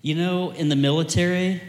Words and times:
You 0.00 0.14
know, 0.14 0.50
in 0.52 0.68
the 0.68 0.76
military, 0.76 1.60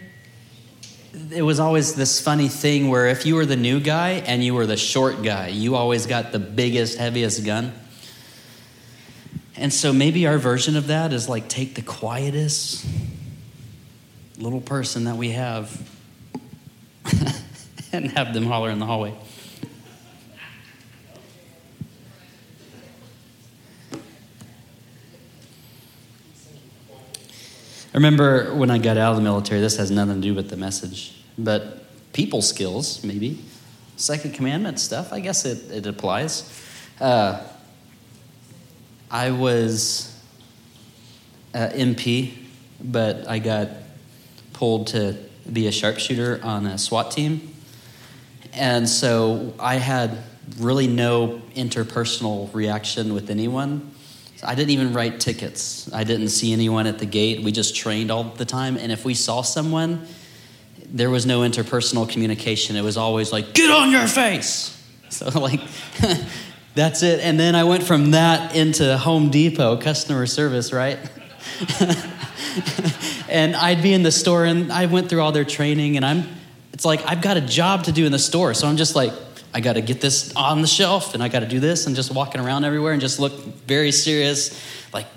it 1.32 1.42
was 1.42 1.60
always 1.60 1.96
this 1.96 2.22
funny 2.22 2.48
thing 2.48 2.90
where 2.90 3.08
if 3.08 3.26
you 3.26 3.34
were 3.34 3.46
the 3.46 3.56
new 3.56 3.80
guy 3.80 4.10
and 4.26 4.44
you 4.44 4.54
were 4.54 4.68
the 4.68 4.78
short 4.78 5.24
guy, 5.24 5.48
you 5.48 5.76
always 5.76 6.06
got 6.06 6.32
the 6.32 6.38
biggest, 6.38 7.00
heaviest 7.00 7.44
gun. 7.44 7.74
And 9.56 9.74
so 9.74 9.92
maybe 9.92 10.28
our 10.28 10.38
version 10.38 10.78
of 10.78 10.88
that 10.88 11.12
is 11.12 11.28
like 11.28 11.50
take 11.50 11.74
the 11.74 11.82
quietest 11.82 12.86
little 14.38 14.62
person 14.62 15.06
that 15.06 15.18
we 15.18 15.32
have 15.32 15.90
and 17.92 18.12
have 18.12 18.36
them 18.36 18.46
holler 18.46 18.70
in 18.70 18.78
the 18.78 18.86
hallway. 18.86 19.16
Remember 28.00 28.54
when 28.56 28.72
I 28.72 28.78
got 28.78 28.96
out 28.96 29.12
of 29.12 29.18
the 29.18 29.22
military, 29.22 29.60
this 29.60 29.76
has 29.76 29.92
nothing 29.92 30.16
to 30.16 30.22
do 30.22 30.34
with 30.34 30.50
the 30.50 30.56
message, 30.56 31.22
but 31.38 31.84
people 32.14 32.42
skills, 32.42 33.04
maybe. 33.04 33.44
Second 33.98 34.34
commandment 34.34 34.80
stuff, 34.80 35.12
I 35.12 35.20
guess 35.20 35.44
it, 35.44 35.70
it 35.70 35.86
applies. 35.86 36.50
Uh, 37.02 37.44
I 39.12 39.32
was 39.32 40.18
uh, 41.54 41.68
MP, 41.74 42.36
but 42.82 43.28
I 43.28 43.40
got 43.40 43.68
pulled 44.54 44.88
to 44.88 45.18
be 45.52 45.68
a 45.68 45.72
sharpshooter 45.72 46.40
on 46.42 46.68
a 46.68 46.78
SWAT 46.78 47.12
team. 47.12 47.54
And 48.54 48.88
so 48.88 49.54
I 49.60 49.76
had 49.76 50.20
really 50.58 50.88
no 50.88 51.42
interpersonal 51.54 52.54
reaction 52.54 53.14
with 53.14 53.30
anyone. 53.30 53.92
I 54.44 54.56
didn't 54.56 54.72
even 54.72 54.94
write 54.94 55.20
tickets. 55.20 55.92
I 55.92 56.04
didn't 56.04 56.30
see 56.30 56.54
anyone 56.54 56.88
at 56.88 57.00
the 57.00 57.06
gate. 57.06 57.44
We 57.44 57.52
just 57.52 57.76
trained 57.76 58.10
all 58.10 58.24
the 58.24 58.46
time. 58.46 58.78
And 58.78 58.92
if 58.92 59.04
we 59.04 59.14
saw 59.14 59.42
someone, 59.42 60.06
there 60.86 61.10
was 61.10 61.26
no 61.26 61.42
interpersonal 61.42 62.10
communication. 62.10 62.76
It 62.76 62.82
was 62.82 62.98
always 62.98 63.32
like, 63.32 63.54
get 63.54 63.70
on 63.70 63.92
your 63.92 64.08
face. 64.08 64.76
So, 65.12 65.28
like, 65.40 65.60
that's 66.76 67.02
it. 67.02 67.20
And 67.22 67.40
then 67.40 67.56
I 67.56 67.64
went 67.64 67.82
from 67.82 68.12
that 68.12 68.56
into 68.56 68.96
Home 68.96 69.32
Depot 69.32 69.78
customer 69.78 70.28
service, 70.28 70.72
right? 70.72 71.00
and 73.28 73.56
I'd 73.56 73.82
be 73.82 73.92
in 73.92 74.04
the 74.04 74.12
store 74.12 74.46
and 74.46 74.72
I 74.72 74.86
went 74.86 75.10
through 75.10 75.22
all 75.22 75.32
their 75.32 75.46
training 75.46 75.96
and 75.96 76.06
I'm, 76.06 76.26
it's 76.74 76.86
like 76.86 77.02
I've 77.08 77.24
got 77.24 77.38
a 77.38 77.42
job 77.42 77.86
to 77.86 77.92
do 77.92 78.06
in 78.06 78.12
the 78.12 78.20
store. 78.20 78.54
So 78.54 78.68
I'm 78.68 78.78
just 78.78 78.96
like, 78.96 79.12
I 79.54 79.62
got 79.62 79.74
to 79.74 79.82
get 79.82 80.02
this 80.02 80.34
on 80.36 80.62
the 80.62 80.68
shelf 80.68 81.14
and 81.14 81.24
I 81.24 81.28
got 81.28 81.40
to 81.40 81.48
do 81.48 81.60
this 81.60 81.88
and 81.88 81.96
just 81.96 82.14
walking 82.14 82.42
around 82.42 82.66
everywhere 82.66 82.94
and 82.94 83.02
just 83.02 83.20
look 83.20 83.34
very 83.66 83.92
serious, 83.92 84.60
like 84.94 85.08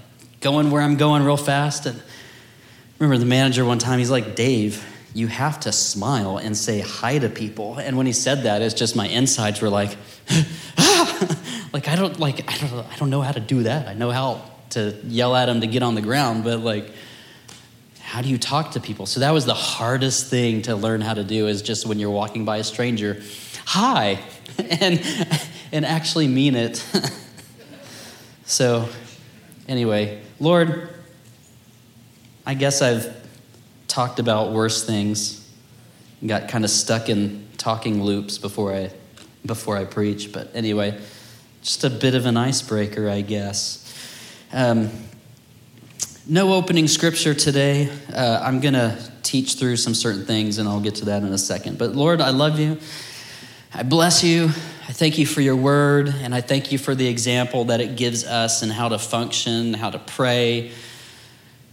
going 0.40 0.70
where 0.70 0.82
I'm 0.82 0.96
going 0.96 1.22
real 1.22 1.36
fast. 1.36 1.86
And 1.86 2.02
remember 2.98 3.18
the 3.18 3.26
manager 3.26 3.64
one 3.64 3.78
time, 3.78 3.98
he's 3.98 4.10
like, 4.10 4.34
Dave, 4.34 4.86
you 5.14 5.26
have 5.26 5.60
to 5.60 5.72
smile 5.72 6.38
and 6.38 6.56
say 6.56 6.80
hi 6.80 7.18
to 7.18 7.28
people. 7.28 7.76
And 7.76 7.96
when 7.96 8.06
he 8.06 8.12
said 8.12 8.44
that, 8.44 8.62
it's 8.62 8.74
just 8.74 8.96
my 8.96 9.06
insides 9.06 9.60
were 9.60 9.68
like, 9.68 9.96
like 11.72 11.88
I 11.88 11.96
don't 11.96 12.18
like 12.18 12.50
I 12.50 12.56
don't 12.66 12.86
I 12.86 12.96
don't 12.96 13.10
know 13.10 13.20
how 13.20 13.32
to 13.32 13.40
do 13.40 13.64
that. 13.64 13.88
I 13.88 13.94
know 13.94 14.10
how 14.10 14.42
to 14.70 14.96
yell 15.04 15.36
at 15.36 15.46
them 15.46 15.60
to 15.60 15.66
get 15.66 15.82
on 15.82 15.94
the 15.94 16.00
ground, 16.00 16.44
but 16.44 16.60
like 16.60 16.90
how 18.00 18.20
do 18.20 18.28
you 18.28 18.36
talk 18.36 18.72
to 18.72 18.80
people? 18.80 19.06
So 19.06 19.20
that 19.20 19.30
was 19.30 19.46
the 19.46 19.54
hardest 19.54 20.28
thing 20.28 20.62
to 20.62 20.76
learn 20.76 21.00
how 21.00 21.14
to 21.14 21.24
do 21.24 21.46
is 21.46 21.62
just 21.62 21.86
when 21.86 21.98
you're 21.98 22.10
walking 22.10 22.44
by 22.44 22.58
a 22.58 22.64
stranger, 22.64 23.22
hi, 23.64 24.20
and, 24.58 25.04
and 25.72 25.84
actually 25.84 26.28
mean 26.28 26.54
it. 26.54 26.76
so, 28.44 28.88
anyway, 29.68 30.20
Lord, 30.40 30.90
I 32.46 32.54
guess 32.54 32.82
I've 32.82 33.14
talked 33.88 34.18
about 34.18 34.52
worse 34.52 34.84
things, 34.84 35.48
got 36.26 36.48
kind 36.48 36.64
of 36.64 36.70
stuck 36.70 37.08
in 37.08 37.46
talking 37.58 38.02
loops 38.02 38.38
before 38.38 38.74
I, 38.74 38.90
before 39.46 39.76
I 39.76 39.84
preach, 39.84 40.32
but 40.32 40.50
anyway, 40.54 41.00
just 41.62 41.84
a 41.84 41.90
bit 41.90 42.14
of 42.14 42.26
an 42.26 42.36
icebreaker, 42.36 43.08
I 43.08 43.20
guess. 43.20 43.78
Um, 44.52 44.90
no 46.26 46.52
opening 46.52 46.88
scripture 46.88 47.34
today. 47.34 47.88
Uh, 48.12 48.40
I'm 48.42 48.60
going 48.60 48.74
to 48.74 48.98
teach 49.22 49.54
through 49.54 49.76
some 49.76 49.94
certain 49.94 50.24
things, 50.24 50.58
and 50.58 50.68
I'll 50.68 50.80
get 50.80 50.96
to 50.96 51.04
that 51.06 51.22
in 51.22 51.32
a 51.32 51.38
second. 51.38 51.78
But 51.78 51.94
Lord, 51.94 52.20
I 52.20 52.30
love 52.30 52.58
you. 52.58 52.78
I 53.74 53.84
bless 53.84 54.22
you. 54.22 54.44
I 54.44 54.92
thank 54.92 55.16
you 55.16 55.24
for 55.24 55.40
your 55.40 55.56
word, 55.56 56.08
and 56.08 56.34
I 56.34 56.42
thank 56.42 56.72
you 56.72 56.76
for 56.76 56.94
the 56.94 57.08
example 57.08 57.64
that 57.66 57.80
it 57.80 57.96
gives 57.96 58.22
us 58.22 58.60
and 58.60 58.70
how 58.70 58.90
to 58.90 58.98
function, 58.98 59.72
how 59.72 59.88
to 59.88 59.98
pray, 59.98 60.72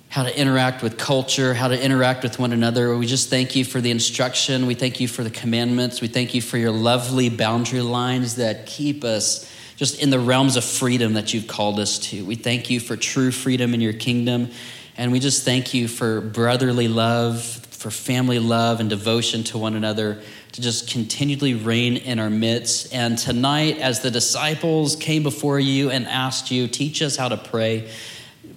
how 0.07 0.23
to 0.23 0.39
interact 0.39 0.81
with 0.81 0.97
culture, 0.97 1.53
how 1.53 1.67
to 1.67 1.83
interact 1.83 2.23
with 2.23 2.39
one 2.39 2.53
another. 2.53 2.97
We 2.97 3.05
just 3.05 3.29
thank 3.29 3.53
you 3.53 3.65
for 3.65 3.81
the 3.81 3.91
instruction. 3.91 4.65
We 4.65 4.75
thank 4.75 5.01
you 5.01 5.09
for 5.09 5.25
the 5.25 5.29
commandments. 5.29 5.99
We 5.99 6.07
thank 6.07 6.33
you 6.33 6.41
for 6.41 6.57
your 6.57 6.71
lovely 6.71 7.27
boundary 7.27 7.81
lines 7.81 8.37
that 8.37 8.65
keep 8.65 9.03
us 9.03 9.51
just 9.75 10.01
in 10.01 10.09
the 10.09 10.19
realms 10.19 10.55
of 10.55 10.63
freedom 10.63 11.15
that 11.15 11.33
you've 11.33 11.47
called 11.47 11.81
us 11.81 11.99
to. 11.99 12.23
We 12.23 12.35
thank 12.35 12.69
you 12.69 12.79
for 12.79 12.95
true 12.95 13.31
freedom 13.31 13.73
in 13.73 13.81
your 13.81 13.93
kingdom. 13.93 14.51
And 14.95 15.11
we 15.11 15.19
just 15.19 15.43
thank 15.43 15.73
you 15.73 15.89
for 15.89 16.21
brotherly 16.21 16.87
love, 16.87 17.43
for 17.43 17.91
family 17.91 18.39
love 18.39 18.79
and 18.79 18.89
devotion 18.89 19.43
to 19.45 19.57
one 19.57 19.75
another 19.75 20.21
to 20.59 20.63
just 20.63 20.89
continually 20.89 21.53
reign 21.53 21.95
in 21.95 22.19
our 22.19 22.29
midst. 22.29 22.93
And 22.93 23.17
tonight, 23.17 23.77
as 23.77 24.01
the 24.01 24.11
disciples 24.11 24.97
came 24.97 25.23
before 25.23 25.57
you 25.57 25.89
and 25.89 26.05
asked 26.05 26.51
you, 26.51 26.67
teach 26.67 27.01
us 27.01 27.15
how 27.15 27.29
to 27.29 27.37
pray, 27.37 27.89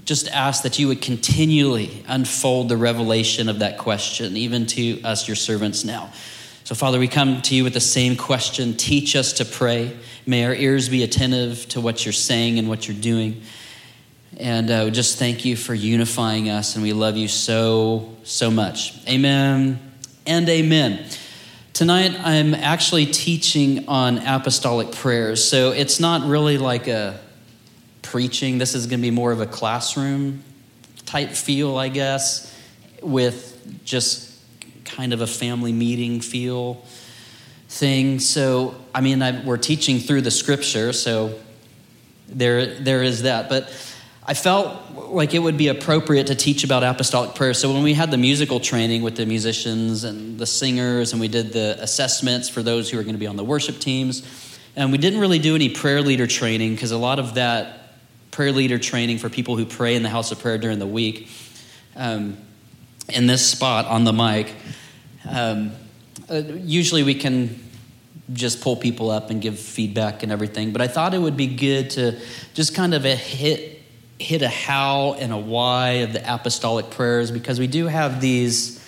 just 0.05 0.29
ask 0.29 0.65
that 0.65 0.81
you 0.81 0.89
would 0.89 1.01
continually 1.01 2.05
unfold 2.09 2.69
the 2.69 2.77
revelation 2.77 3.49
of 3.49 3.61
that 3.61 3.79
question, 3.79 4.37
even 4.37 4.67
to 4.67 5.01
us, 5.03 5.29
your 5.29 5.37
servants 5.37 5.85
now. 5.85 6.12
So, 6.65 6.75
Father, 6.75 6.99
we 6.99 7.07
come 7.07 7.41
to 7.43 7.55
you 7.55 7.62
with 7.62 7.75
the 7.75 7.81
same 7.81 8.17
question 8.17 8.77
teach 8.77 9.15
us 9.15 9.35
to 9.35 9.45
pray. 9.45 9.97
May 10.27 10.45
our 10.45 10.55
ears 10.55 10.89
be 10.89 11.05
attentive 11.05 11.69
to 11.69 11.81
what 11.81 12.05
you're 12.05 12.12
saying 12.12 12.59
and 12.59 12.69
what 12.69 12.89
you're 12.89 13.01
doing. 13.01 13.43
And 14.39 14.71
uh, 14.71 14.91
just 14.91 15.21
thank 15.21 15.45
you 15.45 15.55
for 15.55 15.73
unifying 15.73 16.51
us, 16.51 16.75
and 16.75 16.83
we 16.83 16.93
love 16.95 17.17
you 17.17 17.29
so, 17.29 18.17
so 18.25 18.51
much. 18.51 19.07
Amen 19.07 19.79
and 20.27 20.49
amen. 20.49 21.07
Tonight, 21.75 22.15
I'm 22.22 22.53
actually 22.53 23.06
teaching 23.06 23.88
on 23.88 24.19
apostolic 24.19 24.93
prayers. 24.93 25.43
So 25.43 25.71
it's 25.72 25.99
not 25.99 26.28
really 26.28 26.59
like 26.59 26.87
a 26.87 27.19
preaching. 28.03 28.59
This 28.59 28.75
is 28.75 28.87
going 28.87 29.00
to 29.00 29.03
be 29.03 29.10
more 29.10 29.33
of 29.33 29.41
a 29.41 29.47
classroom 29.47 30.43
type 31.06 31.31
feel, 31.31 31.78
I 31.78 31.88
guess, 31.88 32.55
with 33.00 33.81
just 33.87 34.38
kind 34.84 35.15
of 35.15 35.22
a 35.22 35.27
family 35.27 35.72
meeting 35.72 36.21
feel 36.21 36.84
thing. 37.71 38.19
So, 38.19 38.75
I 38.94 39.00
mean, 39.00 39.22
I, 39.22 39.43
we're 39.43 39.56
teaching 39.56 39.99
through 39.99 40.21
the 40.21 40.31
scripture, 40.31 40.93
so 40.93 41.38
there, 42.28 42.66
there 42.66 43.03
is 43.03 43.22
that. 43.22 43.49
But 43.49 43.71
I 44.25 44.34
felt 44.34 44.94
like 44.94 45.34
it 45.34 45.41
would 45.41 45.59
be 45.59 45.66
appropriate 45.66 46.28
to 46.28 46.37
teach 46.37 46.62
about 46.62 46.84
apostolic 46.84 47.34
prayer. 47.34 47.55
So 47.55 47.72
when 47.72 47.83
we 47.83 47.93
had 47.93 48.12
the 48.12 48.16
musical 48.16 48.60
training 48.60 49.03
with 49.03 49.16
the 49.16 49.27
musicians 49.27 50.05
and 50.05 50.38
the 50.38 50.47
singers, 50.47 51.12
and 51.12 51.21
we 51.21 51.27
did 51.27 51.53
the 51.53 51.77
assessments 51.81 52.49
for 52.49 52.62
those 52.62 52.88
who 52.88 53.00
are 53.00 53.03
going 53.03 53.15
to 53.15 53.19
be 53.19 53.27
on 53.27 53.37
the 53.37 53.44
worship 53.44 53.81
teams, 53.81 54.22
and 54.77 54.93
we 54.93 54.99
didn't 54.99 55.19
really 55.19 55.41
do 55.41 55.56
any 55.56 55.69
prayer 55.69 56.00
leader 56.03 56.28
training 56.28 56.75
because 56.75 56.93
a 56.93 56.99
lot 56.99 57.19
of 57.19 57.34
that 57.34 57.97
prayer 58.31 58.53
leader 58.53 58.78
training 58.78 59.19
for 59.19 59.28
people 59.28 59.56
who 59.56 59.66
pray 59.66 59.97
in 59.97 60.05
the 60.05 60.09
house 60.09 60.31
of 60.31 60.38
prayer 60.38 60.56
during 60.56 60.78
the 60.78 60.87
week, 60.87 61.28
um, 61.97 62.37
in 63.09 63.27
this 63.27 63.44
spot 63.44 63.87
on 63.87 64.05
the 64.05 64.12
mic, 64.12 64.55
um, 65.28 65.72
uh, 66.31 66.37
usually 66.37 67.03
we 67.03 67.16
can 67.16 67.59
just 68.32 68.61
pull 68.61 68.77
people 68.77 69.11
up 69.11 69.31
and 69.31 69.43
give 69.43 69.59
feedback 69.59 70.22
and 70.22 70.31
everything. 70.31 70.72
But 70.72 70.81
I 70.81 70.87
thought 70.87 71.12
it 71.12 71.19
would 71.19 71.37
be 71.37 71.49
good 71.49 71.91
to 71.91 72.21
just 72.55 72.72
kind 72.72 72.94
of 72.94 73.03
hit 73.03 73.81
hit 74.19 74.43
a 74.43 74.49
how 74.49 75.15
and 75.15 75.33
a 75.33 75.39
why 75.39 75.91
of 76.05 76.12
the 76.12 76.34
apostolic 76.34 76.91
prayers 76.91 77.31
because 77.31 77.59
we 77.59 77.67
do 77.67 77.87
have 77.87 78.20
these 78.20 78.79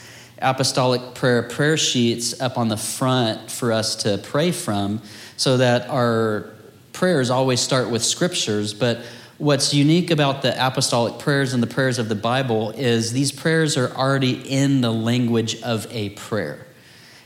apostolic 0.40 1.14
prayer 1.14 1.42
prayer 1.42 1.76
sheets 1.76 2.40
up 2.40 2.58
on 2.58 2.68
the 2.68 2.76
front 2.76 3.50
for 3.50 3.72
us 3.72 3.96
to 3.96 4.18
pray 4.18 4.52
from 4.52 5.00
so 5.36 5.56
that 5.56 5.88
our 5.88 6.50
prayers 6.92 7.30
always 7.30 7.60
start 7.60 7.90
with 7.90 8.04
scriptures. 8.04 8.74
But 8.74 9.00
what's 9.38 9.74
unique 9.74 10.10
about 10.10 10.42
the 10.42 10.54
apostolic 10.64 11.18
prayers 11.18 11.52
and 11.52 11.62
the 11.62 11.66
prayers 11.66 11.98
of 11.98 12.08
the 12.08 12.14
bible 12.14 12.70
is 12.70 13.12
these 13.12 13.32
prayers 13.32 13.76
are 13.76 13.90
already 13.90 14.32
in 14.32 14.80
the 14.80 14.92
language 14.92 15.60
of 15.62 15.86
a 15.90 16.10
prayer. 16.10 16.66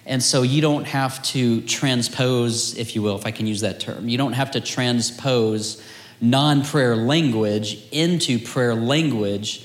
And 0.06 0.22
so 0.22 0.40
you 0.40 0.62
don't 0.62 0.86
have 0.86 1.22
to 1.24 1.60
transpose 1.62 2.78
if 2.78 2.94
you 2.94 3.02
will 3.02 3.16
if 3.16 3.26
i 3.26 3.30
can 3.30 3.46
use 3.46 3.60
that 3.60 3.78
term. 3.78 4.08
You 4.08 4.16
don't 4.16 4.32
have 4.32 4.52
to 4.52 4.60
transpose 4.60 5.82
non 6.20 6.64
prayer 6.64 6.96
language 6.96 7.86
into 7.90 8.38
prayer 8.38 8.74
language. 8.74 9.64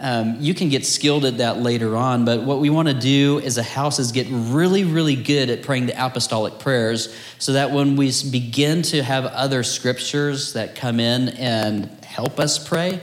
Um, 0.00 0.36
you 0.40 0.54
can 0.54 0.68
get 0.70 0.84
skilled 0.84 1.24
at 1.24 1.38
that 1.38 1.58
later 1.58 1.96
on, 1.96 2.24
but 2.24 2.42
what 2.42 2.58
we 2.58 2.68
want 2.68 2.88
to 2.88 2.94
do 2.94 3.40
as 3.40 3.58
a 3.58 3.62
house 3.62 3.98
is 4.00 4.10
get 4.10 4.26
really, 4.28 4.84
really 4.84 5.14
good 5.14 5.50
at 5.50 5.62
praying 5.62 5.86
the 5.86 6.04
apostolic 6.04 6.58
prayers 6.58 7.14
so 7.38 7.52
that 7.52 7.70
when 7.70 7.94
we 7.96 8.12
begin 8.30 8.82
to 8.82 9.02
have 9.02 9.24
other 9.24 9.62
scriptures 9.62 10.54
that 10.54 10.74
come 10.74 10.98
in 10.98 11.28
and 11.30 11.86
help 12.04 12.40
us 12.40 12.58
pray, 12.58 13.00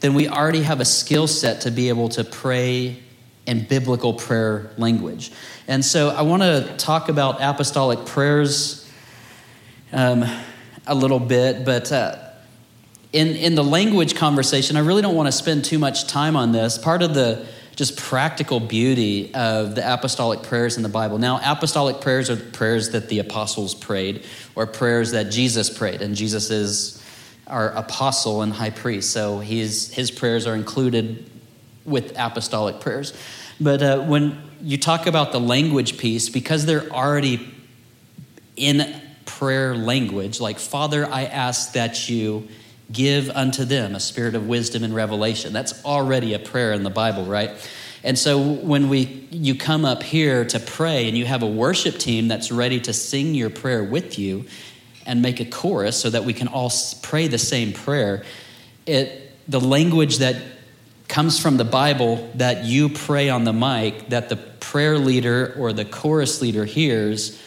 then 0.00 0.12
we 0.12 0.28
already 0.28 0.62
have 0.62 0.80
a 0.80 0.84
skill 0.84 1.26
set 1.26 1.62
to 1.62 1.70
be 1.70 1.88
able 1.88 2.10
to 2.10 2.22
pray 2.22 3.02
in 3.46 3.64
biblical 3.64 4.12
prayer 4.12 4.70
language. 4.76 5.32
And 5.66 5.82
so 5.82 6.10
I 6.10 6.22
want 6.22 6.42
to 6.42 6.74
talk 6.76 7.08
about 7.08 7.40
apostolic 7.40 8.04
prayers 8.04 8.90
um, 9.92 10.24
a 10.86 10.94
little 10.94 11.18
bit, 11.18 11.64
but 11.64 11.90
uh, 11.90 12.23
in, 13.14 13.28
in 13.36 13.54
the 13.54 13.62
language 13.62 14.16
conversation, 14.16 14.76
I 14.76 14.80
really 14.80 15.00
don't 15.00 15.14
want 15.14 15.28
to 15.28 15.32
spend 15.32 15.64
too 15.64 15.78
much 15.78 16.08
time 16.08 16.34
on 16.34 16.50
this. 16.50 16.76
Part 16.76 17.00
of 17.00 17.14
the 17.14 17.46
just 17.76 17.96
practical 17.96 18.58
beauty 18.58 19.32
of 19.34 19.76
the 19.76 19.94
apostolic 19.94 20.42
prayers 20.42 20.76
in 20.76 20.82
the 20.82 20.88
Bible. 20.88 21.18
Now, 21.18 21.40
apostolic 21.44 22.00
prayers 22.00 22.28
are 22.28 22.36
prayers 22.36 22.90
that 22.90 23.08
the 23.08 23.20
apostles 23.20 23.72
prayed, 23.72 24.24
or 24.56 24.66
prayers 24.66 25.12
that 25.12 25.30
Jesus 25.30 25.70
prayed, 25.70 26.02
and 26.02 26.16
Jesus 26.16 26.50
is 26.50 27.00
our 27.46 27.70
apostle 27.70 28.42
and 28.42 28.52
high 28.52 28.70
priest, 28.70 29.10
so 29.10 29.38
his, 29.38 29.94
his 29.94 30.10
prayers 30.10 30.44
are 30.48 30.56
included 30.56 31.30
with 31.84 32.14
apostolic 32.18 32.80
prayers. 32.80 33.12
But 33.60 33.80
uh, 33.80 34.00
when 34.02 34.42
you 34.60 34.76
talk 34.76 35.06
about 35.06 35.30
the 35.30 35.40
language 35.40 35.98
piece, 35.98 36.28
because 36.28 36.66
they're 36.66 36.90
already 36.90 37.54
in 38.56 38.92
prayer 39.24 39.76
language, 39.76 40.40
like, 40.40 40.58
Father, 40.58 41.06
I 41.06 41.26
ask 41.26 41.74
that 41.74 42.08
you 42.08 42.48
give 42.92 43.30
unto 43.30 43.64
them 43.64 43.94
a 43.94 44.00
spirit 44.00 44.34
of 44.34 44.46
wisdom 44.46 44.84
and 44.84 44.94
revelation. 44.94 45.52
That's 45.52 45.84
already 45.84 46.34
a 46.34 46.38
prayer 46.38 46.72
in 46.72 46.82
the 46.82 46.90
Bible, 46.90 47.24
right? 47.24 47.50
And 48.02 48.18
so 48.18 48.38
when 48.38 48.90
we 48.90 49.26
you 49.30 49.54
come 49.54 49.84
up 49.84 50.02
here 50.02 50.44
to 50.44 50.60
pray 50.60 51.08
and 51.08 51.16
you 51.16 51.24
have 51.24 51.42
a 51.42 51.46
worship 51.46 51.96
team 51.96 52.28
that's 52.28 52.52
ready 52.52 52.78
to 52.80 52.92
sing 52.92 53.34
your 53.34 53.50
prayer 53.50 53.82
with 53.82 54.18
you 54.18 54.44
and 55.06 55.22
make 55.22 55.40
a 55.40 55.44
chorus 55.46 55.96
so 55.96 56.10
that 56.10 56.24
we 56.24 56.34
can 56.34 56.48
all 56.48 56.70
pray 57.02 57.28
the 57.28 57.38
same 57.38 57.72
prayer, 57.72 58.24
it 58.86 59.32
the 59.48 59.60
language 59.60 60.18
that 60.18 60.36
comes 61.08 61.38
from 61.38 61.56
the 61.56 61.64
Bible 61.64 62.30
that 62.34 62.64
you 62.64 62.88
pray 62.88 63.28
on 63.28 63.44
the 63.44 63.52
mic 63.52 64.08
that 64.08 64.28
the 64.28 64.36
prayer 64.36 64.98
leader 64.98 65.54
or 65.58 65.72
the 65.72 65.84
chorus 65.84 66.40
leader 66.40 66.64
hears 66.64 67.40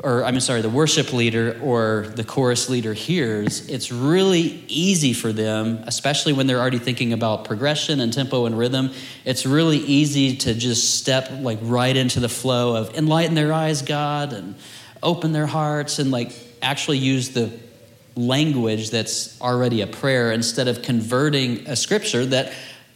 or 0.00 0.24
I'm 0.24 0.38
sorry, 0.38 0.60
the 0.60 0.70
worship 0.70 1.12
leader 1.12 1.58
or 1.60 2.06
the 2.14 2.22
chorus 2.22 2.68
leader 2.68 2.94
hears, 2.94 3.68
it's 3.68 3.90
really 3.90 4.62
easy 4.68 5.12
for 5.12 5.32
them, 5.32 5.82
especially 5.86 6.32
when 6.32 6.46
they're 6.46 6.60
already 6.60 6.78
thinking 6.78 7.12
about 7.12 7.44
progression 7.44 7.98
and 8.00 8.12
tempo 8.12 8.46
and 8.46 8.56
rhythm. 8.56 8.92
It's 9.24 9.44
really 9.44 9.78
easy 9.78 10.36
to 10.36 10.54
just 10.54 10.98
step 10.98 11.30
like 11.40 11.58
right 11.62 11.96
into 11.96 12.20
the 12.20 12.28
flow 12.28 12.76
of 12.76 12.94
enlighten 12.94 13.34
their 13.34 13.52
eyes, 13.52 13.82
God, 13.82 14.32
and 14.32 14.54
open 15.02 15.32
their 15.32 15.46
hearts 15.46 15.98
and 15.98 16.12
like 16.12 16.32
actually 16.62 16.98
use 16.98 17.30
the 17.30 17.50
language 18.14 18.90
that's 18.90 19.40
already 19.40 19.80
a 19.80 19.86
prayer 19.86 20.30
instead 20.30 20.68
of 20.68 20.82
converting 20.82 21.68
a 21.68 21.74
scripture 21.74 22.24
that 22.26 22.52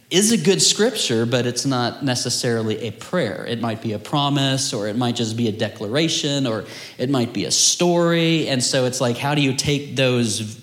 is 0.09 0.31
a 0.31 0.37
good 0.37 0.61
scripture, 0.61 1.25
but 1.25 1.45
it's 1.45 1.65
not 1.65 2.03
necessarily 2.03 2.87
a 2.87 2.91
prayer. 2.91 3.45
It 3.47 3.59
might 3.59 3.81
be 3.81 3.93
a 3.93 3.99
promise, 3.99 4.73
or 4.73 4.87
it 4.87 4.95
might 4.95 5.15
just 5.15 5.35
be 5.35 5.47
a 5.47 5.51
declaration, 5.51 6.45
or 6.45 6.65
it 6.97 7.09
might 7.09 7.33
be 7.33 7.45
a 7.45 7.51
story. 7.51 8.47
And 8.47 8.63
so 8.63 8.85
it's 8.85 9.01
like, 9.01 9.17
how 9.17 9.33
do 9.33 9.41
you 9.41 9.55
take 9.55 9.95
those 9.95 10.61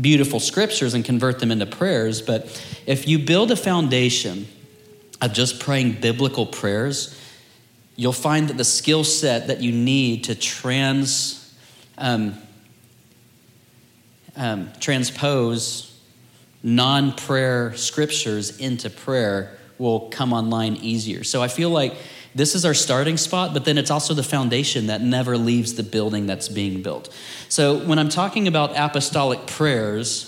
beautiful 0.00 0.40
scriptures 0.40 0.94
and 0.94 1.04
convert 1.04 1.38
them 1.38 1.50
into 1.50 1.66
prayers? 1.66 2.22
But 2.22 2.46
if 2.86 3.06
you 3.06 3.18
build 3.18 3.50
a 3.50 3.56
foundation 3.56 4.48
of 5.20 5.32
just 5.32 5.60
praying 5.60 6.00
biblical 6.00 6.46
prayers, 6.46 7.16
you'll 7.94 8.12
find 8.12 8.48
that 8.48 8.56
the 8.56 8.64
skill 8.64 9.04
set 9.04 9.46
that 9.48 9.60
you 9.60 9.70
need 9.70 10.24
to 10.24 10.34
trans, 10.34 11.54
um, 11.98 12.34
um, 14.34 14.70
transpose 14.80 15.89
non 16.62 17.12
prayer 17.12 17.74
scriptures 17.76 18.58
into 18.58 18.90
prayer 18.90 19.56
will 19.78 20.08
come 20.10 20.32
online 20.32 20.76
easier. 20.76 21.24
So 21.24 21.42
I 21.42 21.48
feel 21.48 21.70
like 21.70 21.94
this 22.34 22.54
is 22.54 22.64
our 22.64 22.74
starting 22.74 23.16
spot, 23.16 23.52
but 23.52 23.64
then 23.64 23.78
it's 23.78 23.90
also 23.90 24.14
the 24.14 24.22
foundation 24.22 24.86
that 24.86 25.00
never 25.00 25.36
leaves 25.36 25.74
the 25.74 25.82
building 25.82 26.26
that's 26.26 26.48
being 26.48 26.82
built. 26.82 27.12
So 27.48 27.84
when 27.86 27.98
I'm 27.98 28.08
talking 28.08 28.46
about 28.46 28.76
apostolic 28.76 29.46
prayers, 29.46 30.26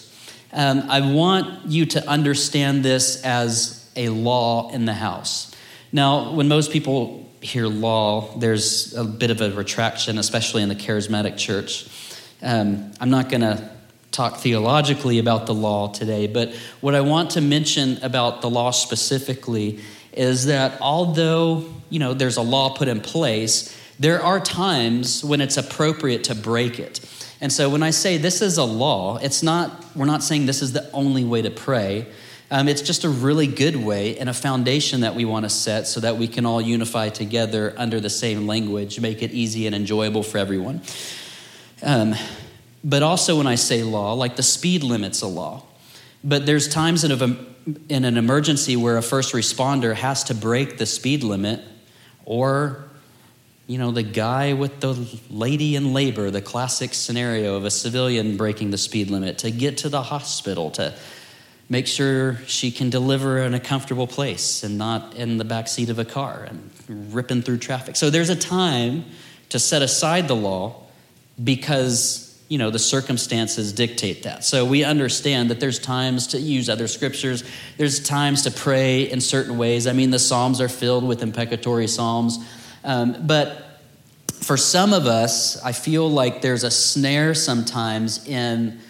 um, 0.52 0.84
I 0.90 1.12
want 1.12 1.67
you 1.67 1.87
to 1.87 2.08
understand 2.08 2.84
this 2.84 3.23
as 3.25 3.90
a 3.94 4.08
law 4.08 4.70
in 4.70 4.84
the 4.84 4.94
house. 4.94 5.55
Now, 5.93 6.32
when 6.32 6.49
most 6.49 6.73
people 6.73 7.31
hear 7.40 7.67
law, 7.67 8.37
there's 8.38 8.94
a 8.94 9.05
bit 9.05 9.31
of 9.31 9.40
a 9.40 9.50
retraction, 9.52 10.19
especially 10.19 10.62
in 10.62 10.69
the 10.69 10.75
charismatic 10.75 11.37
church. 11.37 11.87
Um, 12.43 12.93
I'm 13.00 13.11
not 13.11 13.29
going 13.29 13.43
to 13.43 13.70
talk 14.12 14.37
theologically 14.37 15.19
about 15.19 15.47
the 15.47 15.55
law 15.55 15.88
today, 15.88 16.26
but 16.26 16.55
what 16.81 16.94
I 16.94 17.00
want 17.00 17.31
to 17.32 17.41
mention 17.41 17.99
about 18.03 18.43
the 18.43 18.50
law 18.50 18.70
specifically 18.70 19.81
is 20.12 20.47
that 20.47 20.81
although, 20.81 21.64
you 21.88 21.99
know, 21.99 22.14
there's 22.14 22.37
a 22.37 22.43
law 22.43 22.76
put 22.76 22.88
in 22.88 23.00
place, 23.00 23.76
there 23.99 24.23
are 24.23 24.38
times 24.38 25.25
when 25.25 25.41
it's 25.41 25.56
appropriate 25.56 26.25
to 26.25 26.35
break 26.35 26.79
it. 26.79 27.00
And 27.41 27.50
so 27.50 27.69
when 27.70 27.82
I 27.82 27.91
say 27.91 28.19
this 28.19 28.43
is 28.43 28.59
a 28.59 28.64
law, 28.64 29.17
it's 29.17 29.43
not 29.43 29.85
we're 29.97 30.06
not 30.06 30.23
saying 30.23 30.47
this 30.47 30.62
is 30.62 30.73
the 30.73 30.91
only 30.93 31.25
way 31.25 31.43
to 31.43 31.50
pray. 31.50 32.06
Um, 32.50 32.69
it's 32.69 32.82
just 32.82 33.05
a 33.05 33.08
really 33.08 33.47
good 33.47 33.76
way 33.76 34.19
and 34.19 34.29
a 34.29 34.35
foundation 34.35 35.00
that 35.00 35.15
we 35.15 35.25
want 35.25 35.47
to 35.47 35.49
set 35.49 35.87
so 35.87 36.00
that 36.00 36.19
we 36.19 36.29
can 36.29 36.44
all 36.44 36.61
unify 36.61 37.08
together 37.08 37.75
under 37.79 37.99
the 37.99 38.11
same 38.11 38.47
language, 38.47 39.00
make 39.00 39.23
it 39.23 39.32
easy 39.32 39.67
and 39.67 39.75
enjoyable 39.75 40.23
for 40.23 40.37
everyone. 40.37 40.82
Um, 41.82 42.15
but 42.84 43.02
also, 43.02 43.37
when 43.38 43.46
I 43.46 43.55
say 43.55 43.82
law, 43.82 44.12
like 44.14 44.37
the 44.37 44.43
speed 44.43 44.82
limit's 44.82 45.23
a 45.23 45.26
law. 45.26 45.64
But 46.25 46.46
there's 46.46 46.69
times 46.69 47.05
in, 47.05 47.12
a, 47.12 47.37
in 47.88 48.05
an 48.05 48.17
emergency 48.17 48.76
where 48.76 48.96
a 48.96 49.02
first 49.02 49.34
responder 49.34 49.94
has 49.94 50.25
to 50.25 50.34
break 50.34 50.79
the 50.79 50.87
speed 50.87 51.23
limit, 51.23 51.61
or, 52.25 52.84
you 53.67 53.79
know, 53.79 53.90
the 53.90 54.02
guy 54.02 54.52
with 54.52 54.81
the 54.81 54.94
lady 55.31 55.76
in 55.76 55.93
labor, 55.93 56.31
the 56.31 56.43
classic 56.43 56.94
scenario 56.94 57.56
of 57.56 57.64
a 57.64 57.70
civilian 57.70 58.37
breaking 58.37 58.70
the 58.70 58.79
speed 58.79 59.11
limit 59.11 59.38
to 59.38 59.50
get 59.50 59.79
to 59.79 59.88
the 59.88 60.02
hospital, 60.02 60.70
to 60.73 60.94
make 61.69 61.87
sure 61.87 62.38
she 62.46 62.70
can 62.70 62.90
deliver 62.90 63.38
in 63.38 63.55
a 63.55 63.61
comfortable 63.61 64.06
place 64.06 64.62
and 64.62 64.76
not 64.76 65.14
in 65.14 65.38
the 65.38 65.44
back 65.44 65.67
seat 65.67 65.88
of 65.88 65.99
a 65.99 66.05
car 66.05 66.46
and 66.49 67.14
ripping 67.14 67.43
through 67.43 67.58
traffic. 67.58 67.96
So 67.96 68.11
there's 68.11 68.29
a 68.29 68.37
time 68.37 69.05
to 69.49 69.58
set 69.58 69.82
aside 69.82 70.29
the 70.29 70.37
law 70.37 70.82
because 71.43 72.31
you 72.53 72.59
know 72.59 72.69
the 72.69 72.79
circumstances 72.79 73.73
dictate 73.73 74.25
that. 74.25 74.45
So 74.45 74.67
we 74.67 74.85
understand 74.85 75.49
that 75.49 75.59
there's 75.59 75.79
times 75.79 76.27
to 76.29 76.39
use 76.39 76.69
other 76.69 76.87
scriptures. 76.87 77.45
There's 77.79 77.99
times 77.99 78.43
to 78.43 78.51
pray 78.51 79.11
in 79.11 79.23
certain 79.23 79.57
ways. 79.57 79.87
I 79.87 79.95
mean 79.95 80.11
the 80.11 80.19
psalms 80.19 80.61
are 80.61 80.69
filled 80.69 81.03
with 81.03 81.23
imprecatory 81.23 81.89
psalms. 81.89 82.39
Um, 82.85 83.17
but 83.27 83.81
for 84.43 84.59
some 84.59 84.93
of 84.93 85.06
us 85.06 85.63
i 85.65 85.73
feel 85.73 86.11
like 86.11 86.43
there's 86.43 86.65
a 86.65 86.71
snare 86.71 87.32
sometimes 87.32 88.27
in 88.27 88.81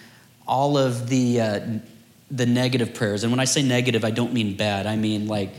all 0.49 0.78
of 0.78 1.09
the 1.09 1.40
uh, 1.40 1.61
the 2.33 2.47
negative 2.47 2.95
prayers. 2.95 3.23
And 3.23 3.31
when 3.31 3.38
i 3.38 3.45
say 3.45 3.62
negative 3.62 4.04
i 4.04 4.11
don't 4.11 4.33
mean 4.33 4.57
bad. 4.57 4.88
I 4.88 4.97
mean 4.97 5.28
like 5.28 5.54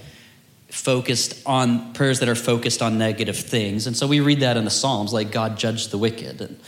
focused 0.68 1.42
on 1.46 1.94
prayers 1.94 2.20
that 2.20 2.28
are 2.28 2.36
focused 2.36 2.82
on 2.82 2.98
negative 2.98 3.38
things. 3.38 3.88
And 3.88 3.96
so 3.96 4.08
we 4.08 4.20
read 4.20 4.42
that 4.42 4.58
in 4.58 4.66
the 4.66 4.76
psalms 4.82 5.14
like 5.14 5.32
god 5.32 5.58
judge 5.58 5.88
the 5.88 5.98
wicked. 5.98 6.42
And 6.42 6.60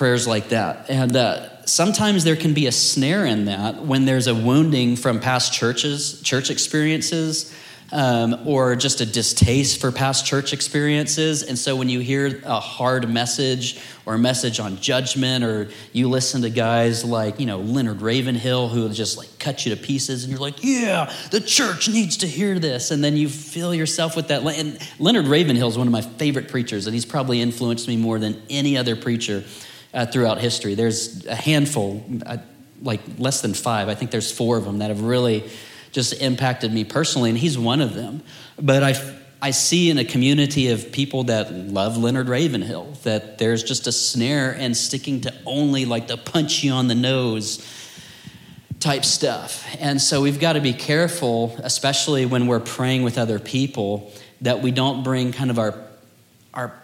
prayers 0.00 0.26
like 0.26 0.48
that. 0.48 0.88
And 0.88 1.14
uh, 1.14 1.66
sometimes 1.66 2.24
there 2.24 2.34
can 2.34 2.54
be 2.54 2.66
a 2.66 2.72
snare 2.72 3.26
in 3.26 3.44
that 3.44 3.84
when 3.84 4.06
there's 4.06 4.28
a 4.28 4.34
wounding 4.34 4.96
from 4.96 5.20
past 5.20 5.52
churches, 5.52 6.22
church 6.22 6.48
experiences, 6.48 7.54
um, 7.92 8.46
or 8.46 8.76
just 8.76 9.02
a 9.02 9.04
distaste 9.04 9.78
for 9.78 9.92
past 9.92 10.24
church 10.24 10.54
experiences. 10.54 11.42
And 11.42 11.58
so 11.58 11.76
when 11.76 11.90
you 11.90 12.00
hear 12.00 12.40
a 12.46 12.60
hard 12.60 13.10
message 13.10 13.78
or 14.06 14.14
a 14.14 14.18
message 14.18 14.58
on 14.58 14.78
judgment, 14.78 15.44
or 15.44 15.68
you 15.92 16.08
listen 16.08 16.40
to 16.42 16.50
guys 16.50 17.04
like, 17.04 17.38
you 17.38 17.44
know, 17.44 17.58
Leonard 17.58 18.00
Ravenhill 18.00 18.68
who 18.68 18.88
just 18.88 19.18
like 19.18 19.28
cut 19.38 19.66
you 19.66 19.74
to 19.74 19.82
pieces, 19.82 20.24
and 20.24 20.30
you're 20.30 20.40
like, 20.40 20.64
yeah, 20.64 21.12
the 21.30 21.42
church 21.42 21.90
needs 21.90 22.16
to 22.18 22.26
hear 22.26 22.58
this. 22.58 22.90
And 22.90 23.04
then 23.04 23.18
you 23.18 23.28
fill 23.28 23.74
yourself 23.74 24.16
with 24.16 24.28
that. 24.28 24.46
And 24.46 24.78
Leonard 24.98 25.26
Ravenhill 25.26 25.68
is 25.68 25.76
one 25.76 25.88
of 25.88 25.92
my 25.92 26.00
favorite 26.00 26.48
preachers, 26.48 26.86
and 26.86 26.94
he's 26.94 27.04
probably 27.04 27.42
influenced 27.42 27.86
me 27.86 27.98
more 27.98 28.18
than 28.18 28.40
any 28.48 28.78
other 28.78 28.96
preacher 28.96 29.44
uh, 29.92 30.06
throughout 30.06 30.38
history. 30.38 30.74
There's 30.74 31.26
a 31.26 31.34
handful, 31.34 32.04
uh, 32.24 32.38
like 32.82 33.00
less 33.18 33.40
than 33.42 33.54
five. 33.54 33.88
I 33.88 33.94
think 33.94 34.10
there's 34.10 34.30
four 34.30 34.56
of 34.56 34.64
them 34.64 34.78
that 34.78 34.88
have 34.88 35.02
really 35.02 35.48
just 35.92 36.20
impacted 36.20 36.72
me 36.72 36.84
personally, 36.84 37.30
and 37.30 37.38
he's 37.38 37.58
one 37.58 37.80
of 37.80 37.94
them. 37.94 38.22
But 38.60 38.82
I, 38.82 38.94
I 39.42 39.50
see 39.50 39.90
in 39.90 39.98
a 39.98 40.04
community 40.04 40.68
of 40.68 40.92
people 40.92 41.24
that 41.24 41.52
love 41.52 41.96
Leonard 41.96 42.28
Ravenhill 42.28 42.92
that 43.02 43.38
there's 43.38 43.62
just 43.62 43.86
a 43.86 43.92
snare 43.92 44.52
and 44.52 44.76
sticking 44.76 45.22
to 45.22 45.34
only 45.46 45.84
like 45.84 46.06
the 46.06 46.16
punch 46.16 46.62
you 46.62 46.72
on 46.72 46.88
the 46.88 46.94
nose 46.94 47.66
type 48.78 49.04
stuff. 49.04 49.66
And 49.78 50.00
so 50.00 50.22
we've 50.22 50.40
got 50.40 50.54
to 50.54 50.60
be 50.60 50.72
careful, 50.72 51.54
especially 51.62 52.24
when 52.24 52.46
we're 52.46 52.60
praying 52.60 53.02
with 53.02 53.18
other 53.18 53.38
people, 53.38 54.12
that 54.40 54.62
we 54.62 54.70
don't 54.70 55.02
bring 55.02 55.32
kind 55.32 55.50
of 55.50 55.58
our, 55.58 55.74
our 56.54 56.79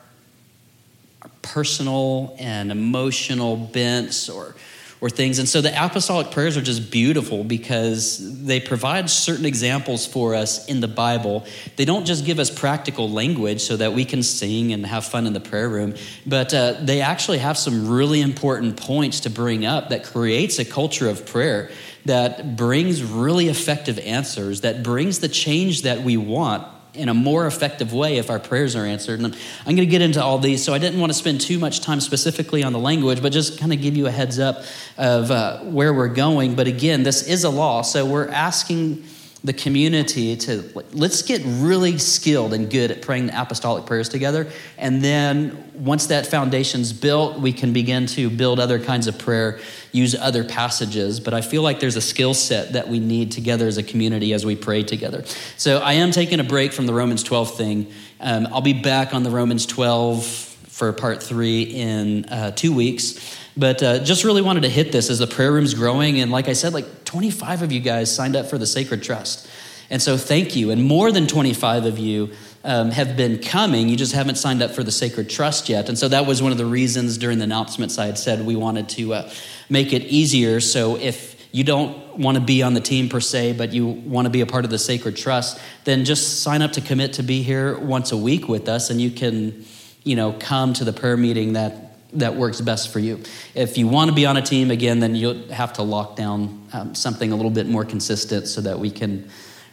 personal 1.53 2.37
and 2.39 2.71
emotional 2.71 3.57
bents 3.57 4.29
or 4.29 4.55
or 5.01 5.11
things. 5.11 5.39
And 5.39 5.49
so 5.49 5.61
the 5.61 5.73
apostolic 5.85 6.31
prayers 6.31 6.57
are 6.57 6.63
just 6.63 6.91
beautiful 6.91 7.45
because 7.45 8.45
they 8.45 8.61
provide 8.61 9.11
certain 9.11 9.45
examples 9.45 10.07
for 10.07 10.35
us 10.35 10.67
in 10.67 10.81
the 10.81 10.89
Bible. 10.89 11.45
They 11.77 11.85
don't 11.85 12.07
just 12.07 12.25
give 12.25 12.39
us 12.39 12.51
practical 12.51 13.11
language 13.11 13.61
so 13.61 13.77
that 13.77 13.93
we 13.93 14.05
can 14.05 14.23
sing 14.23 14.73
and 14.73 14.87
have 14.87 15.05
fun 15.05 15.27
in 15.27 15.33
the 15.33 15.41
prayer 15.41 15.69
room, 15.69 15.95
but 16.25 16.55
uh, 16.55 16.75
they 16.81 17.03
actually 17.03 17.39
have 17.39 17.59
some 17.59 17.89
really 17.89 18.23
important 18.23 18.77
points 18.77 19.21
to 19.21 19.31
bring 19.31 19.67
up 19.67 19.91
that 19.91 20.05
creates 20.05 20.59
a 20.59 20.65
culture 20.65 21.09
of 21.09 21.27
prayer 21.27 21.71
that 22.07 22.57
brings 22.57 23.03
really 23.03 23.49
effective 23.49 23.99
answers, 23.99 24.63
that 24.63 24.83
brings 24.83 25.19
the 25.19 25.29
change 25.29 25.83
that 25.83 26.01
we 26.03 26.17
want 26.17 26.67
in 26.97 27.09
a 27.09 27.15
more 27.15 27.47
effective 27.47 27.93
way 27.93 28.19
if 28.19 28.31
our 28.31 28.39
prayers 28.39 28.75
are 28.75 28.85
answered. 28.85 29.21
And 29.21 29.35
I'm 29.35 29.77
going 29.77 29.77
to 29.77 29.87
get 29.87 30.03
into 30.03 30.23
all 30.23 30.39
these, 30.39 30.65
so 30.65 30.75
I 30.75 30.79
didn't 30.79 30.99
want 30.99 31.11
to 31.11 31.19
spend 31.19 31.41
too 31.41 31.59
much 31.59 31.81
time 31.81 32.01
specifically 32.01 32.63
on 32.63 32.73
the 32.73 32.79
language, 32.79 33.23
but 33.23 33.33
just 33.33 33.59
kind 33.59 33.73
of 33.73 33.81
give 33.81 33.97
you 33.97 34.07
a 34.07 34.11
heads 34.11 34.39
up 34.39 34.65
of 34.99 35.31
uh, 35.31 35.61
where 35.61 35.93
we're 35.93 36.09
going. 36.09 36.55
But 36.55 36.67
again, 36.67 37.03
this 37.03 37.27
is 37.27 37.45
a 37.45 37.51
law, 37.51 37.83
so 37.83 38.05
we're 38.05 38.29
asking 38.29 39.05
the 39.47 39.53
community 39.53 40.35
to 40.35 40.65
let's 40.93 41.23
get 41.23 41.41
really 41.45 41.99
skilled 41.99 42.53
and 42.53 42.69
good 42.69 42.91
at 42.91 43.01
praying 43.01 43.29
the 43.29 43.41
apostolic 43.41 43.87
prayers 43.87 44.09
together. 44.09 44.51
And 44.77 45.01
then 45.03 45.71
once 45.73 46.09
that 46.09 46.27
foundation's 46.27 46.93
built, 46.93 47.39
we 47.39 47.53
can 47.53 47.73
begin 47.73 48.07
to 48.09 48.29
build 48.29 48.59
other 48.59 48.81
kinds 48.81 49.07
of 49.07 49.21
prayer, 49.21 49.61
use 49.93 50.17
other 50.17 50.43
passages. 50.43 51.21
But 51.21 51.33
I 51.33 51.43
feel 51.43 51.63
like 51.63 51.79
there's 51.79 51.95
a 51.95 52.01
skill 52.01 52.35
set 52.35 52.73
that 52.73 52.89
we 52.89 52.99
need 52.99 53.31
together 53.31 53.69
as 53.69 53.79
a 53.79 53.85
community 53.85 54.33
as 54.33 54.45
we 54.45 54.57
pray 54.57 54.83
together. 54.83 55.25
So 55.57 55.79
I 55.79 55.93
am 55.93 56.11
taking 56.11 56.41
a 56.41 56.45
break 56.45 56.73
from 56.73 56.87
the 56.87 56.93
Romans 56.93 57.23
12 57.23 57.57
thing. 57.57 57.93
Um, 58.19 58.49
I'll 58.51 58.63
be 58.63 58.73
back 58.73 59.15
on 59.15 59.23
the 59.23 59.31
Romans 59.31 59.65
12 59.65 60.27
for 60.27 60.93
part 60.93 61.23
three 61.23 61.63
in 61.63 62.25
uh, 62.25 62.51
two 62.51 62.75
weeks. 62.75 63.39
But 63.57 63.83
uh, 63.83 64.01
just 64.01 64.25
really 64.25 64.43
wanted 64.43 64.65
to 64.65 64.69
hit 64.69 64.93
this 64.93 65.09
as 65.09 65.19
the 65.19 65.27
prayer 65.27 65.51
room's 65.51 65.73
growing. 65.73 66.21
And 66.21 66.31
like 66.31 66.49
I 66.49 66.53
said, 66.53 66.75
like 66.75 67.05
25 67.17 67.63
of 67.63 67.73
you 67.73 67.81
guys 67.81 68.15
signed 68.15 68.37
up 68.37 68.45
for 68.45 68.59
the 68.59 68.67
Sacred 68.67 69.03
Trust. 69.03 69.49
And 69.89 70.03
so 70.03 70.19
thank 70.19 70.55
you. 70.55 70.71
And 70.71 70.85
more 70.85 71.11
than 71.11 71.27
25 71.27 71.87
of 71.87 71.99
you 71.99 72.31
um, 72.63 72.91
have 72.91 73.17
been 73.17 73.39
coming. 73.39 73.89
You 73.89 73.97
just 73.97 74.13
haven't 74.13 74.35
signed 74.35 74.63
up 74.63 74.73
for 74.73 74.83
the 74.83 74.93
Sacred 74.93 75.31
Trust 75.31 75.71
yet. 75.71 75.89
And 75.89 75.99
so 75.99 76.09
that 76.09 76.27
was 76.27 76.43
one 76.43 76.53
of 76.53 76.59
the 76.59 76.67
reasons 76.67 77.17
during 77.17 77.39
the 77.39 77.45
announcements 77.45 77.99
I 77.99 78.05
had 78.05 78.19
said 78.19 78.45
we 78.45 78.55
wanted 78.55 78.91
to 78.91 79.15
uh, 79.15 79.31
make 79.71 79.95
it 79.95 80.03
easier. 80.03 80.61
So 80.61 80.97
if 80.99 81.49
you 81.53 81.65
don't 81.65 82.19
want 82.19 82.37
to 82.37 82.45
be 82.45 82.63
on 82.63 82.75
the 82.75 82.83
team 82.83 83.09
per 83.09 83.21
se, 83.21 83.55
but 83.55 83.73
you 83.73 83.87
want 83.87 84.27
to 84.27 84.31
be 84.31 84.43
a 84.43 84.47
part 84.47 84.67
of 84.67 84.71
the 84.71 84.79
Sacred 84.79 85.17
Trust, 85.17 85.59
then 85.85 86.05
just 86.05 86.43
sign 86.43 86.61
up 86.61 86.73
to 86.73 86.83
commit 86.83 87.15
to 87.15 87.23
be 87.23 87.41
here 87.41 87.79
once 87.79 88.13
a 88.13 88.17
week 88.19 88.47
with 88.47 88.69
us, 88.69 88.91
and 88.91 89.01
you 89.01 89.11
can, 89.11 89.65
you 90.05 90.17
know, 90.17 90.35
come 90.39 90.75
to 90.75 90.85
the 90.85 90.93
prayer 90.93 91.17
meeting 91.17 91.55
that 91.55 91.86
that 92.13 92.37
works 92.37 92.61
best 92.61 92.93
for 92.93 92.99
you. 92.99 93.21
If 93.55 93.79
you 93.79 93.89
want 93.89 94.11
to 94.11 94.15
be 94.15 94.27
on 94.27 94.37
a 94.37 94.43
team 94.43 94.71
again, 94.71 95.01
then 95.01 95.15
you'll 95.15 95.49
have 95.49 95.73
to 95.75 95.83
lock 95.83 96.17
down 96.17 96.69
um, 96.73 96.95
something 96.95 97.33
a 97.33 97.37
little 97.37 97.51
bit 97.51 97.67
more 97.67 97.85
consistent 97.85 98.47
so 98.47 98.61
that 98.63 98.79
we 98.79 98.91
can 98.91 99.29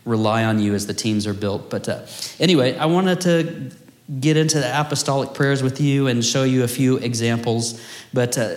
rely 0.06 0.44
on 0.44 0.60
you 0.60 0.74
as 0.74 0.88
the 0.88 0.94
teams 0.94 1.26
are 1.28 1.34
built. 1.34 1.70
But 1.70 1.88
uh, 1.88 2.06
anyway, 2.40 2.76
I 2.78 2.86
wanted 2.86 3.22
to 3.22 3.72
get 4.20 4.36
into 4.36 4.60
the 4.60 4.80
apostolic 4.80 5.34
prayers 5.34 5.64
with 5.64 5.80
you 5.80 6.08
and 6.08 6.24
show 6.24 6.44
you 6.44 6.64
a 6.64 6.68
few 6.68 6.98
examples. 6.98 7.82
But 8.14 8.38
uh, 8.38 8.56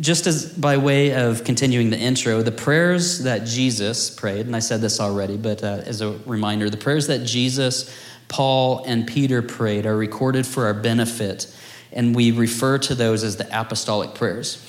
just 0.00 0.26
as 0.26 0.52
by 0.52 0.76
way 0.76 1.14
of 1.14 1.44
continuing 1.44 1.90
the 1.90 1.98
intro, 1.98 2.42
the 2.42 2.52
prayers 2.52 3.24
that 3.24 3.44
Jesus 3.44 4.08
prayed, 4.08 4.46
and 4.46 4.54
I 4.54 4.60
said 4.60 4.80
this 4.80 5.00
already, 5.00 5.36
but 5.36 5.62
uh, 5.62 5.82
as 5.84 6.00
a 6.00 6.12
reminder, 6.26 6.70
the 6.70 6.76
prayers 6.76 7.08
that 7.08 7.24
Jesus, 7.24 7.94
Paul, 8.28 8.84
and 8.84 9.06
Peter 9.06 9.42
prayed 9.42 9.84
are 9.84 9.96
recorded 9.96 10.46
for 10.46 10.66
our 10.66 10.74
benefit 10.74 11.54
and 11.92 12.14
we 12.14 12.30
refer 12.30 12.78
to 12.78 12.94
those 12.94 13.24
as 13.24 13.36
the 13.36 13.48
apostolic 13.58 14.14
prayers. 14.14 14.64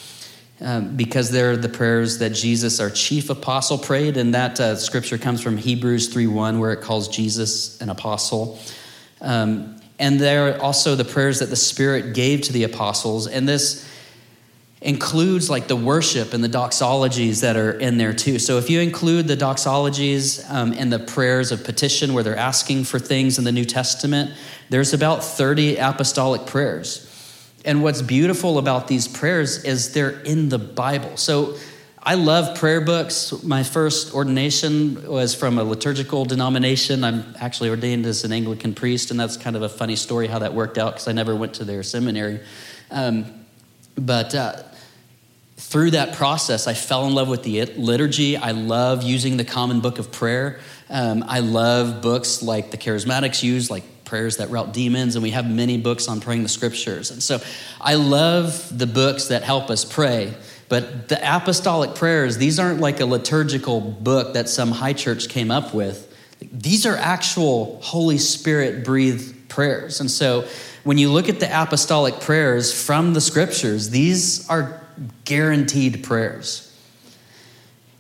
Um, 0.62 0.98
because 0.98 1.30
they're 1.30 1.56
the 1.56 1.70
prayers 1.70 2.18
that 2.18 2.32
Jesus, 2.32 2.82
our 2.82 2.90
chief 2.90 3.30
apostle, 3.30 3.78
prayed, 3.78 4.18
and 4.18 4.34
that 4.34 4.60
uh, 4.60 4.76
scripture 4.76 5.18
comes 5.18 5.42
from 5.42 5.56
Hebrews 5.56 6.14
3:1, 6.14 6.60
where 6.60 6.74
it 6.74 6.82
calls 6.82 7.08
Jesus 7.08 7.80
an 7.80 7.90
apostle. 7.90 8.60
Um, 9.22 9.80
and 10.00 10.20
they're 10.20 10.62
also 10.62 10.96
the 10.96 11.06
prayers 11.06 11.40
that 11.40 11.50
the 11.50 11.56
Spirit 11.56 12.14
gave 12.14 12.42
to 12.42 12.54
the 12.54 12.66
apostles, 12.66 13.26
and 13.26 13.48
this 13.48 13.88
includes 14.82 15.50
like 15.50 15.68
the 15.68 15.76
worship 15.76 16.34
and 16.34 16.44
the 16.44 16.50
doxologies 16.50 17.42
that 17.42 17.58
are 17.58 17.72
in 17.72 17.98
there 17.98 18.14
too. 18.14 18.40
So 18.40 18.58
if 18.58 18.70
you 18.70 18.80
include 18.80 19.28
the 19.28 19.36
doxologies 19.36 20.50
um, 20.50 20.74
and 20.74 20.92
the 20.92 21.00
prayers 21.00 21.52
of 21.52 21.64
petition, 21.64 22.14
where 22.14 22.24
they're 22.24 22.38
asking 22.38 22.86
for 22.86 22.98
things 22.98 23.38
in 23.38 23.44
the 23.44 23.52
New 23.52 23.66
Testament, 23.66 24.32
there's 24.70 24.94
about 24.94 25.24
30 25.24 25.78
apostolic 25.78 26.46
prayers. 26.46 27.09
And 27.66 27.84
what's 27.84 28.02
beautiful 28.02 28.58
about 28.58 28.88
these 28.88 29.08
prayers 29.08 29.64
is 29.64 29.94
they're 29.94 30.22
in 30.22 30.50
the 30.50 30.60
Bible. 30.60 31.18
So 31.18 31.58
I 32.02 32.16
love 32.16 32.58
prayer 32.58 32.80
books. 32.80 33.44
My 33.44 33.64
first 33.64 34.14
ordination 34.14 35.06
was 35.06 35.36
from 35.36 35.58
a 35.58 35.64
liturgical 35.64 36.24
denomination. 36.24 37.04
I'm 37.04 37.36
actually 37.40 37.70
ordained 37.70 38.06
as 38.06 38.24
an 38.24 38.32
Anglican 38.32 38.74
priest, 38.74 39.12
and 39.12 39.20
that's 39.20 39.36
kind 39.36 39.56
of 39.58 39.64
a 39.64 39.70
funny 39.70 39.98
story 39.98 40.28
how 40.28 40.40
that 40.40 40.54
worked 40.54 40.78
out 40.78 40.94
because 40.94 41.10
I 41.10 41.12
never 41.12 41.36
went 41.36 41.56
to 41.56 41.66
their 41.66 41.84
seminary. 41.84 42.40
Um, 42.90 43.46
but 43.96 44.34
uh, 44.34 44.64
through 45.58 45.92
that 45.92 46.16
process, 46.16 46.68
I 46.68 46.74
fell 46.74 47.06
in 47.06 47.14
love 47.14 47.28
with 47.28 47.44
the 47.44 47.66
liturgy. 47.66 48.38
I 48.38 48.52
love 48.52 49.04
using 49.04 49.36
the 49.36 49.46
common 49.46 49.82
book 49.82 50.00
of 50.00 50.10
prayer. 50.10 50.62
Um, 50.90 51.24
I 51.28 51.42
love 51.42 52.02
books 52.02 52.42
like 52.42 52.72
the 52.72 52.78
charismatics 52.78 53.44
use, 53.44 53.70
like 53.70 53.99
prayers 54.10 54.38
that 54.38 54.50
rout 54.50 54.74
demons, 54.74 55.16
and 55.16 55.24
we 55.24 55.30
have 55.30 55.50
many 55.50 55.78
books 55.78 56.08
on 56.08 56.20
praying 56.20 56.44
the 56.44 56.50
scriptures. 56.50 57.12
And 57.12 57.22
so 57.22 57.40
I 57.80 57.94
love 57.94 58.78
the 58.78 58.88
books 58.88 59.28
that 59.28 59.44
help 59.44 59.70
us 59.70 59.86
pray. 59.86 60.34
But 60.68 61.08
the 61.08 61.20
apostolic 61.22 61.96
prayers, 61.96 62.38
these 62.38 62.60
aren't 62.60 62.80
like 62.80 63.00
a 63.00 63.06
liturgical 63.06 63.80
book 63.80 64.34
that 64.34 64.50
some 64.50 64.72
high 64.72 64.94
church 64.94 65.30
came 65.30 65.52
up 65.52 65.74
with. 65.74 66.08
These 66.52 66.86
are 66.86 66.96
actual 66.96 67.80
Holy 67.82 68.18
Spirit 68.18 68.84
breathed 68.84 69.50
prayers. 69.50 70.00
And 70.00 70.10
so 70.10 70.48
when 70.84 70.98
you 70.98 71.12
look 71.12 71.30
at 71.30 71.40
the 71.40 71.62
apostolic 71.62 72.20
prayers 72.20 72.74
from 72.74 73.14
the 73.14 73.22
scriptures, 73.22 73.90
these 73.90 74.50
are 74.50 74.82
guaranteed 75.26 76.04
prayers. 76.04 76.69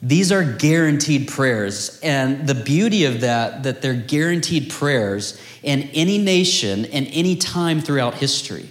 These 0.01 0.32
are 0.32 0.44
guaranteed 0.44 1.27
prayers. 1.27 2.00
And 2.01 2.48
the 2.48 2.56
beauty 2.56 3.06
of 3.06 3.22
that, 3.22 3.63
that 3.63 3.82
they're 3.82 3.94
guaranteed 3.94 4.70
prayers 4.70 5.41
in 5.62 5.84
any 5.94 6.18
nation 6.18 6.86
and 6.86 7.08
any 7.12 7.36
time 7.36 7.82
throughout 7.82 8.15
history. 8.15 8.70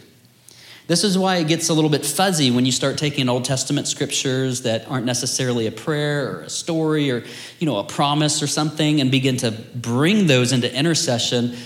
This 0.87 1.05
is 1.05 1.19
why 1.19 1.37
it 1.37 1.49
gets 1.49 1.69
a 1.69 1.75
little 1.75 1.91
bit 1.91 2.07
fuzzy 2.07 2.51
when 2.51 2.65
you 2.65 2.73
start 2.73 2.97
taking 2.97 3.29
Old 3.29 3.45
Testament 3.45 3.87
scriptures 3.87 4.63
that 4.63 4.89
aren't 4.89 5.05
necessarily 5.05 5.67
a 5.67 5.71
prayer 5.71 6.31
or 6.31 6.41
a 6.41 6.51
story 6.51 7.11
or, 7.11 7.25
you 7.59 7.67
know, 7.67 7.77
a 7.77 7.85
promise 7.85 8.43
or 8.43 8.47
something 8.47 9.03
and 9.03 9.11
begin 9.11 9.37
to 9.39 9.51
bring 9.51 10.29
those 10.29 10.51
into 10.51 10.75
intercession, 10.75 11.57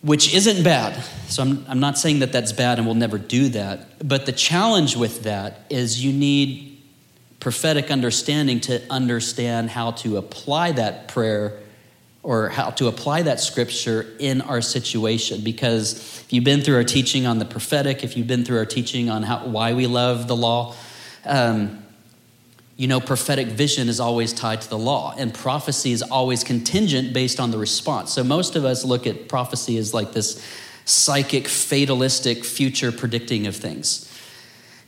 which 0.00 0.34
isn't 0.34 0.64
bad. 0.64 1.00
So 1.28 1.42
I'm, 1.42 1.64
I'm 1.68 1.78
not 1.78 1.98
saying 1.98 2.18
that 2.18 2.32
that's 2.32 2.50
bad 2.50 2.78
and 2.78 2.86
we'll 2.86 2.96
never 2.96 3.16
do 3.16 3.48
that. 3.50 4.08
But 4.08 4.26
the 4.26 4.32
challenge 4.32 4.96
with 4.96 5.22
that 5.22 5.60
is 5.70 6.04
you 6.04 6.12
need 6.12 6.71
prophetic 7.42 7.90
understanding 7.90 8.60
to 8.60 8.80
understand 8.88 9.68
how 9.68 9.90
to 9.90 10.16
apply 10.16 10.70
that 10.70 11.08
prayer 11.08 11.58
or 12.22 12.48
how 12.48 12.70
to 12.70 12.86
apply 12.86 13.22
that 13.22 13.40
scripture 13.40 14.06
in 14.20 14.40
our 14.40 14.60
situation. 14.60 15.40
Because 15.42 15.94
if 16.20 16.32
you've 16.32 16.44
been 16.44 16.60
through 16.60 16.76
our 16.76 16.84
teaching 16.84 17.26
on 17.26 17.40
the 17.40 17.44
prophetic 17.44 18.04
if 18.04 18.16
you've 18.16 18.28
been 18.28 18.44
through 18.44 18.58
our 18.58 18.64
teaching 18.64 19.10
on 19.10 19.24
how, 19.24 19.44
why 19.44 19.74
we 19.74 19.88
love 19.88 20.28
the 20.28 20.36
law 20.36 20.76
um, 21.24 21.82
you 22.76 22.86
know 22.86 23.00
prophetic 23.00 23.48
vision 23.48 23.88
is 23.88 23.98
always 23.98 24.32
tied 24.32 24.60
to 24.60 24.70
the 24.70 24.78
law. 24.78 25.12
And 25.18 25.34
prophecy 25.34 25.90
is 25.90 26.00
always 26.00 26.44
contingent 26.44 27.12
based 27.12 27.40
on 27.40 27.50
the 27.50 27.58
response. 27.58 28.12
So 28.12 28.22
most 28.22 28.54
of 28.54 28.64
us 28.64 28.84
look 28.84 29.04
at 29.04 29.28
prophecy 29.28 29.78
as 29.78 29.92
like 29.92 30.12
this 30.12 30.46
psychic 30.84 31.48
fatalistic 31.48 32.44
future 32.44 32.92
predicting 32.92 33.48
of 33.48 33.56
things 33.56 34.11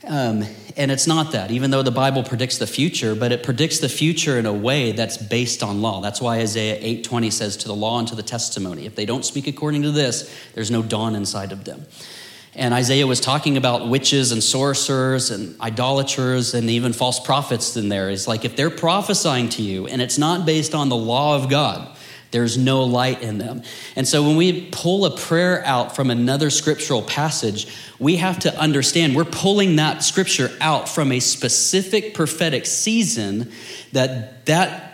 um, 0.07 0.43
and 0.77 0.91
it's 0.91 1.07
not 1.07 1.31
that, 1.31 1.51
even 1.51 1.71
though 1.71 1.81
the 1.81 1.91
Bible 1.91 2.23
predicts 2.23 2.57
the 2.57 2.67
future, 2.67 3.15
but 3.15 3.31
it 3.31 3.43
predicts 3.43 3.79
the 3.79 3.89
future 3.89 4.37
in 4.37 4.45
a 4.45 4.53
way 4.53 4.91
that's 4.91 5.17
based 5.17 5.63
on 5.63 5.81
law. 5.81 6.01
That's 6.01 6.21
why 6.21 6.39
Isaiah 6.39 6.77
8:20 6.81 7.29
says, 7.31 7.57
"To 7.57 7.67
the 7.67 7.75
law 7.75 7.99
and 7.99 8.07
to 8.09 8.15
the 8.15 8.23
testimony. 8.23 8.85
If 8.85 8.95
they 8.95 9.05
don't 9.05 9.25
speak 9.25 9.47
according 9.47 9.83
to 9.83 9.91
this, 9.91 10.29
there's 10.53 10.71
no 10.71 10.81
dawn 10.81 11.15
inside 11.15 11.51
of 11.51 11.63
them." 11.63 11.85
And 12.57 12.73
Isaiah 12.73 13.05
was 13.05 13.19
talking 13.19 13.57
about 13.57 13.89
witches 13.89 14.31
and 14.31 14.41
sorcerers 14.41 15.29
and 15.29 15.59
idolaters 15.59 16.53
and 16.53 16.69
even 16.69 16.93
false 16.93 17.19
prophets 17.19 17.75
in 17.75 17.89
there. 17.89 18.09
It's 18.09 18.27
like 18.27 18.45
if 18.45 18.55
they're 18.55 18.69
prophesying 18.69 19.49
to 19.49 19.61
you 19.61 19.87
and 19.87 20.01
it's 20.01 20.17
not 20.17 20.45
based 20.45 20.73
on 20.73 20.87
the 20.87 20.95
law 20.95 21.35
of 21.35 21.49
God, 21.49 21.94
there's 22.31 22.57
no 22.57 22.83
light 22.83 23.21
in 23.21 23.37
them. 23.37 23.63
And 23.95 24.07
so 24.07 24.23
when 24.23 24.35
we 24.35 24.69
pull 24.71 25.05
a 25.05 25.15
prayer 25.15 25.63
out 25.65 25.95
from 25.95 26.09
another 26.09 26.49
scriptural 26.49 27.01
passage, 27.01 27.67
we 27.99 28.17
have 28.17 28.39
to 28.39 28.59
understand 28.59 29.15
we're 29.15 29.25
pulling 29.25 29.77
that 29.77 30.03
scripture 30.03 30.51
out 30.59 30.89
from 30.89 31.11
a 31.11 31.19
specific 31.19 32.13
prophetic 32.13 32.65
season 32.65 33.51
that 33.93 34.45
that 34.47 34.91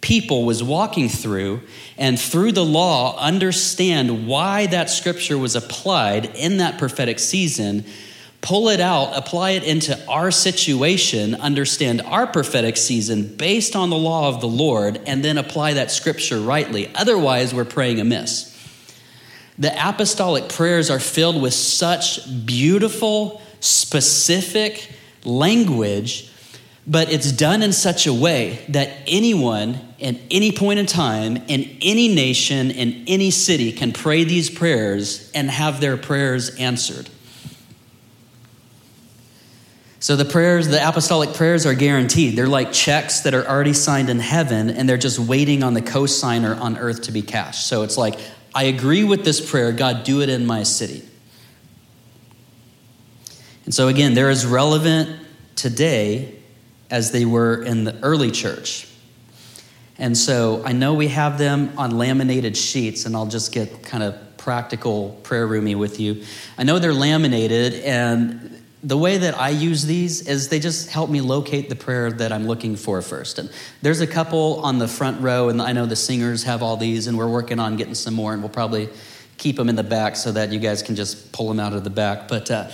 people 0.00 0.44
was 0.44 0.62
walking 0.62 1.08
through 1.08 1.60
and 1.98 2.20
through 2.20 2.52
the 2.52 2.64
law 2.64 3.18
understand 3.18 4.28
why 4.28 4.66
that 4.66 4.88
scripture 4.88 5.36
was 5.36 5.56
applied 5.56 6.26
in 6.36 6.58
that 6.58 6.78
prophetic 6.78 7.18
season 7.18 7.84
pull 8.40 8.68
it 8.68 8.80
out, 8.80 9.16
apply 9.16 9.52
it 9.52 9.64
into 9.64 9.98
our 10.08 10.30
situation, 10.30 11.34
understand 11.34 12.02
our 12.02 12.26
prophetic 12.26 12.76
season 12.76 13.36
based 13.36 13.74
on 13.74 13.90
the 13.90 13.96
law 13.96 14.28
of 14.28 14.40
the 14.40 14.48
Lord, 14.48 15.00
and 15.06 15.24
then 15.24 15.38
apply 15.38 15.74
that 15.74 15.90
scripture 15.90 16.40
rightly. 16.40 16.90
Otherwise, 16.94 17.52
we're 17.54 17.64
praying 17.64 18.00
amiss. 18.00 18.52
The 19.58 19.72
apostolic 19.72 20.48
prayers 20.48 20.90
are 20.90 21.00
filled 21.00 21.40
with 21.40 21.54
such 21.54 22.20
beautiful, 22.44 23.40
specific 23.60 24.92
language, 25.24 26.30
but 26.86 27.10
it's 27.10 27.32
done 27.32 27.62
in 27.62 27.72
such 27.72 28.06
a 28.06 28.12
way 28.12 28.64
that 28.68 28.90
anyone 29.06 29.80
at 30.00 30.16
any 30.30 30.52
point 30.52 30.78
in 30.78 30.86
time, 30.86 31.36
in 31.48 31.78
any 31.80 32.14
nation, 32.14 32.70
in 32.70 33.04
any 33.06 33.30
city, 33.30 33.72
can 33.72 33.92
pray 33.92 34.24
these 34.24 34.50
prayers 34.50 35.30
and 35.34 35.50
have 35.50 35.80
their 35.80 35.96
prayers 35.96 36.54
answered. 36.56 37.08
So 40.06 40.14
the 40.14 40.24
prayers, 40.24 40.68
the 40.68 40.88
apostolic 40.88 41.34
prayers 41.34 41.66
are 41.66 41.74
guaranteed. 41.74 42.36
They're 42.36 42.46
like 42.46 42.70
checks 42.70 43.22
that 43.22 43.34
are 43.34 43.44
already 43.44 43.72
signed 43.72 44.08
in 44.08 44.20
heaven 44.20 44.70
and 44.70 44.88
they're 44.88 44.96
just 44.96 45.18
waiting 45.18 45.64
on 45.64 45.74
the 45.74 45.82
cosigner 45.82 46.56
on 46.60 46.78
earth 46.78 47.02
to 47.02 47.10
be 47.10 47.22
cashed. 47.22 47.66
So 47.66 47.82
it's 47.82 47.98
like, 47.98 48.16
I 48.54 48.66
agree 48.66 49.02
with 49.02 49.24
this 49.24 49.50
prayer, 49.50 49.72
God, 49.72 50.04
do 50.04 50.22
it 50.22 50.28
in 50.28 50.46
my 50.46 50.62
city. 50.62 51.02
And 53.64 53.74
so 53.74 53.88
again, 53.88 54.14
they're 54.14 54.30
as 54.30 54.46
relevant 54.46 55.26
today 55.56 56.36
as 56.88 57.10
they 57.10 57.24
were 57.24 57.60
in 57.64 57.82
the 57.82 57.98
early 58.04 58.30
church. 58.30 58.86
And 59.98 60.16
so 60.16 60.62
I 60.64 60.70
know 60.70 60.94
we 60.94 61.08
have 61.08 61.36
them 61.36 61.72
on 61.76 61.98
laminated 61.98 62.56
sheets, 62.56 63.06
and 63.06 63.16
I'll 63.16 63.26
just 63.26 63.52
get 63.52 63.82
kind 63.82 64.04
of 64.04 64.36
practical 64.36 65.18
prayer 65.24 65.48
roomy 65.48 65.74
with 65.74 65.98
you. 65.98 66.22
I 66.56 66.62
know 66.62 66.78
they're 66.78 66.94
laminated, 66.94 67.74
and 67.82 68.55
the 68.86 68.96
way 68.96 69.18
that 69.18 69.36
I 69.36 69.48
use 69.48 69.84
these 69.84 70.28
is 70.28 70.48
they 70.48 70.60
just 70.60 70.90
help 70.90 71.10
me 71.10 71.20
locate 71.20 71.68
the 71.68 71.74
prayer 71.74 72.12
that 72.12 72.30
I'm 72.30 72.46
looking 72.46 72.76
for 72.76 73.02
first. 73.02 73.40
And 73.40 73.50
there's 73.82 74.00
a 74.00 74.06
couple 74.06 74.60
on 74.60 74.78
the 74.78 74.86
front 74.86 75.20
row, 75.20 75.48
and 75.48 75.60
I 75.60 75.72
know 75.72 75.86
the 75.86 75.96
singers 75.96 76.44
have 76.44 76.62
all 76.62 76.76
these, 76.76 77.08
and 77.08 77.18
we're 77.18 77.28
working 77.28 77.58
on 77.58 77.74
getting 77.74 77.96
some 77.96 78.14
more, 78.14 78.32
and 78.32 78.40
we'll 78.40 78.48
probably 78.48 78.88
keep 79.38 79.56
them 79.56 79.68
in 79.68 79.74
the 79.74 79.82
back 79.82 80.14
so 80.14 80.30
that 80.30 80.52
you 80.52 80.60
guys 80.60 80.84
can 80.84 80.94
just 80.94 81.32
pull 81.32 81.48
them 81.48 81.58
out 81.58 81.72
of 81.72 81.82
the 81.82 81.90
back. 81.90 82.28
But 82.28 82.48
uh, 82.48 82.70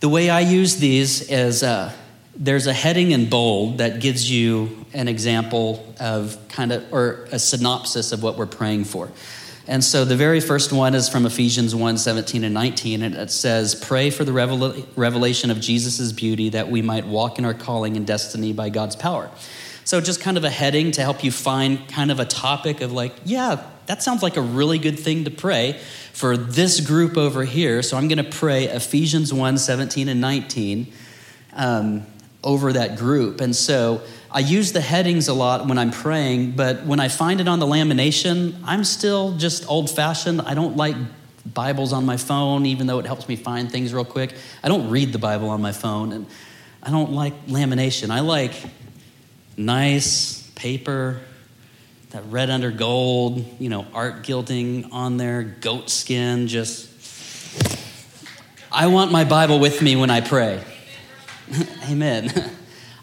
the 0.00 0.08
way 0.08 0.28
I 0.30 0.40
use 0.40 0.78
these 0.78 1.30
is 1.30 1.62
uh, 1.62 1.92
there's 2.34 2.66
a 2.66 2.72
heading 2.72 3.12
in 3.12 3.30
bold 3.30 3.78
that 3.78 4.00
gives 4.00 4.28
you 4.28 4.84
an 4.94 5.06
example 5.06 5.94
of 6.00 6.36
kind 6.48 6.72
of, 6.72 6.92
or 6.92 7.28
a 7.30 7.38
synopsis 7.38 8.10
of 8.10 8.24
what 8.24 8.36
we're 8.36 8.46
praying 8.46 8.82
for. 8.86 9.12
And 9.68 9.84
so 9.84 10.04
the 10.04 10.16
very 10.16 10.40
first 10.40 10.72
one 10.72 10.94
is 10.94 11.08
from 11.08 11.24
Ephesians 11.24 11.74
1 11.74 11.98
17 11.98 12.42
and 12.44 12.52
19. 12.52 13.02
And 13.02 13.14
it 13.14 13.30
says, 13.30 13.74
Pray 13.74 14.10
for 14.10 14.24
the 14.24 14.32
revelation 14.96 15.50
of 15.50 15.60
Jesus' 15.60 16.12
beauty 16.12 16.48
that 16.50 16.68
we 16.68 16.82
might 16.82 17.06
walk 17.06 17.38
in 17.38 17.44
our 17.44 17.54
calling 17.54 17.96
and 17.96 18.06
destiny 18.06 18.52
by 18.52 18.70
God's 18.70 18.96
power. 18.96 19.30
So 19.84 20.00
just 20.00 20.20
kind 20.20 20.36
of 20.36 20.44
a 20.44 20.50
heading 20.50 20.92
to 20.92 21.02
help 21.02 21.24
you 21.24 21.32
find 21.32 21.88
kind 21.88 22.10
of 22.10 22.20
a 22.20 22.24
topic 22.24 22.80
of 22.80 22.92
like, 22.92 23.14
yeah, 23.24 23.64
that 23.86 24.02
sounds 24.02 24.22
like 24.22 24.36
a 24.36 24.40
really 24.40 24.78
good 24.78 24.98
thing 24.98 25.24
to 25.24 25.30
pray 25.30 25.80
for 26.12 26.36
this 26.36 26.80
group 26.80 27.16
over 27.16 27.44
here. 27.44 27.82
So 27.82 27.96
I'm 27.96 28.08
going 28.08 28.24
to 28.24 28.30
pray 28.30 28.64
Ephesians 28.64 29.32
1 29.32 29.58
17 29.58 30.08
and 30.08 30.20
19 30.20 30.92
um, 31.54 32.06
over 32.44 32.72
that 32.72 32.96
group. 32.96 33.40
And 33.40 33.54
so 33.54 34.02
I 34.34 34.38
use 34.38 34.72
the 34.72 34.80
headings 34.80 35.28
a 35.28 35.34
lot 35.34 35.66
when 35.66 35.76
I'm 35.76 35.90
praying, 35.90 36.52
but 36.52 36.86
when 36.86 37.00
I 37.00 37.08
find 37.08 37.38
it 37.38 37.48
on 37.48 37.58
the 37.58 37.66
lamination, 37.66 38.54
I'm 38.64 38.82
still 38.82 39.36
just 39.36 39.68
old 39.68 39.90
fashioned. 39.90 40.40
I 40.40 40.54
don't 40.54 40.74
like 40.74 40.96
Bibles 41.44 41.92
on 41.92 42.06
my 42.06 42.16
phone, 42.16 42.64
even 42.64 42.86
though 42.86 42.98
it 42.98 43.04
helps 43.04 43.28
me 43.28 43.36
find 43.36 43.70
things 43.70 43.92
real 43.92 44.06
quick. 44.06 44.34
I 44.62 44.68
don't 44.68 44.88
read 44.88 45.12
the 45.12 45.18
Bible 45.18 45.50
on 45.50 45.60
my 45.60 45.72
phone, 45.72 46.12
and 46.12 46.26
I 46.82 46.90
don't 46.90 47.12
like 47.12 47.46
lamination. 47.46 48.08
I 48.08 48.20
like 48.20 48.54
nice 49.58 50.50
paper, 50.54 51.20
that 52.10 52.24
red 52.30 52.48
under 52.48 52.70
gold, 52.70 53.44
you 53.58 53.68
know, 53.68 53.86
art 53.92 54.22
gilding 54.22 54.92
on 54.92 55.18
there, 55.18 55.42
goat 55.42 55.90
skin, 55.90 56.48
just. 56.48 56.88
I 58.72 58.86
want 58.86 59.12
my 59.12 59.24
Bible 59.24 59.58
with 59.58 59.82
me 59.82 59.94
when 59.94 60.08
I 60.08 60.22
pray. 60.22 60.64
Amen. 61.90 62.32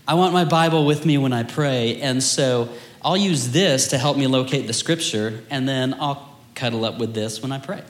I 0.09 0.15
want 0.15 0.33
my 0.33 0.43
Bible 0.43 0.87
with 0.87 1.05
me 1.05 1.19
when 1.19 1.33
I 1.33 1.43
pray. 1.43 2.01
And 2.01 2.23
so 2.23 2.69
I'll 2.99 3.15
use 3.15 3.51
this 3.51 3.89
to 3.89 3.99
help 3.99 4.17
me 4.17 4.25
locate 4.25 4.65
the 4.65 4.73
scripture, 4.73 5.43
and 5.51 5.69
then 5.69 5.93
I'll 5.99 6.35
cuddle 6.55 6.83
up 6.83 6.97
with 6.97 7.13
this 7.13 7.43
when 7.43 7.51
I 7.51 7.59
pray. 7.59 7.83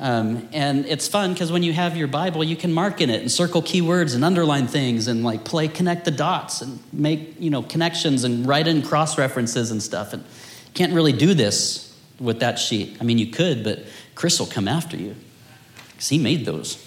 Um, 0.00 0.48
and 0.52 0.84
it's 0.84 1.06
fun 1.06 1.34
because 1.34 1.52
when 1.52 1.62
you 1.62 1.72
have 1.72 1.96
your 1.96 2.08
Bible, 2.08 2.42
you 2.42 2.56
can 2.56 2.72
mark 2.72 3.00
in 3.00 3.08
it 3.08 3.20
and 3.20 3.30
circle 3.30 3.62
keywords 3.62 4.16
and 4.16 4.24
underline 4.24 4.66
things 4.66 5.06
and 5.06 5.22
like 5.22 5.44
play 5.44 5.68
connect 5.68 6.06
the 6.06 6.10
dots 6.10 6.60
and 6.60 6.80
make 6.92 7.36
you 7.38 7.50
know 7.50 7.62
connections 7.62 8.24
and 8.24 8.44
write 8.44 8.66
in 8.66 8.82
cross 8.82 9.16
references 9.16 9.70
and 9.70 9.80
stuff. 9.80 10.12
And 10.12 10.24
can't 10.74 10.92
really 10.92 11.12
do 11.12 11.34
this 11.34 11.96
with 12.18 12.40
that 12.40 12.58
sheet. 12.58 12.96
I 13.00 13.04
mean, 13.04 13.18
you 13.18 13.28
could, 13.28 13.62
but 13.62 13.84
Chris 14.16 14.40
will 14.40 14.48
come 14.48 14.66
after 14.66 14.96
you 14.96 15.14
because 15.92 16.08
he 16.08 16.18
made 16.18 16.44
those. 16.44 16.84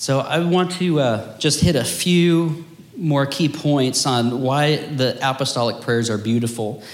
So 0.00 0.20
I 0.20 0.38
want 0.38 0.70
to 0.74 1.00
uh, 1.00 1.38
just 1.38 1.60
hit 1.60 1.74
a 1.74 1.82
few 1.82 2.64
more 2.96 3.26
key 3.26 3.48
points 3.48 4.06
on 4.06 4.42
why 4.42 4.76
the 4.76 5.18
apostolic 5.20 5.82
prayers 5.82 6.08
are 6.08 6.16
beautiful. 6.16 6.84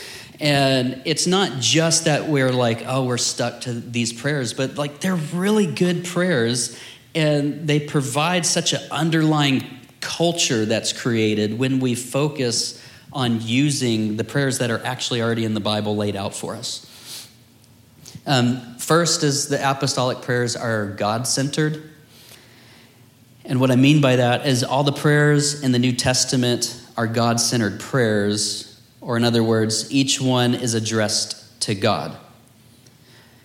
And 0.41 1.03
it's 1.05 1.27
not 1.27 1.61
just 1.61 2.07
that 2.07 2.29
we're 2.29 2.51
like, 2.51 2.83
oh, 2.87 3.05
we're 3.05 3.19
stuck 3.19 3.61
to 3.63 3.75
these 3.75 4.11
prayers, 4.11 4.55
but 4.55 4.77
like 4.77 5.01
they're 5.01 5.17
really 5.17 5.67
good 5.67 6.07
prayers 6.07 6.81
and 7.15 7.69
they 7.69 7.79
provide 7.79 8.47
such 8.47 8.73
an 8.73 8.81
underlying 8.91 9.65
culture 10.01 10.65
that's 10.65 10.95
created 10.95 11.59
when 11.59 11.81
we 11.81 11.95
focus 11.95 12.83
on 13.13 13.39
using 13.43 14.17
the 14.17 14.25
prayers 14.25 14.59
that 14.59 14.71
are 14.71 14.83
actually 14.83 15.21
already 15.21 15.45
in 15.45 15.53
the 15.53 15.61
Bible 15.61 15.95
laid 15.95 16.17
out 16.17 16.35
for 16.35 16.55
us. 16.55 17.29
Um, 18.27 18.79
first 18.79 19.23
is 19.23 19.49
the 19.49 19.71
apostolic 19.71 20.23
prayers 20.23 20.57
are 20.57 20.87
God 20.87 21.27
centered. 21.27 21.91
And 23.45 23.61
what 23.61 23.71
I 23.71 23.77
mean 23.77 24.01
by 24.01 24.17
that 24.17 24.47
is 24.47 24.65
all 24.65 24.85
the 24.85 24.93
prayers 24.93 25.63
in 25.63 25.73
the 25.73 25.79
New 25.79 25.93
Testament 25.93 26.81
are 26.97 27.07
God 27.07 27.41
centered 27.41 27.81
prayers, 27.81 28.81
or 29.01 29.17
in 29.17 29.25
other 29.25 29.43
words, 29.43 29.93
each 29.93 30.21
one 30.21 30.55
is 30.55 30.75
addressed 30.75 31.61
to 31.63 31.75
God. 31.75 32.17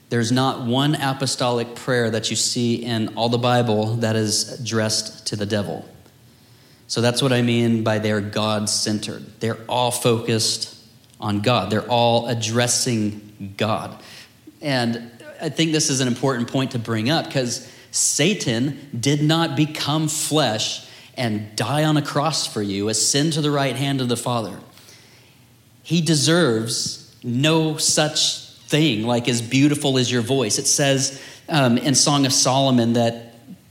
There's 0.10 0.32
not 0.32 0.66
one 0.66 0.96
apostolic 0.96 1.76
prayer 1.76 2.10
that 2.10 2.30
you 2.30 2.36
see 2.36 2.76
in 2.76 3.16
all 3.16 3.30
the 3.30 3.38
Bible 3.38 3.96
that 3.98 4.16
is 4.16 4.60
addressed 4.60 5.28
to 5.28 5.36
the 5.36 5.46
devil. 5.46 5.88
So 6.88 7.02
that's 7.02 7.22
what 7.22 7.32
I 7.32 7.44
mean 7.44 7.84
by 7.84 8.00
they're 8.00 8.22
God 8.22 8.70
centered. 8.70 9.24
They're 9.40 9.60
all 9.68 9.92
focused 9.92 10.76
on 11.20 11.42
God, 11.42 11.70
they're 11.70 11.88
all 11.88 12.28
addressing 12.28 13.54
God. 13.58 14.02
And 14.62 15.12
I 15.42 15.50
think 15.50 15.74
this 15.74 15.90
is 15.90 16.00
an 16.00 16.08
important 16.08 16.50
point 16.50 16.72
to 16.72 16.80
bring 16.80 17.10
up 17.10 17.26
because 17.26 17.70
Satan 17.92 18.90
did 18.98 19.22
not 19.22 19.56
become 19.56 20.08
flesh 20.08 20.88
and 21.16 21.56
die 21.56 21.84
on 21.84 21.98
a 21.98 22.02
cross 22.02 22.48
for 22.48 22.62
you, 22.62 22.90
ascend 22.90 23.34
to 23.34 23.42
the 23.42 23.52
right 23.52 23.76
hand 23.76 24.00
of 24.00 24.08
the 24.10 24.18
Father. 24.18 24.58
He 25.84 26.02
deserves 26.02 27.16
no 27.24 27.78
such 27.78 28.50
thing 28.68 29.04
like 29.04 29.28
as 29.28 29.42
beautiful 29.42 29.98
as 29.98 30.12
your 30.12 30.22
voice. 30.22 30.60
It 30.60 30.68
says 30.68 31.22
um, 31.50 31.78
in 31.78 31.96
Song 31.96 32.26
of 32.26 32.32
Solomon 32.32 32.94
that 32.94 33.29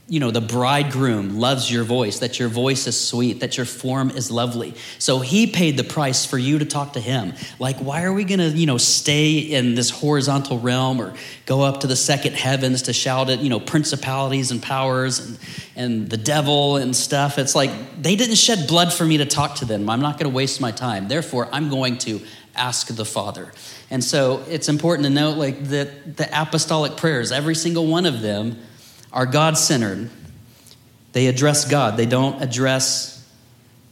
you 0.09 0.19
know, 0.19 0.31
the 0.31 0.41
bridegroom 0.41 1.37
loves 1.37 1.71
your 1.71 1.83
voice, 1.83 2.19
that 2.19 2.39
your 2.39 2.49
voice 2.49 2.87
is 2.87 2.99
sweet, 2.99 3.41
that 3.41 3.57
your 3.57 3.65
form 3.65 4.09
is 4.09 4.31
lovely. 4.31 4.73
So 4.97 5.19
he 5.19 5.45
paid 5.45 5.77
the 5.77 5.83
price 5.83 6.25
for 6.25 6.39
you 6.39 6.57
to 6.57 6.65
talk 6.65 6.93
to 6.93 6.99
him. 6.99 7.33
Like, 7.59 7.77
why 7.77 8.03
are 8.03 8.11
we 8.11 8.23
going 8.23 8.39
to, 8.39 8.49
you 8.49 8.65
know, 8.65 8.77
stay 8.77 9.37
in 9.37 9.75
this 9.75 9.91
horizontal 9.91 10.57
realm 10.57 10.99
or 10.99 11.13
go 11.45 11.61
up 11.61 11.81
to 11.81 11.87
the 11.87 11.95
second 11.95 12.33
heavens 12.33 12.81
to 12.83 12.93
shout 12.93 13.29
at, 13.29 13.39
you 13.39 13.49
know, 13.49 13.59
principalities 13.59 14.49
and 14.49 14.63
powers 14.63 15.19
and, 15.19 15.39
and 15.75 16.09
the 16.09 16.17
devil 16.17 16.77
and 16.77 16.95
stuff? 16.95 17.37
It's 17.37 17.53
like 17.53 17.69
they 18.01 18.15
didn't 18.15 18.37
shed 18.37 18.67
blood 18.67 18.91
for 18.91 19.05
me 19.05 19.17
to 19.17 19.25
talk 19.25 19.55
to 19.57 19.65
them. 19.65 19.89
I'm 19.89 20.01
not 20.01 20.17
going 20.17 20.29
to 20.29 20.35
waste 20.35 20.59
my 20.59 20.71
time. 20.71 21.07
Therefore, 21.07 21.47
I'm 21.51 21.69
going 21.69 21.99
to 21.99 22.19
ask 22.55 22.87
the 22.87 23.05
Father. 23.05 23.51
And 23.91 24.03
so 24.03 24.43
it's 24.49 24.69
important 24.69 25.05
to 25.05 25.11
note, 25.11 25.37
like, 25.37 25.65
that 25.65 26.17
the 26.17 26.27
apostolic 26.33 26.97
prayers, 26.97 27.31
every 27.31 27.55
single 27.55 27.85
one 27.85 28.07
of 28.07 28.21
them, 28.21 28.57
are 29.11 29.25
God 29.25 29.57
centered. 29.57 30.09
They 31.13 31.27
address 31.27 31.65
God, 31.65 31.97
they 31.97 32.05
don't 32.05 32.41
address 32.41 33.15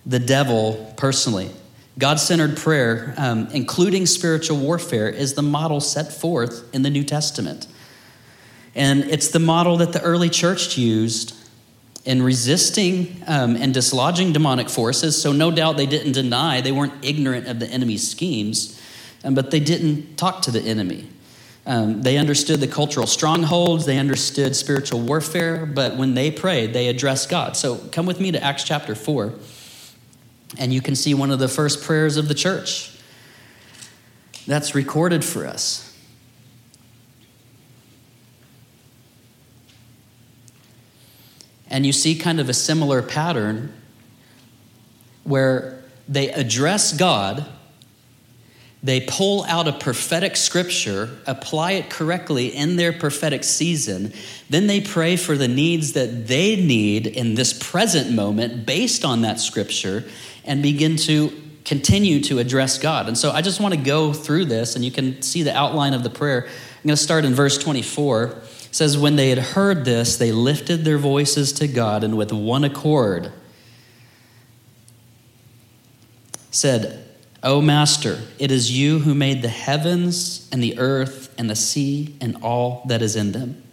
the 0.05 0.19
devil 0.19 0.93
personally. 0.97 1.51
God 1.97 2.19
centered 2.19 2.57
prayer, 2.57 3.15
um, 3.17 3.47
including 3.51 4.05
spiritual 4.05 4.57
warfare, 4.57 5.09
is 5.09 5.33
the 5.33 5.41
model 5.41 5.81
set 5.81 6.13
forth 6.13 6.63
in 6.73 6.83
the 6.83 6.91
New 6.91 7.03
Testament. 7.03 7.67
And 8.75 9.05
it's 9.05 9.29
the 9.29 9.39
model 9.39 9.77
that 9.77 9.93
the 9.93 10.01
early 10.01 10.29
church 10.29 10.77
used 10.77 11.35
in 12.05 12.21
resisting 12.21 13.23
um, 13.25 13.55
and 13.55 13.73
dislodging 13.73 14.31
demonic 14.31 14.69
forces. 14.69 15.19
So, 15.19 15.33
no 15.33 15.49
doubt 15.49 15.75
they 15.75 15.87
didn't 15.87 16.13
deny, 16.13 16.61
they 16.61 16.71
weren't 16.71 17.03
ignorant 17.03 17.47
of 17.47 17.59
the 17.59 17.67
enemy's 17.67 18.07
schemes, 18.07 18.79
um, 19.23 19.33
but 19.33 19.49
they 19.49 19.59
didn't 19.59 20.17
talk 20.17 20.43
to 20.43 20.51
the 20.51 20.61
enemy. 20.61 21.07
Um, 21.67 22.01
they 22.01 22.17
understood 22.17 22.61
the 22.61 22.67
cultural 22.67 23.05
strongholds, 23.05 23.85
they 23.85 23.97
understood 23.97 24.55
spiritual 24.55 25.01
warfare, 25.01 25.65
but 25.65 25.97
when 25.97 26.13
they 26.13 26.31
prayed, 26.31 26.71
they 26.71 26.87
addressed 26.87 27.29
God. 27.29 27.57
So, 27.57 27.75
come 27.91 28.05
with 28.05 28.21
me 28.21 28.31
to 28.31 28.41
Acts 28.41 28.63
chapter 28.63 28.95
4, 28.95 29.33
and 30.57 30.73
you 30.73 30.81
can 30.81 30.95
see 30.95 31.13
one 31.13 31.29
of 31.29 31.39
the 31.39 31.49
first 31.49 31.83
prayers 31.83 32.15
of 32.15 32.29
the 32.29 32.33
church. 32.33 32.97
That's 34.47 34.73
recorded 34.75 35.25
for 35.25 35.45
us. 35.45 35.93
And 41.69 41.85
you 41.85 41.91
see 41.91 42.17
kind 42.17 42.39
of 42.39 42.47
a 42.47 42.53
similar 42.53 43.01
pattern 43.01 43.73
where 45.25 45.83
they 46.07 46.29
address 46.29 46.93
God, 46.93 47.45
they 48.83 49.01
pull 49.01 49.43
out 49.45 49.67
a 49.67 49.73
prophetic 49.73 50.35
scripture, 50.35 51.09
apply 51.25 51.73
it 51.73 51.89
correctly 51.89 52.55
in 52.55 52.75
their 52.75 52.93
prophetic 52.93 53.43
season, 53.43 54.13
then 54.49 54.67
they 54.67 54.81
pray 54.81 55.15
for 55.15 55.35
the 55.35 55.47
needs 55.47 55.93
that 55.93 56.27
they 56.27 56.55
need 56.55 57.07
in 57.07 57.33
this 57.35 57.53
present 57.53 58.11
moment 58.11 58.65
based 58.65 59.03
on 59.03 59.21
that 59.21 59.39
scripture 59.39 60.03
and 60.45 60.61
begin 60.61 60.95
to 60.95 61.33
continue 61.65 62.21
to 62.21 62.39
address 62.39 62.77
God. 62.77 63.07
And 63.07 63.17
so 63.17 63.31
I 63.31 63.41
just 63.41 63.59
want 63.59 63.73
to 63.73 63.79
go 63.79 64.13
through 64.13 64.45
this 64.45 64.75
and 64.75 64.85
you 64.85 64.91
can 64.91 65.21
see 65.21 65.43
the 65.43 65.55
outline 65.55 65.93
of 65.93 66.03
the 66.03 66.09
prayer. 66.09 66.43
I'm 66.45 66.83
going 66.83 66.95
to 66.95 66.97
start 66.97 67.25
in 67.25 67.33
verse 67.33 67.57
24 67.57 68.41
says, 68.71 68.97
When 68.97 69.15
they 69.15 69.29
had 69.29 69.39
heard 69.39 69.85
this, 69.85 70.17
they 70.17 70.31
lifted 70.31 70.85
their 70.85 70.97
voices 70.97 71.51
to 71.53 71.67
God 71.67 72.03
and 72.03 72.15
with 72.15 72.31
one 72.31 72.63
accord 72.63 73.31
said, 76.51 77.06
O 77.47 77.61
Master, 77.61 78.19
it 78.39 78.51
is 78.51 78.77
you 78.77 78.99
who 78.99 79.15
made 79.15 79.41
the 79.41 79.47
heavens 79.47 80.49
and 80.51 80.61
the 80.61 80.77
earth 80.77 81.33
and 81.37 81.49
the 81.49 81.55
sea 81.55 82.13
and 82.19 82.35
all 82.43 82.83
that 82.87 83.01
is 83.01 83.15
in 83.15 83.31
them, 83.31 83.63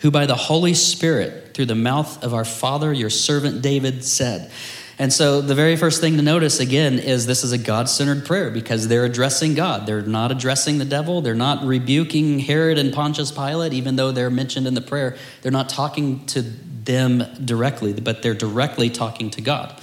who 0.00 0.10
by 0.10 0.26
the 0.26 0.34
Holy 0.34 0.74
Spirit, 0.74 1.54
through 1.54 1.64
the 1.64 1.74
mouth 1.74 2.22
of 2.22 2.34
our 2.34 2.44
father, 2.44 2.92
your 2.92 3.08
servant 3.08 3.62
David, 3.62 4.04
said, 4.04 4.52
and 4.98 5.10
so 5.10 5.40
the 5.40 5.54
very 5.54 5.76
first 5.76 6.02
thing 6.02 6.18
to 6.18 6.22
notice 6.22 6.60
again 6.60 6.98
is 6.98 7.24
this 7.24 7.42
is 7.42 7.52
a 7.52 7.58
God 7.58 7.88
centered 7.88 8.26
prayer 8.26 8.50
because 8.50 8.86
they're 8.86 9.06
addressing 9.06 9.54
God. 9.54 9.86
They're 9.86 10.02
not 10.02 10.30
addressing 10.30 10.76
the 10.76 10.84
devil. 10.84 11.22
They're 11.22 11.34
not 11.34 11.64
rebuking 11.64 12.38
Herod 12.40 12.76
and 12.76 12.92
Pontius 12.92 13.32
Pilate, 13.32 13.72
even 13.72 13.96
though 13.96 14.12
they're 14.12 14.30
mentioned 14.30 14.66
in 14.66 14.74
the 14.74 14.82
prayer. 14.82 15.16
They're 15.40 15.52
not 15.52 15.70
talking 15.70 16.26
to 16.26 16.42
them 16.42 17.24
directly, 17.42 17.94
but 17.94 18.22
they're 18.22 18.34
directly 18.34 18.90
talking 18.90 19.30
to 19.30 19.40
God. 19.40 19.80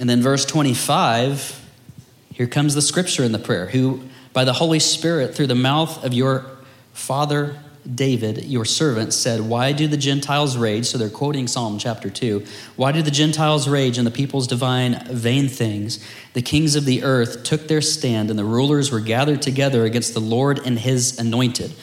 And 0.00 0.08
then 0.08 0.22
verse 0.22 0.46
25, 0.46 1.62
here 2.32 2.46
comes 2.46 2.74
the 2.74 2.80
scripture 2.80 3.22
in 3.22 3.32
the 3.32 3.38
prayer, 3.38 3.66
who 3.66 4.02
by 4.32 4.44
the 4.44 4.54
Holy 4.54 4.78
Spirit, 4.78 5.34
through 5.34 5.48
the 5.48 5.54
mouth 5.54 6.02
of 6.02 6.14
your 6.14 6.46
Father 6.94 7.56
David, 7.94 8.44
your 8.44 8.64
servant, 8.64 9.12
said, 9.12 9.42
Why 9.42 9.72
do 9.72 9.86
the 9.86 9.98
Gentiles 9.98 10.56
rage? 10.56 10.86
So 10.86 10.96
they're 10.96 11.10
quoting 11.10 11.46
Psalm 11.46 11.78
chapter 11.78 12.08
2. 12.08 12.44
Why 12.76 12.92
do 12.92 13.02
the 13.02 13.10
Gentiles 13.10 13.68
rage 13.68 13.98
and 13.98 14.06
the 14.06 14.10
peoples 14.10 14.46
divine 14.46 15.04
vain 15.06 15.48
things? 15.48 16.02
The 16.32 16.42
kings 16.42 16.76
of 16.76 16.86
the 16.86 17.02
earth 17.02 17.42
took 17.42 17.68
their 17.68 17.82
stand, 17.82 18.30
and 18.30 18.38
the 18.38 18.44
rulers 18.44 18.90
were 18.90 19.00
gathered 19.00 19.42
together 19.42 19.84
against 19.84 20.14
the 20.14 20.20
Lord 20.20 20.60
and 20.64 20.78
his 20.78 21.18
anointed. 21.18 21.74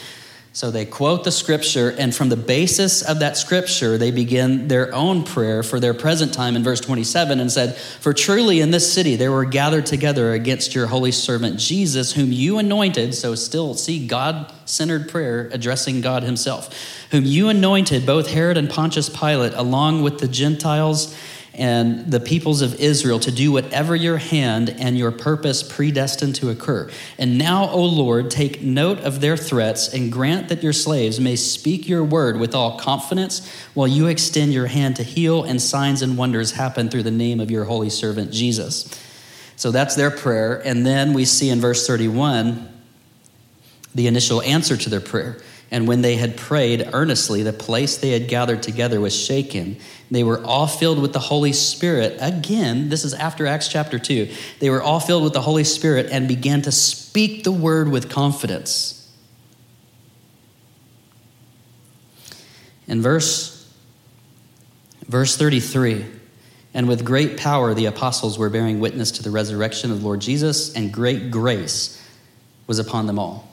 So 0.58 0.72
they 0.72 0.86
quote 0.86 1.24
the 1.24 1.32
scripture, 1.32 1.92
and 2.00 2.16
from 2.16 2.30
the 2.30 2.36
basis 2.36 3.04
of 3.04 3.20
that 3.20 3.38
scripture, 3.38 3.96
they 4.00 4.10
begin 4.10 4.68
their 4.68 4.92
own 4.92 5.24
prayer 5.24 5.62
for 5.62 5.80
their 5.80 5.94
present 5.94 6.34
time 6.34 6.56
in 6.56 6.64
verse 6.64 6.80
27 6.80 7.40
and 7.40 7.52
said, 7.52 7.76
For 7.78 8.12
truly 8.12 8.60
in 8.60 8.72
this 8.72 8.92
city 8.92 9.16
they 9.16 9.30
were 9.30 9.46
gathered 9.46 9.86
together 9.86 10.34
against 10.34 10.74
your 10.74 10.88
holy 10.88 11.12
servant 11.12 11.60
Jesus, 11.60 12.14
whom 12.14 12.32
you 12.32 12.58
anointed. 12.58 13.14
So 13.14 13.36
still 13.36 13.76
see 13.76 14.08
God 14.08 14.52
centered 14.66 15.10
prayer 15.10 15.48
addressing 15.54 16.02
God 16.02 16.24
himself, 16.24 16.76
whom 17.12 17.24
you 17.24 17.50
anointed, 17.50 18.08
both 18.08 18.32
Herod 18.32 18.58
and 18.58 18.68
Pontius 18.68 19.10
Pilate, 19.10 19.54
along 19.54 20.02
with 20.02 20.18
the 20.18 20.28
Gentiles 20.28 21.16
and 21.58 22.12
the 22.12 22.20
peoples 22.20 22.62
of 22.62 22.80
Israel 22.80 23.20
to 23.20 23.32
do 23.32 23.52
whatever 23.52 23.96
your 23.96 24.18
hand 24.18 24.70
and 24.70 24.98
your 24.98 25.12
purpose 25.12 25.64
predestined 25.64 26.36
to 26.36 26.50
occur. 26.50 26.90
And 27.18 27.38
now, 27.38 27.70
O 27.70 27.84
Lord, 27.84 28.30
take 28.30 28.62
note 28.62 29.00
of 29.00 29.22
their 29.22 29.36
threats 29.36 29.92
and 29.92 30.12
grant 30.12 30.50
that 30.50 30.62
your 30.62 30.74
slaves 30.74 31.20
may 31.20 31.36
speak 31.36 31.90
your 31.90 32.04
word 32.04 32.40
with 32.40 32.54
all 32.54 32.78
confidence 32.80 33.52
while 33.74 33.88
you 33.88 34.06
extend 34.06 34.54
your 34.54 34.68
hand 34.68 34.96
to 34.98 35.04
heal 35.04 35.44
and 35.44 35.60
signs 35.60 36.04
and 36.04 36.18
wonders 36.18 36.52
happen 36.52 36.90
through 36.90 37.04
the 37.04 37.12
name 37.12 37.40
of 37.40 37.50
your 37.50 37.66
holy 37.66 37.90
servant 37.90 38.32
Jesus. 38.32 38.88
So 39.56 39.72
that's 39.72 39.96
their 39.96 40.12
prayer. 40.12 40.62
And 40.64 40.86
then 40.86 41.14
we 41.14 41.26
see 41.26 41.50
in 41.50 41.60
verse 41.60 41.88
31 41.88 42.72
the 43.96 44.06
initial 44.06 44.44
answer 44.44 44.78
to 44.78 44.90
their 44.92 45.02
prayer. 45.02 45.38
And 45.70 45.88
when 45.88 46.02
they 46.02 46.16
had 46.16 46.38
prayed 46.38 46.90
earnestly, 46.94 47.44
the 47.44 47.52
place 47.52 47.98
they 47.98 48.12
had 48.12 48.30
gathered 48.30 48.64
together 48.64 49.02
was 49.02 49.16
shaken. 49.16 49.78
They 50.10 50.24
were 50.24 50.42
all 50.44 50.68
filled 50.68 51.02
with 51.02 51.12
the 51.12 51.20
Holy 51.20 51.52
Spirit. 51.52 52.18
Again, 52.22 52.90
this 52.90 53.04
is 53.04 53.14
after 53.14 53.46
Acts 53.46 53.68
chapter 53.68 54.00
2. 54.00 54.30
They 54.60 54.70
were 54.70 54.82
all 54.82 55.02
filled 55.02 55.24
with 55.24 55.34
the 55.34 55.42
Holy 55.42 55.66
Spirit 55.66 56.08
and 56.10 56.28
began 56.28 56.62
to 56.62 56.72
speak 56.72 57.44
the 57.44 57.52
word 57.52 57.90
with 57.90 58.10
confidence. 58.10 58.94
In 62.88 63.02
verse 63.02 63.58
verse 65.08 65.38
33, 65.38 66.06
and 66.74 66.88
with 66.88 67.06
great 67.06 67.38
power 67.38 67.74
the 67.74 67.86
apostles 67.86 68.38
were 68.38 68.50
bearing 68.50 68.80
witness 68.80 69.12
to 69.12 69.24
the 69.24 69.32
resurrection 69.32 69.92
of 69.92 70.04
Lord 70.04 70.20
Jesus, 70.20 70.74
and 70.76 70.92
great 70.92 71.32
grace 71.32 72.02
was 72.68 72.80
upon 72.80 73.08
them 73.08 73.18
all. 73.18 73.47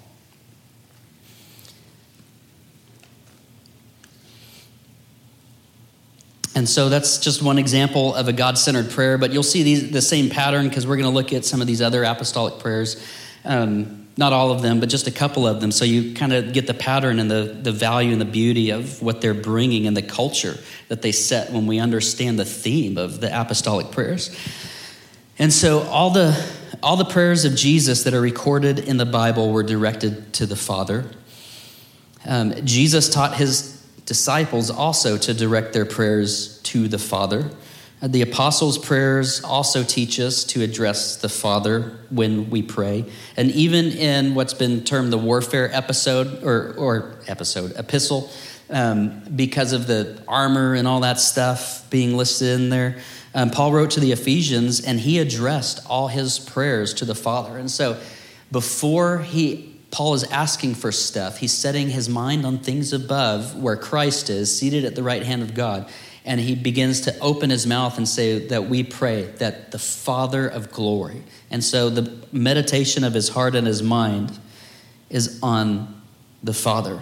And 6.54 6.68
so 6.68 6.88
that's 6.88 7.18
just 7.18 7.42
one 7.42 7.58
example 7.58 8.14
of 8.14 8.28
a 8.28 8.32
God 8.32 8.56
centered 8.58 8.90
prayer, 8.90 9.18
but 9.18 9.32
you'll 9.32 9.42
see 9.42 9.62
these, 9.62 9.90
the 9.90 10.02
same 10.02 10.30
pattern 10.30 10.68
because 10.68 10.86
we're 10.86 10.96
going 10.96 11.10
to 11.10 11.14
look 11.14 11.32
at 11.32 11.44
some 11.44 11.60
of 11.60 11.66
these 11.66 11.82
other 11.82 12.04
apostolic 12.04 12.60
prayers. 12.60 13.04
Um, 13.44 14.06
not 14.16 14.32
all 14.32 14.52
of 14.52 14.62
them, 14.62 14.78
but 14.78 14.88
just 14.88 15.08
a 15.08 15.10
couple 15.10 15.46
of 15.46 15.60
them. 15.60 15.72
So 15.72 15.84
you 15.84 16.14
kind 16.14 16.32
of 16.32 16.52
get 16.52 16.68
the 16.68 16.74
pattern 16.74 17.18
and 17.18 17.28
the, 17.28 17.58
the 17.60 17.72
value 17.72 18.12
and 18.12 18.20
the 18.20 18.26
beauty 18.26 18.70
of 18.70 19.02
what 19.02 19.20
they're 19.20 19.34
bringing 19.34 19.88
and 19.88 19.96
the 19.96 20.02
culture 20.02 20.56
that 20.86 21.02
they 21.02 21.10
set 21.10 21.50
when 21.50 21.66
we 21.66 21.80
understand 21.80 22.38
the 22.38 22.44
theme 22.44 22.96
of 22.96 23.20
the 23.20 23.40
apostolic 23.40 23.90
prayers. 23.90 24.30
And 25.36 25.52
so 25.52 25.80
all 25.80 26.10
the, 26.10 26.40
all 26.80 26.96
the 26.96 27.04
prayers 27.04 27.44
of 27.44 27.56
Jesus 27.56 28.04
that 28.04 28.14
are 28.14 28.20
recorded 28.20 28.78
in 28.78 28.98
the 28.98 29.06
Bible 29.06 29.50
were 29.50 29.64
directed 29.64 30.32
to 30.34 30.46
the 30.46 30.54
Father. 30.54 31.10
Um, 32.24 32.54
Jesus 32.64 33.08
taught 33.08 33.34
his 33.34 33.73
disciples 34.06 34.70
also 34.70 35.16
to 35.16 35.34
direct 35.34 35.72
their 35.72 35.86
prayers 35.86 36.58
to 36.62 36.88
the 36.88 36.98
Father. 36.98 37.50
Uh, 38.02 38.08
the 38.08 38.22
apostles' 38.22 38.76
prayers 38.76 39.42
also 39.42 39.82
teach 39.82 40.20
us 40.20 40.44
to 40.44 40.62
address 40.62 41.16
the 41.16 41.28
Father 41.28 41.98
when 42.10 42.50
we 42.50 42.62
pray. 42.62 43.04
And 43.36 43.50
even 43.52 43.86
in 43.86 44.34
what's 44.34 44.54
been 44.54 44.84
termed 44.84 45.12
the 45.12 45.18
warfare 45.18 45.70
episode 45.72 46.42
or, 46.42 46.74
or 46.74 47.18
episode, 47.26 47.72
epistle, 47.76 48.30
um, 48.68 49.22
because 49.34 49.72
of 49.72 49.86
the 49.86 50.22
armor 50.26 50.74
and 50.74 50.88
all 50.88 51.00
that 51.00 51.18
stuff 51.18 51.88
being 51.90 52.16
listed 52.16 52.60
in 52.60 52.68
there, 52.68 52.98
um, 53.34 53.50
Paul 53.50 53.72
wrote 53.72 53.92
to 53.92 54.00
the 54.00 54.12
Ephesians 54.12 54.84
and 54.84 55.00
he 55.00 55.18
addressed 55.18 55.84
all 55.88 56.08
his 56.08 56.38
prayers 56.38 56.94
to 56.94 57.04
the 57.04 57.14
Father. 57.14 57.58
And 57.58 57.70
so 57.70 57.98
before 58.52 59.18
he 59.18 59.73
Paul 59.94 60.14
is 60.14 60.24
asking 60.24 60.74
for 60.74 60.90
stuff. 60.90 61.38
He's 61.38 61.52
setting 61.52 61.88
his 61.88 62.08
mind 62.08 62.44
on 62.44 62.58
things 62.58 62.92
above 62.92 63.54
where 63.54 63.76
Christ 63.76 64.28
is, 64.28 64.58
seated 64.58 64.84
at 64.84 64.96
the 64.96 65.04
right 65.04 65.22
hand 65.22 65.40
of 65.40 65.54
God. 65.54 65.88
And 66.24 66.40
he 66.40 66.56
begins 66.56 67.02
to 67.02 67.16
open 67.20 67.48
his 67.48 67.64
mouth 67.64 67.96
and 67.96 68.08
say 68.08 68.48
that 68.48 68.68
we 68.68 68.82
pray 68.82 69.22
that 69.38 69.70
the 69.70 69.78
Father 69.78 70.48
of 70.48 70.72
glory. 70.72 71.22
And 71.48 71.62
so 71.62 71.90
the 71.90 72.12
meditation 72.32 73.04
of 73.04 73.14
his 73.14 73.28
heart 73.28 73.54
and 73.54 73.68
his 73.68 73.84
mind 73.84 74.36
is 75.10 75.38
on 75.44 76.02
the 76.42 76.54
Father. 76.54 77.00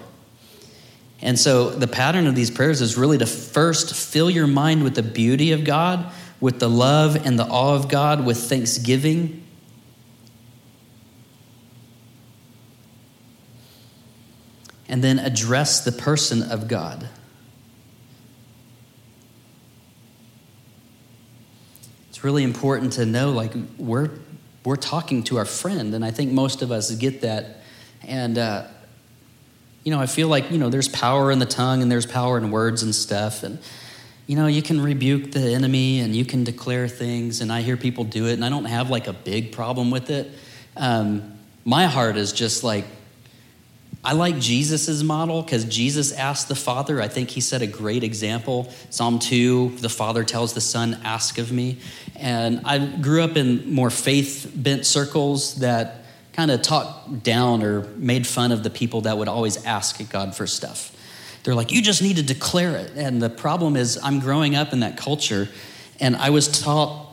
And 1.23 1.39
so 1.39 1.71
the 1.71 1.89
pattern 1.89 2.27
of 2.27 2.35
these 2.35 2.51
prayers 2.51 2.83
is 2.83 2.99
really 2.99 3.17
to 3.17 3.27
first 3.27 3.95
fill 3.95 4.29
your 4.29 4.47
mind 4.47 4.85
with 4.85 4.97
the 4.97 5.03
beauty 5.03 5.53
of 5.53 5.65
God, 5.65 6.13
with 6.41 6.61
the 6.61 6.69
love 6.69 7.25
and 7.25 7.39
the 7.39 7.47
awe 7.47 7.75
of 7.75 7.89
God, 7.89 8.27
with 8.27 8.37
thanksgiving 8.37 9.42
and 14.93 15.03
then 15.03 15.19
address 15.19 15.85
the 15.85 15.91
person 15.91 16.43
of 16.43 16.69
God. 16.69 17.09
It's 22.11 22.23
really 22.23 22.45
important 22.45 22.93
to 22.93 23.07
know 23.07 23.31
like 23.31 23.53
we're 23.79 24.11
we're 24.65 24.77
talking 24.77 25.25
to 25.25 25.39
our 25.39 25.47
friend, 25.47 25.95
and 25.95 26.05
I 26.05 26.11
think 26.11 26.31
most 26.31 26.61
of 26.61 26.71
us 26.71 26.95
get 26.95 27.23
that. 27.23 27.63
And 28.07 28.37
uh, 28.37 28.67
you 29.83 29.91
know, 29.91 29.99
I 29.99 30.07
feel 30.07 30.29
like, 30.29 30.51
you 30.51 30.59
know, 30.59 30.69
there's 30.69 30.89
power 30.89 31.31
in 31.31 31.39
the 31.39 31.47
tongue 31.47 31.81
and 31.83 31.91
there's 31.91 32.07
power 32.07 32.37
in 32.37 32.51
words 32.51 32.83
and 32.83 32.95
stuff. 32.95 33.43
And, 33.43 33.59
you 34.27 34.37
know, 34.37 34.47
you 34.47 34.63
can 34.63 34.81
rebuke 34.81 35.33
the 35.33 35.55
enemy 35.55 36.01
and 36.01 36.15
you 36.15 36.25
can 36.25 36.45
declare 36.45 36.87
things. 36.87 37.41
And 37.41 37.51
I 37.51 37.63
hear 37.63 37.77
people 37.77 38.05
do 38.05 38.27
it 38.27 38.35
and 38.35 38.45
I 38.45 38.49
don't 38.49 38.67
have 38.67 38.91
like 38.91 39.09
a 39.09 39.13
big 39.13 39.53
problem 39.53 39.91
with 39.91 40.11
it. 40.11 40.31
Um, 40.77 41.39
my 41.65 41.87
heart 41.87 42.17
is 42.17 42.33
just 42.33 42.63
like, 42.63 42.85
I 44.05 44.15
like 44.15 44.39
Jesus' 44.41 45.03
model 45.03 45.43
because 45.43 45.65
Jesus 45.65 46.13
asked 46.13 46.49
the 46.49 46.57
Father. 46.57 47.01
I 47.01 47.07
think 47.07 47.31
he 47.31 47.41
set 47.41 47.63
a 47.63 47.69
great 47.69 48.03
example. 48.03 48.73
Psalm 48.91 49.21
2, 49.21 49.77
the 49.79 49.89
Father 49.89 50.25
tells 50.25 50.55
the 50.55 50.61
Son, 50.61 51.01
Ask 51.05 51.39
of 51.39 51.53
me. 51.53 51.79
And 52.17 52.63
I 52.65 52.85
grew 52.85 53.23
up 53.23 53.37
in 53.37 53.73
more 53.73 53.91
faith 53.91 54.51
bent 54.57 54.87
circles 54.87 55.57
that 55.57 56.05
kind 56.33 56.51
of 56.51 56.63
talked 56.63 57.23
down 57.23 57.63
or 57.63 57.83
made 57.97 58.27
fun 58.27 58.51
of 58.51 58.65
the 58.65 58.71
people 58.71 59.03
that 59.03 59.17
would 59.17 59.29
always 59.29 59.65
ask 59.65 60.11
God 60.11 60.35
for 60.35 60.49
stuff. 60.49 60.97
They're 61.45 61.55
like, 61.55 61.71
You 61.71 61.81
just 61.81 62.03
need 62.03 62.17
to 62.17 62.25
declare 62.25 62.77
it. 62.77 62.93
And 62.97 63.23
the 63.23 63.31
problem 63.31 63.77
is, 63.77 64.01
I'm 64.03 64.19
growing 64.19 64.57
up 64.57 64.73
in 64.73 64.81
that 64.81 64.97
culture, 64.97 65.49
and 66.01 66.17
I 66.17 66.31
was 66.31 66.49
taught 66.49 67.07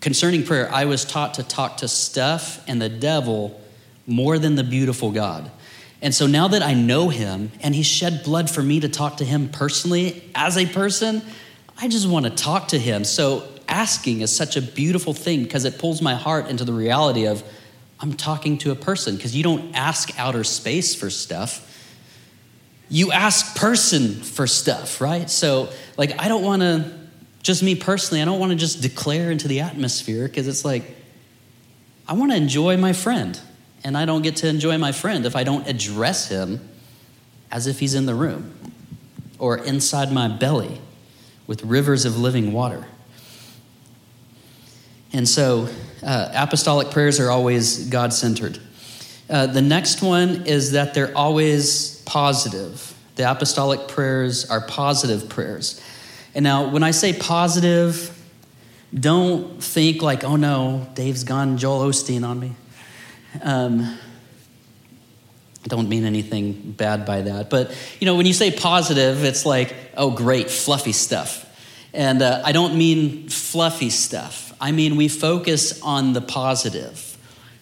concerning 0.00 0.44
prayer, 0.44 0.70
I 0.70 0.84
was 0.84 1.04
taught 1.04 1.34
to 1.34 1.42
talk 1.42 1.78
to 1.78 1.88
stuff 1.88 2.62
and 2.68 2.80
the 2.80 2.90
devil 2.90 3.60
more 4.06 4.38
than 4.38 4.54
the 4.54 4.62
beautiful 4.62 5.10
God. 5.10 5.50
And 6.04 6.14
so 6.14 6.26
now 6.26 6.48
that 6.48 6.62
I 6.62 6.74
know 6.74 7.08
him 7.08 7.50
and 7.62 7.74
he 7.74 7.82
shed 7.82 8.24
blood 8.24 8.50
for 8.50 8.62
me 8.62 8.80
to 8.80 8.90
talk 8.90 9.16
to 9.16 9.24
him 9.24 9.48
personally 9.48 10.30
as 10.34 10.58
a 10.58 10.66
person, 10.66 11.22
I 11.78 11.88
just 11.88 12.06
want 12.06 12.26
to 12.26 12.30
talk 12.30 12.68
to 12.68 12.78
him. 12.78 13.04
So 13.04 13.48
asking 13.66 14.20
is 14.20 14.30
such 14.30 14.58
a 14.58 14.60
beautiful 14.60 15.14
thing 15.14 15.42
because 15.44 15.64
it 15.64 15.78
pulls 15.78 16.02
my 16.02 16.14
heart 16.14 16.48
into 16.48 16.62
the 16.62 16.74
reality 16.74 17.26
of 17.26 17.42
I'm 18.00 18.12
talking 18.12 18.58
to 18.58 18.70
a 18.70 18.74
person 18.74 19.16
because 19.16 19.34
you 19.34 19.42
don't 19.42 19.74
ask 19.74 20.10
outer 20.20 20.44
space 20.44 20.94
for 20.94 21.08
stuff. 21.08 21.70
You 22.90 23.10
ask 23.10 23.56
person 23.56 24.12
for 24.12 24.46
stuff, 24.46 25.00
right? 25.00 25.30
So 25.30 25.70
like 25.96 26.20
I 26.20 26.28
don't 26.28 26.42
want 26.42 26.60
to 26.60 26.98
just 27.42 27.62
me 27.62 27.76
personally, 27.76 28.20
I 28.20 28.26
don't 28.26 28.38
want 28.38 28.52
to 28.52 28.56
just 28.56 28.82
declare 28.82 29.30
into 29.30 29.48
the 29.48 29.60
atmosphere 29.60 30.28
because 30.28 30.48
it's 30.48 30.66
like 30.66 30.84
I 32.06 32.12
want 32.12 32.30
to 32.32 32.36
enjoy 32.36 32.76
my 32.76 32.92
friend 32.92 33.40
and 33.84 33.96
I 33.96 34.06
don't 34.06 34.22
get 34.22 34.36
to 34.36 34.48
enjoy 34.48 34.78
my 34.78 34.92
friend 34.92 35.26
if 35.26 35.36
I 35.36 35.44
don't 35.44 35.68
address 35.68 36.28
him 36.28 36.68
as 37.50 37.66
if 37.66 37.78
he's 37.78 37.94
in 37.94 38.06
the 38.06 38.14
room 38.14 38.54
or 39.38 39.58
inside 39.58 40.10
my 40.10 40.26
belly 40.26 40.80
with 41.46 41.62
rivers 41.62 42.06
of 42.06 42.18
living 42.18 42.52
water. 42.52 42.86
And 45.12 45.28
so, 45.28 45.68
uh, 46.02 46.30
apostolic 46.34 46.90
prayers 46.90 47.20
are 47.20 47.30
always 47.30 47.88
God 47.88 48.12
centered. 48.12 48.58
Uh, 49.30 49.46
the 49.46 49.62
next 49.62 50.02
one 50.02 50.46
is 50.46 50.72
that 50.72 50.94
they're 50.94 51.16
always 51.16 52.02
positive. 52.02 52.94
The 53.16 53.30
apostolic 53.30 53.86
prayers 53.86 54.50
are 54.50 54.60
positive 54.60 55.28
prayers. 55.28 55.80
And 56.34 56.42
now, 56.42 56.68
when 56.68 56.82
I 56.82 56.90
say 56.90 57.12
positive, 57.12 58.10
don't 58.92 59.62
think 59.62 60.02
like, 60.02 60.24
oh 60.24 60.36
no, 60.36 60.88
Dave's 60.94 61.22
gone 61.22 61.58
Joel 61.58 61.88
Osteen 61.88 62.26
on 62.26 62.40
me. 62.40 62.52
Um, 63.42 63.98
I 65.64 65.68
don't 65.68 65.88
mean 65.88 66.04
anything 66.04 66.72
bad 66.72 67.06
by 67.06 67.22
that. 67.22 67.48
But, 67.48 67.74
you 67.98 68.06
know, 68.06 68.16
when 68.16 68.26
you 68.26 68.34
say 68.34 68.50
positive, 68.50 69.24
it's 69.24 69.46
like, 69.46 69.74
oh, 69.96 70.10
great, 70.10 70.50
fluffy 70.50 70.92
stuff. 70.92 71.40
And 71.94 72.20
uh, 72.20 72.42
I 72.44 72.52
don't 72.52 72.76
mean 72.76 73.28
fluffy 73.28 73.88
stuff. 73.88 74.52
I 74.60 74.72
mean, 74.72 74.96
we 74.96 75.08
focus 75.08 75.80
on 75.80 76.12
the 76.12 76.20
positive. 76.20 77.16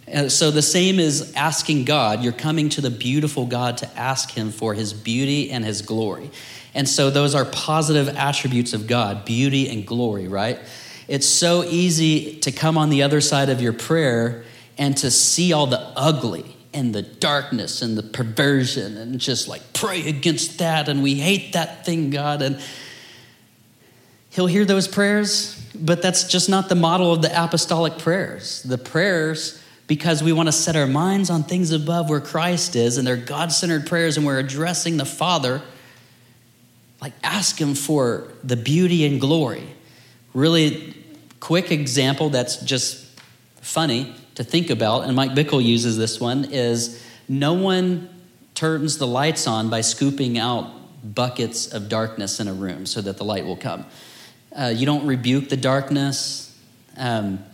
And 0.09 0.33
so 0.33 0.51
the 0.51 0.63
same 0.63 0.99
is 0.99 1.33
asking 1.37 1.85
God. 1.85 2.25
You're 2.25 2.33
coming 2.33 2.69
to 2.71 2.81
the 2.81 2.91
beautiful 2.91 3.47
God 3.47 3.79
to 3.79 3.99
ask 3.99 4.31
Him 4.33 4.51
for 4.51 4.75
His 4.75 4.93
beauty 4.93 5.51
and 5.51 5.65
His 5.65 5.83
glory. 5.83 6.31
And 6.75 6.89
so 6.89 7.11
those 7.11 7.35
are 7.35 7.45
positive 7.45 8.09
attributes 8.17 8.73
of 8.73 8.87
God 8.87 9.25
beauty 9.25 9.69
and 9.69 9.87
glory, 9.87 10.27
right? 10.27 10.59
It's 11.07 11.27
so 11.27 11.63
easy 11.65 12.37
to 12.41 12.51
come 12.51 12.79
on 12.79 12.91
the 12.91 13.03
other 13.03 13.21
side 13.21 13.49
of 13.49 13.61
your 13.61 13.73
prayer 13.73 14.45
and 14.79 14.97
to 14.99 15.11
see 15.11 15.53
all 15.53 15.67
the 15.67 15.81
ugly 15.97 16.57
and 16.75 16.95
the 16.95 17.03
darkness 17.03 17.83
and 17.83 17.97
the 17.97 18.03
perversion 18.03 18.97
and 18.97 19.19
just 19.19 19.49
like 19.49 19.73
pray 19.73 20.09
against 20.09 20.59
that 20.59 20.89
and 20.89 21.03
we 21.03 21.15
hate 21.15 21.53
that 21.53 21.85
thing, 21.85 22.11
God. 22.11 22.43
And 22.43 22.61
he'll 24.31 24.47
hear 24.47 24.65
those 24.65 24.89
prayers, 24.89 25.63
but 25.75 26.01
that's 26.03 26.25
just 26.25 26.49
not 26.49 26.69
the 26.69 26.75
model 26.75 27.13
of 27.13 27.23
the 27.23 27.45
apostolic 27.45 27.99
prayers. 27.99 28.63
The 28.63 28.79
prayers, 28.79 29.63
because 29.87 30.23
we 30.23 30.33
want 30.33 30.49
to 30.49 30.53
set 30.53 30.77
our 30.77 30.87
minds 30.87 31.29
on 31.29 31.43
things 31.43 31.71
above 31.73 32.09
where 32.09 32.21
Christ 32.21 32.77
is, 32.77 32.97
and 32.97 33.07
they're 33.07 33.17
God 33.17 33.53
centered 33.53 33.87
prayers, 33.87 34.17
and 34.17 34.25
we're 34.25 34.39
addressing 34.39 34.97
the 34.97 35.05
Father, 35.05 35.61
like 37.01 37.13
ask 37.23 37.61
Him 37.61 37.75
for 37.75 38.29
the 38.43 38.57
beauty 38.57 39.05
and 39.05 39.21
glory. 39.21 39.69
Really 40.33 40.97
quick 41.41 41.71
example 41.71 42.31
that's 42.31 42.57
just 42.57 43.05
funny 43.61 44.15
to 44.35 44.45
think 44.45 44.71
about, 44.71 45.05
and 45.05 45.15
Mike 45.15 45.33
Bickle 45.33 45.63
uses 45.63 45.97
this 45.97 46.21
one, 46.21 46.47
is 46.51 47.05
no 47.29 47.53
one 47.53 48.09
turns 48.55 48.99
the 48.99 49.07
lights 49.07 49.47
on 49.47 49.71
by 49.71 49.81
scooping 49.81 50.39
out 50.39 50.71
buckets 51.15 51.67
of 51.73 51.89
darkness 51.89 52.41
in 52.41 52.49
a 52.49 52.53
room 52.53 52.87
so 52.87 53.01
that 53.01 53.17
the 53.17 53.25
light 53.25 53.45
will 53.45 53.57
come. 53.57 53.85
Uh, 54.55 54.73
you 54.75 54.87
don't 54.87 55.07
rebuke 55.07 55.49
the 55.49 55.57
darkness. 55.57 56.57
Um, 56.97 57.45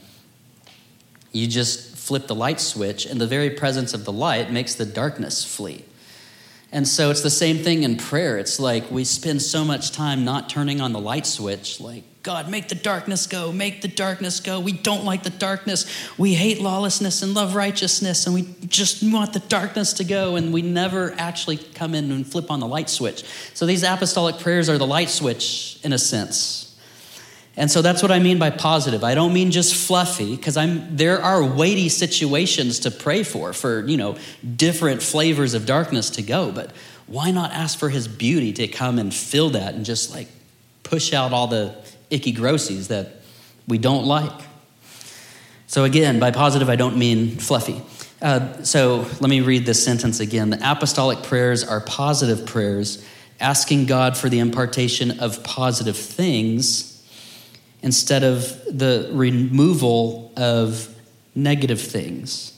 you 1.32 1.46
just 1.46 1.96
flip 1.96 2.26
the 2.26 2.34
light 2.34 2.60
switch, 2.60 3.06
and 3.06 3.20
the 3.20 3.26
very 3.26 3.50
presence 3.50 3.94
of 3.94 4.04
the 4.04 4.12
light 4.12 4.50
makes 4.50 4.74
the 4.74 4.86
darkness 4.86 5.44
flee. 5.44 5.84
And 6.72 6.86
so 6.86 7.10
it's 7.10 7.22
the 7.22 7.30
same 7.30 7.58
thing 7.58 7.82
in 7.82 7.96
prayer. 7.96 8.38
It's 8.38 8.58
like 8.58 8.90
we 8.90 9.04
spend 9.04 9.40
so 9.42 9.64
much 9.64 9.92
time 9.92 10.24
not 10.24 10.48
turning 10.48 10.80
on 10.80 10.92
the 10.92 11.00
light 11.00 11.26
switch, 11.26 11.80
like, 11.80 12.04
God, 12.28 12.50
make 12.50 12.68
the 12.68 12.74
darkness 12.74 13.26
go, 13.26 13.50
make 13.52 13.80
the 13.80 13.88
darkness 13.88 14.38
go. 14.38 14.60
We 14.60 14.72
don't 14.72 15.06
like 15.06 15.22
the 15.22 15.30
darkness. 15.30 15.86
We 16.18 16.34
hate 16.34 16.60
lawlessness 16.60 17.22
and 17.22 17.32
love 17.32 17.54
righteousness, 17.54 18.26
and 18.26 18.34
we 18.34 18.54
just 18.66 19.02
want 19.02 19.32
the 19.32 19.38
darkness 19.38 19.94
to 19.94 20.04
go, 20.04 20.36
and 20.36 20.52
we 20.52 20.60
never 20.60 21.14
actually 21.16 21.56
come 21.56 21.94
in 21.94 22.12
and 22.12 22.26
flip 22.26 22.50
on 22.50 22.60
the 22.60 22.66
light 22.66 22.90
switch. 22.90 23.24
So 23.54 23.64
these 23.64 23.82
apostolic 23.82 24.40
prayers 24.40 24.68
are 24.68 24.76
the 24.76 24.86
light 24.86 25.08
switch 25.08 25.80
in 25.82 25.94
a 25.94 25.98
sense. 25.98 26.78
And 27.56 27.70
so 27.70 27.80
that's 27.80 28.02
what 28.02 28.12
I 28.12 28.18
mean 28.18 28.38
by 28.38 28.50
positive. 28.50 29.04
I 29.04 29.14
don't 29.14 29.32
mean 29.32 29.50
just 29.50 29.74
fluffy 29.74 30.36
because 30.36 30.58
I'm 30.58 30.98
there 30.98 31.22
are 31.22 31.42
weighty 31.42 31.88
situations 31.88 32.80
to 32.80 32.90
pray 32.90 33.22
for 33.22 33.54
for, 33.54 33.86
you 33.86 33.96
know, 33.96 34.18
different 34.54 35.02
flavors 35.02 35.54
of 35.54 35.64
darkness 35.64 36.10
to 36.10 36.22
go, 36.22 36.52
but 36.52 36.72
why 37.06 37.30
not 37.30 37.52
ask 37.52 37.78
for 37.78 37.88
his 37.88 38.06
beauty 38.06 38.52
to 38.52 38.68
come 38.68 38.98
and 38.98 39.14
fill 39.14 39.48
that 39.50 39.72
and 39.74 39.86
just 39.86 40.12
like 40.12 40.28
push 40.82 41.14
out 41.14 41.32
all 41.32 41.46
the 41.46 41.74
icky 42.10 42.32
grossies 42.32 42.88
that 42.88 43.22
we 43.66 43.78
don't 43.78 44.06
like? 44.06 44.40
So 45.66 45.84
again, 45.84 46.18
by 46.18 46.30
positive 46.30 46.68
I 46.68 46.76
don't 46.76 46.96
mean 46.96 47.36
fluffy. 47.36 47.82
Uh, 48.20 48.62
so 48.64 49.06
let 49.20 49.30
me 49.30 49.40
read 49.40 49.64
this 49.64 49.82
sentence 49.84 50.18
again. 50.18 50.50
The 50.50 50.58
apostolic 50.62 51.22
prayers 51.22 51.62
are 51.62 51.80
positive 51.80 52.46
prayers, 52.46 53.06
asking 53.38 53.86
God 53.86 54.16
for 54.16 54.28
the 54.28 54.40
impartation 54.40 55.20
of 55.20 55.44
positive 55.44 55.96
things 55.96 56.94
instead 57.82 58.24
of 58.24 58.60
the 58.66 59.08
removal 59.12 60.32
of 60.36 60.92
negative 61.34 61.80
things. 61.80 62.57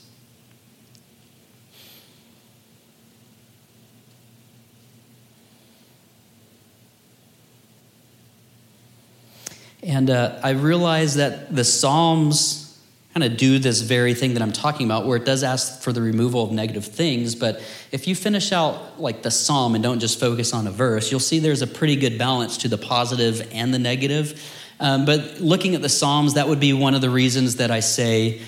And 9.83 10.09
uh, 10.09 10.39
I 10.43 10.51
realize 10.51 11.15
that 11.15 11.55
the 11.55 11.63
Psalms 11.63 12.79
kind 13.13 13.23
of 13.25 13.35
do 13.35 13.59
this 13.59 13.81
very 13.81 14.13
thing 14.13 14.35
that 14.35 14.41
I'm 14.41 14.53
talking 14.53 14.85
about, 14.85 15.05
where 15.05 15.17
it 15.17 15.25
does 15.25 15.43
ask 15.43 15.81
for 15.81 15.91
the 15.91 16.01
removal 16.01 16.43
of 16.43 16.51
negative 16.51 16.85
things. 16.85 17.35
But 17.35 17.61
if 17.91 18.07
you 18.07 18.15
finish 18.15 18.51
out 18.51 19.01
like 19.01 19.21
the 19.21 19.31
Psalm 19.31 19.75
and 19.75 19.83
don't 19.83 19.99
just 19.99 20.19
focus 20.19 20.53
on 20.53 20.65
a 20.65 20.71
verse, 20.71 21.11
you'll 21.11 21.19
see 21.19 21.39
there's 21.39 21.61
a 21.61 21.67
pretty 21.67 21.97
good 21.97 22.17
balance 22.17 22.57
to 22.59 22.67
the 22.67 22.77
positive 22.77 23.49
and 23.51 23.73
the 23.73 23.79
negative. 23.79 24.41
Um, 24.79 25.05
but 25.05 25.41
looking 25.41 25.75
at 25.75 25.81
the 25.81 25.89
Psalms, 25.89 26.35
that 26.35 26.47
would 26.47 26.59
be 26.59 26.73
one 26.73 26.95
of 26.95 27.01
the 27.01 27.09
reasons 27.09 27.57
that 27.57 27.69
I 27.69 27.81
say 27.81 28.41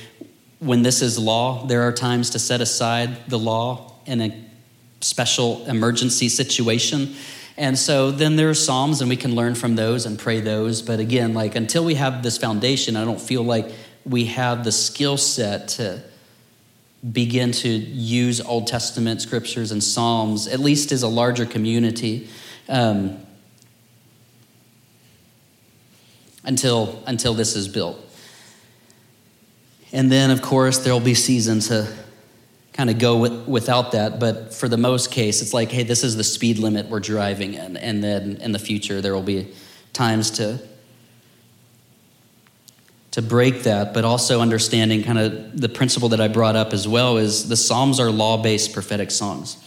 when 0.59 0.81
this 0.81 1.01
is 1.01 1.19
law, 1.19 1.65
there 1.65 1.81
are 1.81 1.91
times 1.91 2.29
to 2.31 2.39
set 2.39 2.61
aside 2.61 3.27
the 3.27 3.37
law 3.37 3.93
in 4.05 4.21
a 4.21 4.45
special 5.01 5.65
emergency 5.65 6.29
situation. 6.29 7.15
And 7.55 7.77
so 7.77 8.11
then 8.11 8.35
there 8.35 8.49
are 8.49 8.55
Psalms, 8.55 9.01
and 9.01 9.09
we 9.09 9.15
can 9.15 9.35
learn 9.35 9.55
from 9.55 9.75
those 9.75 10.05
and 10.05 10.17
pray 10.17 10.39
those. 10.39 10.81
But 10.81 10.99
again, 10.99 11.33
like 11.33 11.55
until 11.55 11.85
we 11.85 11.95
have 11.95 12.23
this 12.23 12.37
foundation, 12.37 12.95
I 12.95 13.05
don't 13.05 13.21
feel 13.21 13.43
like 13.43 13.71
we 14.05 14.25
have 14.25 14.63
the 14.63 14.71
skill 14.71 15.17
set 15.17 15.67
to 15.69 16.01
begin 17.11 17.51
to 17.51 17.69
use 17.69 18.41
Old 18.41 18.67
Testament 18.67 19.21
scriptures 19.21 19.71
and 19.71 19.83
Psalms, 19.83 20.47
at 20.47 20.59
least 20.59 20.91
as 20.91 21.03
a 21.03 21.07
larger 21.07 21.45
community. 21.45 22.27
Um, 22.67 23.19
until, 26.43 27.01
until 27.07 27.33
this 27.33 27.55
is 27.55 27.67
built. 27.67 27.99
And 29.91 30.11
then, 30.11 30.31
of 30.31 30.41
course, 30.41 30.79
there 30.79 30.93
will 30.93 30.99
be 30.99 31.13
seasons 31.13 31.67
to 31.67 31.87
kind 32.73 32.89
of 32.89 32.99
go 32.99 33.17
with, 33.17 33.47
without 33.47 33.91
that. 33.93 34.19
But 34.19 34.53
for 34.53 34.67
the 34.67 34.77
most 34.77 35.11
case, 35.11 35.41
it's 35.41 35.53
like, 35.53 35.71
hey, 35.71 35.83
this 35.83 36.03
is 36.03 36.17
the 36.17 36.23
speed 36.23 36.57
limit 36.57 36.89
we're 36.89 36.99
driving 36.99 37.53
in. 37.53 37.77
And 37.77 38.03
then 38.03 38.37
in 38.37 38.51
the 38.51 38.59
future, 38.59 38.99
there 38.99 39.13
will 39.13 39.21
be 39.21 39.53
times 39.93 40.31
to 40.31 40.59
to 43.11 43.21
break 43.21 43.61
that, 43.61 43.93
but 43.93 44.03
also 44.03 44.41
understanding 44.41 45.03
kind 45.03 45.19
of 45.19 45.61
the 45.61 45.69
principle 45.69 46.09
that 46.09 46.19
I 46.19 46.27
brought 46.27 46.55
up 46.55 46.73
as 46.73 46.87
well 46.87 47.17
is 47.17 47.47
the 47.47 47.55
Psalms 47.55 47.99
are 47.99 48.09
law 48.09 48.41
based 48.41 48.73
prophetic 48.73 49.11
songs. 49.11 49.57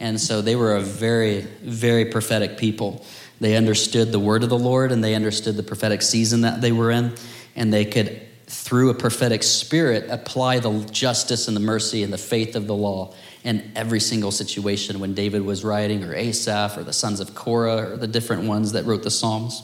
And 0.00 0.18
so 0.18 0.40
they 0.40 0.56
were 0.56 0.76
a 0.76 0.80
very, 0.80 1.42
very 1.62 2.06
prophetic 2.06 2.56
people. 2.56 3.04
They 3.38 3.54
understood 3.54 4.12
the 4.12 4.18
word 4.18 4.42
of 4.42 4.48
the 4.48 4.58
Lord 4.58 4.92
and 4.92 5.04
they 5.04 5.14
understood 5.14 5.58
the 5.58 5.62
prophetic 5.62 6.00
season 6.00 6.40
that 6.40 6.62
they 6.62 6.72
were 6.72 6.90
in, 6.90 7.12
and 7.54 7.70
they 7.70 7.84
could 7.84 8.25
through 8.46 8.90
a 8.90 8.94
prophetic 8.94 9.42
spirit, 9.42 10.08
apply 10.08 10.60
the 10.60 10.84
justice 10.90 11.48
and 11.48 11.56
the 11.56 11.60
mercy 11.60 12.02
and 12.02 12.12
the 12.12 12.18
faith 12.18 12.54
of 12.54 12.66
the 12.66 12.74
law 12.74 13.12
in 13.42 13.72
every 13.76 14.00
single 14.00 14.30
situation 14.30 14.98
when 14.98 15.14
David 15.14 15.42
was 15.42 15.64
writing, 15.64 16.02
or 16.04 16.14
Asaph, 16.14 16.76
or 16.76 16.84
the 16.84 16.92
sons 16.92 17.20
of 17.20 17.34
Korah, 17.34 17.92
or 17.92 17.96
the 17.96 18.06
different 18.06 18.44
ones 18.44 18.72
that 18.72 18.84
wrote 18.84 19.02
the 19.02 19.10
Psalms. 19.10 19.62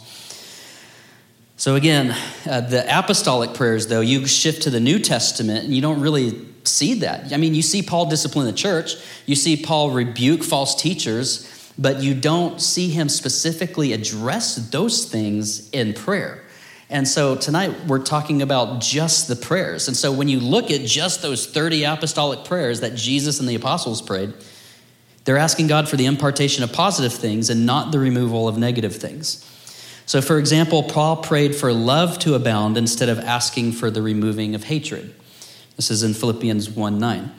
So, 1.56 1.76
again, 1.76 2.16
uh, 2.48 2.60
the 2.62 2.84
apostolic 2.86 3.54
prayers, 3.54 3.86
though, 3.86 4.00
you 4.00 4.26
shift 4.26 4.62
to 4.62 4.70
the 4.70 4.80
New 4.80 4.98
Testament 4.98 5.64
and 5.64 5.74
you 5.74 5.80
don't 5.80 6.00
really 6.00 6.44
see 6.64 6.94
that. 6.94 7.32
I 7.32 7.36
mean, 7.36 7.54
you 7.54 7.62
see 7.62 7.82
Paul 7.82 8.06
discipline 8.06 8.46
the 8.46 8.52
church, 8.52 8.94
you 9.26 9.36
see 9.36 9.56
Paul 9.56 9.90
rebuke 9.90 10.42
false 10.42 10.74
teachers, 10.74 11.72
but 11.78 12.02
you 12.02 12.14
don't 12.14 12.60
see 12.60 12.88
him 12.88 13.08
specifically 13.08 13.92
address 13.92 14.56
those 14.70 15.04
things 15.04 15.70
in 15.70 15.94
prayer. 15.94 16.41
And 16.92 17.08
so 17.08 17.34
tonight 17.34 17.86
we're 17.86 18.02
talking 18.02 18.42
about 18.42 18.82
just 18.82 19.26
the 19.26 19.34
prayers. 19.34 19.88
And 19.88 19.96
so 19.96 20.12
when 20.12 20.28
you 20.28 20.40
look 20.40 20.70
at 20.70 20.82
just 20.82 21.22
those 21.22 21.46
30 21.46 21.84
apostolic 21.84 22.44
prayers 22.44 22.80
that 22.80 22.94
Jesus 22.94 23.40
and 23.40 23.48
the 23.48 23.54
apostles 23.54 24.02
prayed, 24.02 24.34
they're 25.24 25.38
asking 25.38 25.68
God 25.68 25.88
for 25.88 25.96
the 25.96 26.04
impartation 26.04 26.62
of 26.62 26.70
positive 26.70 27.14
things 27.14 27.48
and 27.48 27.64
not 27.64 27.92
the 27.92 27.98
removal 27.98 28.46
of 28.46 28.58
negative 28.58 28.94
things. 28.94 29.48
So, 30.04 30.20
for 30.20 30.38
example, 30.38 30.82
Paul 30.82 31.16
prayed 31.16 31.54
for 31.54 31.72
love 31.72 32.18
to 32.20 32.34
abound 32.34 32.76
instead 32.76 33.08
of 33.08 33.18
asking 33.18 33.72
for 33.72 33.90
the 33.90 34.02
removing 34.02 34.54
of 34.54 34.64
hatred. 34.64 35.14
This 35.76 35.90
is 35.90 36.02
in 36.02 36.12
Philippians 36.12 36.68
1 36.68 36.98
9. 36.98 37.32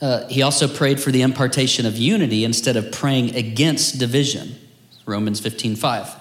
Uh, 0.00 0.28
he 0.28 0.42
also 0.42 0.68
prayed 0.68 1.00
for 1.00 1.10
the 1.10 1.22
impartation 1.22 1.86
of 1.86 1.96
unity 1.96 2.44
instead 2.44 2.76
of 2.76 2.92
praying 2.92 3.34
against 3.34 3.98
division. 3.98 4.54
Romans 5.06 5.40
15 5.40 5.74
5. 5.74 6.19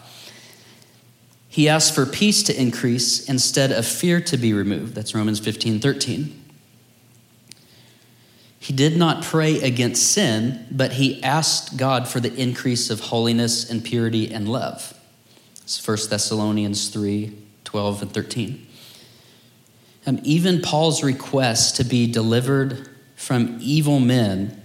He 1.52 1.68
asked 1.68 1.96
for 1.96 2.06
peace 2.06 2.44
to 2.44 2.60
increase 2.60 3.28
instead 3.28 3.72
of 3.72 3.86
fear 3.86 4.22
to 4.22 4.38
be 4.38 4.54
removed. 4.54 4.94
That's 4.94 5.16
Romans 5.16 5.40
15 5.40 5.80
13. 5.80 6.36
He 8.62 8.74
did 8.74 8.98
not 8.98 9.24
pray 9.24 9.60
against 9.62 10.12
sin, 10.12 10.68
but 10.70 10.94
he 10.94 11.24
asked 11.24 11.76
God 11.76 12.08
for 12.08 12.20
the 12.20 12.34
increase 12.36 12.92
of 12.92 13.00
holiness 13.00 13.70
and 13.70 13.84
purity 13.84 14.32
and 14.32 14.48
love. 14.48 14.94
It's 15.64 15.86
1 15.86 15.98
Thessalonians 16.10 16.90
3 16.90 17.36
12 17.64 18.02
and 18.02 18.12
13. 18.12 18.68
Um, 20.06 20.20
even 20.24 20.62
Paul's 20.62 21.04
request 21.04 21.76
to 21.78 21.84
be 21.84 22.12
delivered 22.12 22.90
from 23.16 23.58
evil 23.62 24.00
men 24.00 24.59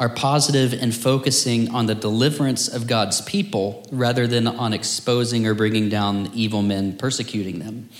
are 0.00 0.08
and 0.08 0.94
focusing 0.94 1.70
on 1.74 1.84
the 1.84 1.94
deliverance 1.94 2.68
of 2.68 2.86
God's 2.86 3.20
people 3.20 3.86
rather 3.92 4.26
than 4.26 4.46
on 4.46 4.72
exposing 4.72 5.46
or 5.46 5.52
bringing 5.52 5.90
down 5.90 6.30
evil 6.32 6.62
men 6.62 6.96
persecuting 6.96 7.58
them. 7.58 7.90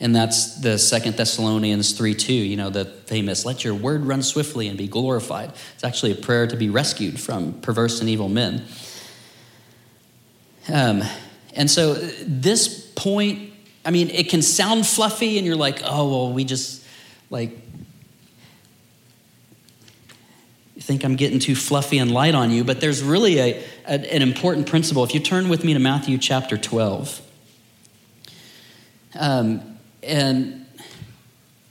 And 0.00 0.16
that's 0.16 0.58
the 0.62 0.78
Second 0.78 1.18
Thessalonians 1.18 1.92
3 1.92 2.14
2, 2.14 2.32
you 2.32 2.56
know, 2.56 2.70
the 2.70 2.86
famous, 2.86 3.44
let 3.44 3.62
your 3.62 3.74
word 3.74 4.06
run 4.06 4.22
swiftly 4.22 4.68
and 4.68 4.78
be 4.78 4.88
glorified. 4.88 5.52
It's 5.74 5.84
actually 5.84 6.12
a 6.12 6.14
prayer 6.14 6.46
to 6.46 6.56
be 6.56 6.70
rescued 6.70 7.20
from 7.20 7.60
perverse 7.60 8.00
and 8.00 8.08
evil 8.08 8.30
men. 8.30 8.64
Um, 10.72 11.02
and 11.54 11.70
so 11.70 11.92
this 11.92 12.90
point, 12.96 13.52
I 13.84 13.90
mean, 13.90 14.08
it 14.08 14.30
can 14.30 14.40
sound 14.40 14.86
fluffy 14.86 15.36
and 15.36 15.46
you're 15.46 15.56
like, 15.56 15.82
oh, 15.84 16.08
well, 16.08 16.32
we 16.32 16.44
just, 16.44 16.82
like, 17.28 17.59
think 20.82 21.04
I'm 21.04 21.16
getting 21.16 21.38
too 21.38 21.54
fluffy 21.54 21.98
and 21.98 22.10
light 22.10 22.34
on 22.34 22.50
you, 22.50 22.64
but 22.64 22.80
there's 22.80 23.02
really 23.02 23.38
a, 23.38 23.64
a, 23.86 24.14
an 24.14 24.22
important 24.22 24.66
principle. 24.66 25.04
If 25.04 25.14
you 25.14 25.20
turn 25.20 25.48
with 25.48 25.62
me 25.64 25.74
to 25.74 25.78
Matthew 25.78 26.18
chapter 26.18 26.56
12, 26.56 27.20
um, 29.18 29.78
and 30.02 30.66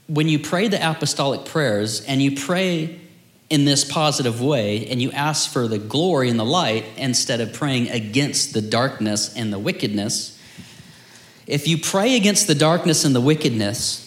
when 0.08 0.28
you 0.28 0.40
pray 0.40 0.68
the 0.68 0.78
apostolic 0.78 1.46
prayers 1.46 2.04
and 2.06 2.22
you 2.22 2.36
pray 2.36 3.00
in 3.50 3.66
this 3.66 3.84
positive 3.84 4.42
way 4.42 4.88
and 4.88 5.02
you 5.02 5.12
ask 5.12 5.52
for 5.52 5.68
the 5.68 5.80
glory 5.80 6.30
and 6.30 6.40
the 6.40 6.46
light 6.46 6.86
instead 6.98 7.42
of 7.42 7.54
praying 7.54 7.90
against 7.90 8.54
the 8.54 8.62
darkness 8.62 9.36
and 9.36 9.52
the 9.52 9.60
wickedness, 9.60 10.40
if 11.48 11.68
you 11.68 11.80
pray 11.80 12.16
against 12.16 12.46
the 12.46 12.56
darkness 12.56 13.06
and 13.06 13.16
the 13.16 13.22
wickedness, 13.22 14.06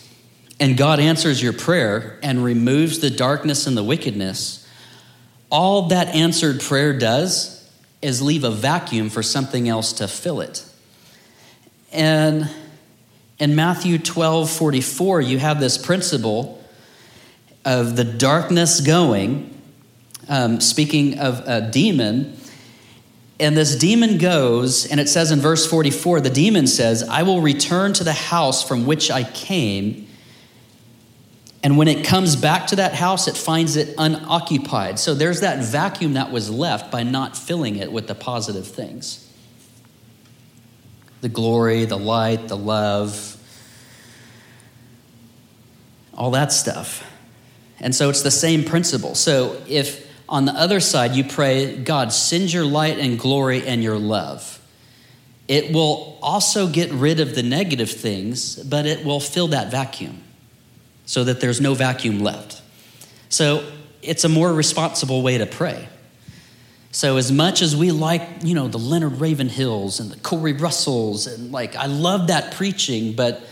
and 0.60 0.76
God 0.76 1.00
answers 1.00 1.42
your 1.42 1.52
prayer 1.52 2.20
and 2.22 2.44
removes 2.44 3.00
the 3.00 3.10
darkness 3.10 3.66
and 3.66 3.76
the 3.76 3.82
wickedness, 3.82 4.61
all 5.52 5.82
that 5.88 6.08
answered 6.08 6.60
prayer 6.60 6.98
does 6.98 7.70
is 8.00 8.22
leave 8.22 8.42
a 8.42 8.50
vacuum 8.50 9.10
for 9.10 9.22
something 9.22 9.68
else 9.68 9.92
to 9.92 10.08
fill 10.08 10.40
it. 10.40 10.64
And 11.92 12.50
in 13.38 13.54
Matthew 13.54 13.98
12 13.98 14.50
44, 14.50 15.20
you 15.20 15.38
have 15.38 15.60
this 15.60 15.76
principle 15.76 16.58
of 17.66 17.96
the 17.96 18.04
darkness 18.04 18.80
going, 18.80 19.56
um, 20.28 20.60
speaking 20.60 21.18
of 21.18 21.46
a 21.46 21.70
demon. 21.70 22.38
And 23.38 23.56
this 23.56 23.76
demon 23.76 24.18
goes, 24.18 24.86
and 24.86 25.00
it 25.00 25.08
says 25.08 25.30
in 25.30 25.40
verse 25.40 25.66
44 25.66 26.20
the 26.20 26.30
demon 26.30 26.66
says, 26.66 27.02
I 27.02 27.24
will 27.24 27.42
return 27.42 27.92
to 27.94 28.04
the 28.04 28.12
house 28.12 28.66
from 28.66 28.86
which 28.86 29.10
I 29.10 29.24
came 29.24 30.08
and 31.62 31.76
when 31.76 31.86
it 31.86 32.04
comes 32.04 32.34
back 32.34 32.66
to 32.68 32.76
that 32.76 32.94
house, 32.94 33.28
it 33.28 33.36
finds 33.36 33.76
it 33.76 33.94
unoccupied. 33.96 34.98
So 34.98 35.14
there's 35.14 35.40
that 35.40 35.64
vacuum 35.64 36.14
that 36.14 36.32
was 36.32 36.50
left 36.50 36.90
by 36.90 37.04
not 37.04 37.36
filling 37.36 37.76
it 37.76 37.92
with 37.92 38.08
the 38.08 38.14
positive 38.14 38.66
things 38.66 39.28
the 41.20 41.28
glory, 41.28 41.84
the 41.84 41.96
light, 41.96 42.48
the 42.48 42.56
love, 42.56 43.36
all 46.14 46.32
that 46.32 46.50
stuff. 46.50 47.08
And 47.78 47.94
so 47.94 48.10
it's 48.10 48.22
the 48.22 48.30
same 48.32 48.64
principle. 48.64 49.14
So 49.14 49.62
if 49.68 50.10
on 50.28 50.46
the 50.46 50.52
other 50.52 50.80
side 50.80 51.12
you 51.12 51.22
pray, 51.22 51.76
God, 51.76 52.12
send 52.12 52.52
your 52.52 52.64
light 52.64 52.98
and 52.98 53.20
glory 53.20 53.64
and 53.64 53.84
your 53.84 53.98
love, 53.98 54.60
it 55.46 55.72
will 55.72 56.18
also 56.20 56.66
get 56.66 56.90
rid 56.90 57.20
of 57.20 57.36
the 57.36 57.42
negative 57.44 57.90
things, 57.92 58.56
but 58.56 58.84
it 58.84 59.04
will 59.04 59.20
fill 59.20 59.46
that 59.48 59.70
vacuum 59.70 60.24
so 61.06 61.24
that 61.24 61.40
there's 61.40 61.60
no 61.60 61.74
vacuum 61.74 62.20
left. 62.20 62.60
So 63.28 63.64
it's 64.02 64.24
a 64.24 64.28
more 64.28 64.52
responsible 64.52 65.22
way 65.22 65.38
to 65.38 65.46
pray. 65.46 65.88
So 66.90 67.16
as 67.16 67.32
much 67.32 67.62
as 67.62 67.74
we 67.74 67.90
like, 67.90 68.22
you 68.42 68.54
know, 68.54 68.68
the 68.68 68.78
Leonard 68.78 69.14
Ravenhills 69.14 69.98
and 69.98 70.10
the 70.10 70.18
Corey 70.18 70.52
Russells, 70.52 71.26
and 71.26 71.50
like 71.50 71.74
I 71.74 71.86
love 71.86 72.26
that 72.26 72.52
preaching, 72.52 73.14
but 73.14 73.42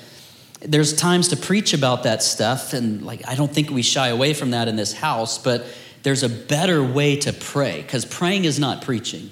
there's 0.61 0.95
times 0.95 1.29
to 1.29 1.37
preach 1.39 1.73
about 1.73 2.03
that 2.03 2.23
stuff, 2.23 2.75
and 2.75 3.03
like 3.03 3.27
I 3.27 3.35
don't 3.35 3.51
think 3.51 3.71
we 3.71 3.81
shy 3.81 4.09
away 4.09 4.35
from 4.35 4.51
that 4.51 4.69
in 4.69 4.77
this 4.77 4.93
house, 4.93 5.39
but 5.39 5.65
there's 6.03 6.23
a 6.23 6.29
better 6.29 6.85
way 6.85 7.17
to 7.17 7.33
pray 7.33 7.81
because 7.81 8.05
praying 8.05 8.45
is 8.45 8.59
not 8.59 8.83
preaching. 8.83 9.31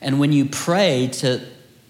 And 0.00 0.20
when 0.20 0.32
you 0.32 0.46
pray 0.46 1.08
to 1.14 1.40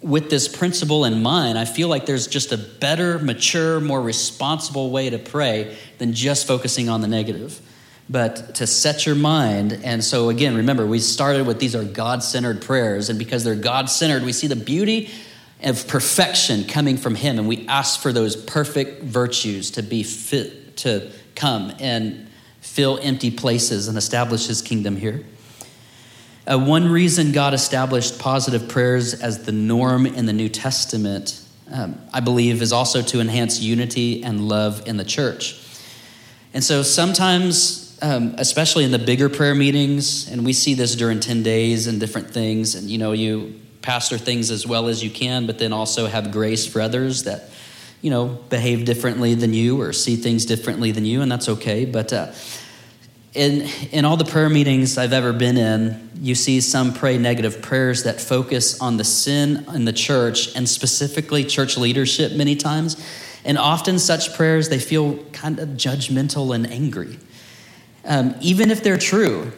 with 0.02 0.30
this 0.30 0.48
principle 0.48 1.04
in 1.04 1.22
mind, 1.22 1.58
I 1.58 1.64
feel 1.64 1.88
like 1.88 2.06
there's 2.06 2.26
just 2.26 2.52
a 2.52 2.58
better, 2.58 3.18
mature, 3.20 3.80
more 3.80 4.02
responsible 4.02 4.90
way 4.90 5.10
to 5.10 5.18
pray 5.18 5.76
than 5.98 6.12
just 6.12 6.46
focusing 6.46 6.88
on 6.88 7.00
the 7.00 7.08
negative. 7.08 7.60
But 8.10 8.56
to 8.56 8.66
set 8.66 9.06
your 9.06 9.14
mind, 9.14 9.80
and 9.84 10.02
so 10.02 10.28
again, 10.28 10.56
remember, 10.56 10.84
we 10.84 10.98
started 10.98 11.46
with 11.46 11.60
these 11.60 11.76
are 11.76 11.84
God 11.84 12.22
centered 12.22 12.62
prayers, 12.62 13.08
and 13.10 13.18
because 13.18 13.44
they're 13.44 13.54
God 13.54 13.88
centered, 13.88 14.24
we 14.24 14.32
see 14.32 14.48
the 14.48 14.56
beauty 14.56 15.08
of 15.62 15.86
perfection 15.86 16.64
coming 16.64 16.96
from 16.96 17.14
Him, 17.14 17.38
and 17.38 17.46
we 17.46 17.66
ask 17.68 18.00
for 18.00 18.12
those 18.12 18.34
perfect 18.34 19.04
virtues 19.04 19.70
to 19.72 19.82
be 19.82 20.02
fit 20.02 20.76
to 20.78 21.10
come 21.36 21.72
and 21.78 22.28
fill 22.60 22.98
empty 23.02 23.30
places 23.30 23.86
and 23.86 23.96
establish 23.96 24.46
His 24.46 24.62
kingdom 24.62 24.96
here. 24.96 25.24
Uh, 26.44 26.58
one 26.58 26.88
reason 26.88 27.30
God 27.30 27.54
established 27.54 28.18
positive 28.18 28.68
prayers 28.68 29.14
as 29.14 29.44
the 29.44 29.52
norm 29.52 30.06
in 30.06 30.26
the 30.26 30.32
New 30.32 30.48
Testament, 30.48 31.40
um, 31.70 32.00
I 32.12 32.20
believe, 32.20 32.62
is 32.62 32.72
also 32.72 33.00
to 33.02 33.20
enhance 33.20 33.60
unity 33.60 34.24
and 34.24 34.48
love 34.48 34.86
in 34.88 34.96
the 34.96 35.04
church. 35.04 35.60
And 36.52 36.64
so 36.64 36.82
sometimes, 36.82 37.96
um, 38.02 38.34
especially 38.38 38.84
in 38.84 38.90
the 38.90 38.98
bigger 38.98 39.28
prayer 39.28 39.54
meetings, 39.54 40.28
and 40.28 40.44
we 40.44 40.52
see 40.52 40.74
this 40.74 40.96
during 40.96 41.20
10 41.20 41.44
days 41.44 41.86
and 41.86 42.00
different 42.00 42.30
things, 42.30 42.74
and 42.74 42.90
you 42.90 42.98
know, 42.98 43.12
you 43.12 43.60
pastor 43.80 44.18
things 44.18 44.50
as 44.50 44.66
well 44.66 44.88
as 44.88 45.02
you 45.02 45.10
can, 45.10 45.46
but 45.46 45.58
then 45.58 45.72
also 45.72 46.06
have 46.06 46.32
grace 46.32 46.66
for 46.66 46.80
others 46.80 47.22
that 47.24 47.50
you 48.00 48.10
know, 48.10 48.26
behave 48.26 48.84
differently 48.84 49.34
than 49.34 49.54
you 49.54 49.80
or 49.80 49.92
see 49.92 50.16
things 50.16 50.44
differently 50.44 50.90
than 50.90 51.04
you, 51.04 51.22
and 51.22 51.30
that's 51.30 51.48
okay. 51.48 51.84
But 51.84 52.12
uh, 52.12 52.32
in, 53.34 53.62
in 53.92 54.04
all 54.04 54.16
the 54.16 54.24
prayer 54.24 54.50
meetings 54.50 54.98
I've 54.98 55.12
ever 55.12 55.32
been 55.32 55.56
in, 55.56 56.10
you 56.20 56.34
see 56.34 56.60
some 56.60 56.92
pray 56.92 57.16
negative 57.16 57.62
prayers 57.62 58.02
that 58.04 58.20
focus 58.20 58.80
on 58.80 58.98
the 58.98 59.04
sin 59.04 59.64
in 59.74 59.84
the 59.84 59.92
church 59.92 60.54
and 60.54 60.68
specifically 60.68 61.44
church 61.44 61.76
leadership 61.76 62.32
many 62.32 62.56
times. 62.56 63.02
And 63.44 63.58
often 63.58 63.98
such 63.98 64.34
prayers, 64.34 64.68
they 64.68 64.78
feel 64.78 65.16
kind 65.32 65.58
of 65.58 65.70
judgmental 65.70 66.54
and 66.54 66.70
angry, 66.70 67.18
um, 68.04 68.34
even 68.40 68.70
if 68.70 68.82
they're 68.82 68.98
true. 68.98 69.52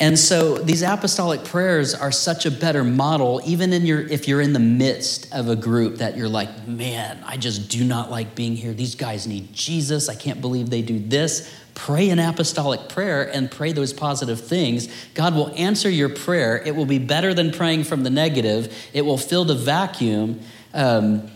And 0.00 0.18
so 0.18 0.56
these 0.56 0.80
apostolic 0.80 1.44
prayers 1.44 1.94
are 1.94 2.10
such 2.10 2.46
a 2.46 2.50
better 2.50 2.82
model, 2.82 3.42
even 3.44 3.74
in 3.74 3.84
your 3.84 4.00
if 4.00 4.26
you're 4.26 4.40
in 4.40 4.54
the 4.54 4.58
midst 4.58 5.30
of 5.30 5.50
a 5.50 5.56
group 5.56 5.98
that 5.98 6.16
you're 6.16 6.28
like, 6.28 6.66
man, 6.66 7.22
I 7.26 7.36
just 7.36 7.68
do 7.68 7.84
not 7.84 8.10
like 8.10 8.34
being 8.34 8.56
here. 8.56 8.72
These 8.72 8.94
guys 8.94 9.26
need 9.26 9.52
Jesus. 9.52 10.08
I 10.08 10.14
can't 10.14 10.40
believe 10.40 10.70
they 10.70 10.80
do 10.80 10.98
this. 10.98 11.54
Pray 11.74 12.08
an 12.08 12.18
apostolic 12.18 12.88
prayer 12.88 13.30
and 13.30 13.50
pray 13.50 13.72
those 13.72 13.92
positive 13.92 14.40
things. 14.40 14.88
God 15.12 15.34
will 15.34 15.52
answer 15.54 15.90
your 15.90 16.08
prayer. 16.08 16.56
It 16.64 16.74
will 16.74 16.86
be 16.86 16.98
better 16.98 17.34
than 17.34 17.52
praying 17.52 17.84
from 17.84 18.02
the 18.02 18.10
negative. 18.10 18.74
It 18.94 19.02
will 19.02 19.18
fill 19.18 19.44
the 19.44 19.54
vacuum. 19.54 20.40
Um, 20.72 21.30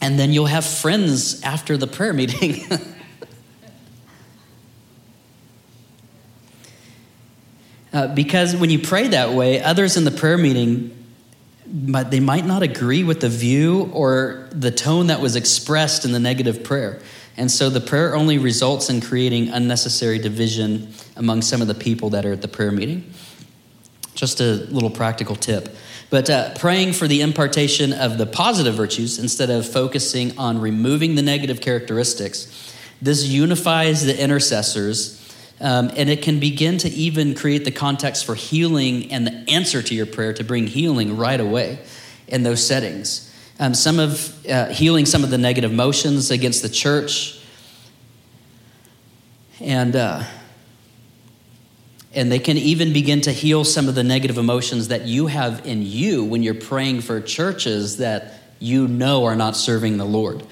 and 0.00 0.16
then 0.16 0.32
you'll 0.32 0.46
have 0.46 0.64
friends 0.64 1.42
after 1.42 1.76
the 1.76 1.88
prayer 1.88 2.12
meeting. 2.12 2.64
uh, 7.96 8.06
because 8.08 8.54
when 8.54 8.68
you 8.68 8.78
pray 8.78 9.08
that 9.08 9.32
way, 9.32 9.62
others 9.62 9.96
in 9.96 10.04
the 10.04 10.10
prayer 10.10 10.36
meeting, 10.36 10.94
but 11.66 12.10
they 12.10 12.20
might 12.20 12.44
not 12.44 12.62
agree 12.62 13.02
with 13.02 13.20
the 13.20 13.28
view 13.30 13.90
or 13.94 14.50
the 14.52 14.70
tone 14.70 15.06
that 15.06 15.18
was 15.18 15.34
expressed 15.34 16.04
in 16.04 16.12
the 16.12 16.18
negative 16.18 16.62
prayer. 16.62 17.00
And 17.38 17.50
so 17.50 17.70
the 17.70 17.80
prayer 17.80 18.14
only 18.14 18.36
results 18.36 18.90
in 18.90 19.00
creating 19.00 19.48
unnecessary 19.48 20.18
division 20.18 20.92
among 21.16 21.40
some 21.40 21.62
of 21.62 21.68
the 21.68 21.74
people 21.74 22.10
that 22.10 22.26
are 22.26 22.32
at 22.32 22.42
the 22.42 22.48
prayer 22.48 22.70
meeting. 22.70 23.14
Just 24.14 24.40
a 24.42 24.66
little 24.68 24.90
practical 24.90 25.34
tip. 25.34 25.74
But 26.10 26.28
uh, 26.28 26.52
praying 26.52 26.92
for 26.92 27.08
the 27.08 27.22
impartation 27.22 27.94
of 27.94 28.18
the 28.18 28.26
positive 28.26 28.74
virtues 28.74 29.18
instead 29.18 29.48
of 29.48 29.66
focusing 29.66 30.36
on 30.36 30.60
removing 30.60 31.14
the 31.14 31.22
negative 31.22 31.62
characteristics, 31.62 32.74
this 33.00 33.24
unifies 33.24 34.04
the 34.04 34.22
intercessors. 34.22 35.25
Um, 35.60 35.90
and 35.96 36.10
it 36.10 36.22
can 36.22 36.38
begin 36.38 36.78
to 36.78 36.88
even 36.90 37.34
create 37.34 37.64
the 37.64 37.70
context 37.70 38.26
for 38.26 38.34
healing 38.34 39.10
and 39.10 39.26
the 39.26 39.50
answer 39.50 39.82
to 39.82 39.94
your 39.94 40.06
prayer 40.06 40.34
to 40.34 40.44
bring 40.44 40.66
healing 40.66 41.16
right 41.16 41.40
away 41.40 41.78
in 42.28 42.42
those 42.42 42.66
settings. 42.66 43.32
Um, 43.58 43.72
some 43.72 43.98
of 43.98 44.46
uh, 44.46 44.66
healing 44.66 45.06
some 45.06 45.24
of 45.24 45.30
the 45.30 45.38
negative 45.38 45.72
motions 45.72 46.30
against 46.30 46.62
the 46.62 46.68
church. 46.68 47.40
And 49.60 49.96
uh, 49.96 50.24
and 52.16 52.32
they 52.32 52.38
can 52.38 52.56
even 52.56 52.94
begin 52.94 53.20
to 53.22 53.32
heal 53.32 53.62
some 53.62 53.88
of 53.88 53.94
the 53.94 54.02
negative 54.02 54.38
emotions 54.38 54.88
that 54.88 55.02
you 55.02 55.26
have 55.26 55.66
in 55.66 55.82
you 55.82 56.24
when 56.24 56.42
you're 56.42 56.54
praying 56.54 57.02
for 57.02 57.20
churches 57.20 57.98
that 57.98 58.32
you 58.58 58.88
know 58.88 59.26
are 59.26 59.36
not 59.36 59.54
serving 59.54 59.98
the 59.98 60.04
Lord. 60.06 60.42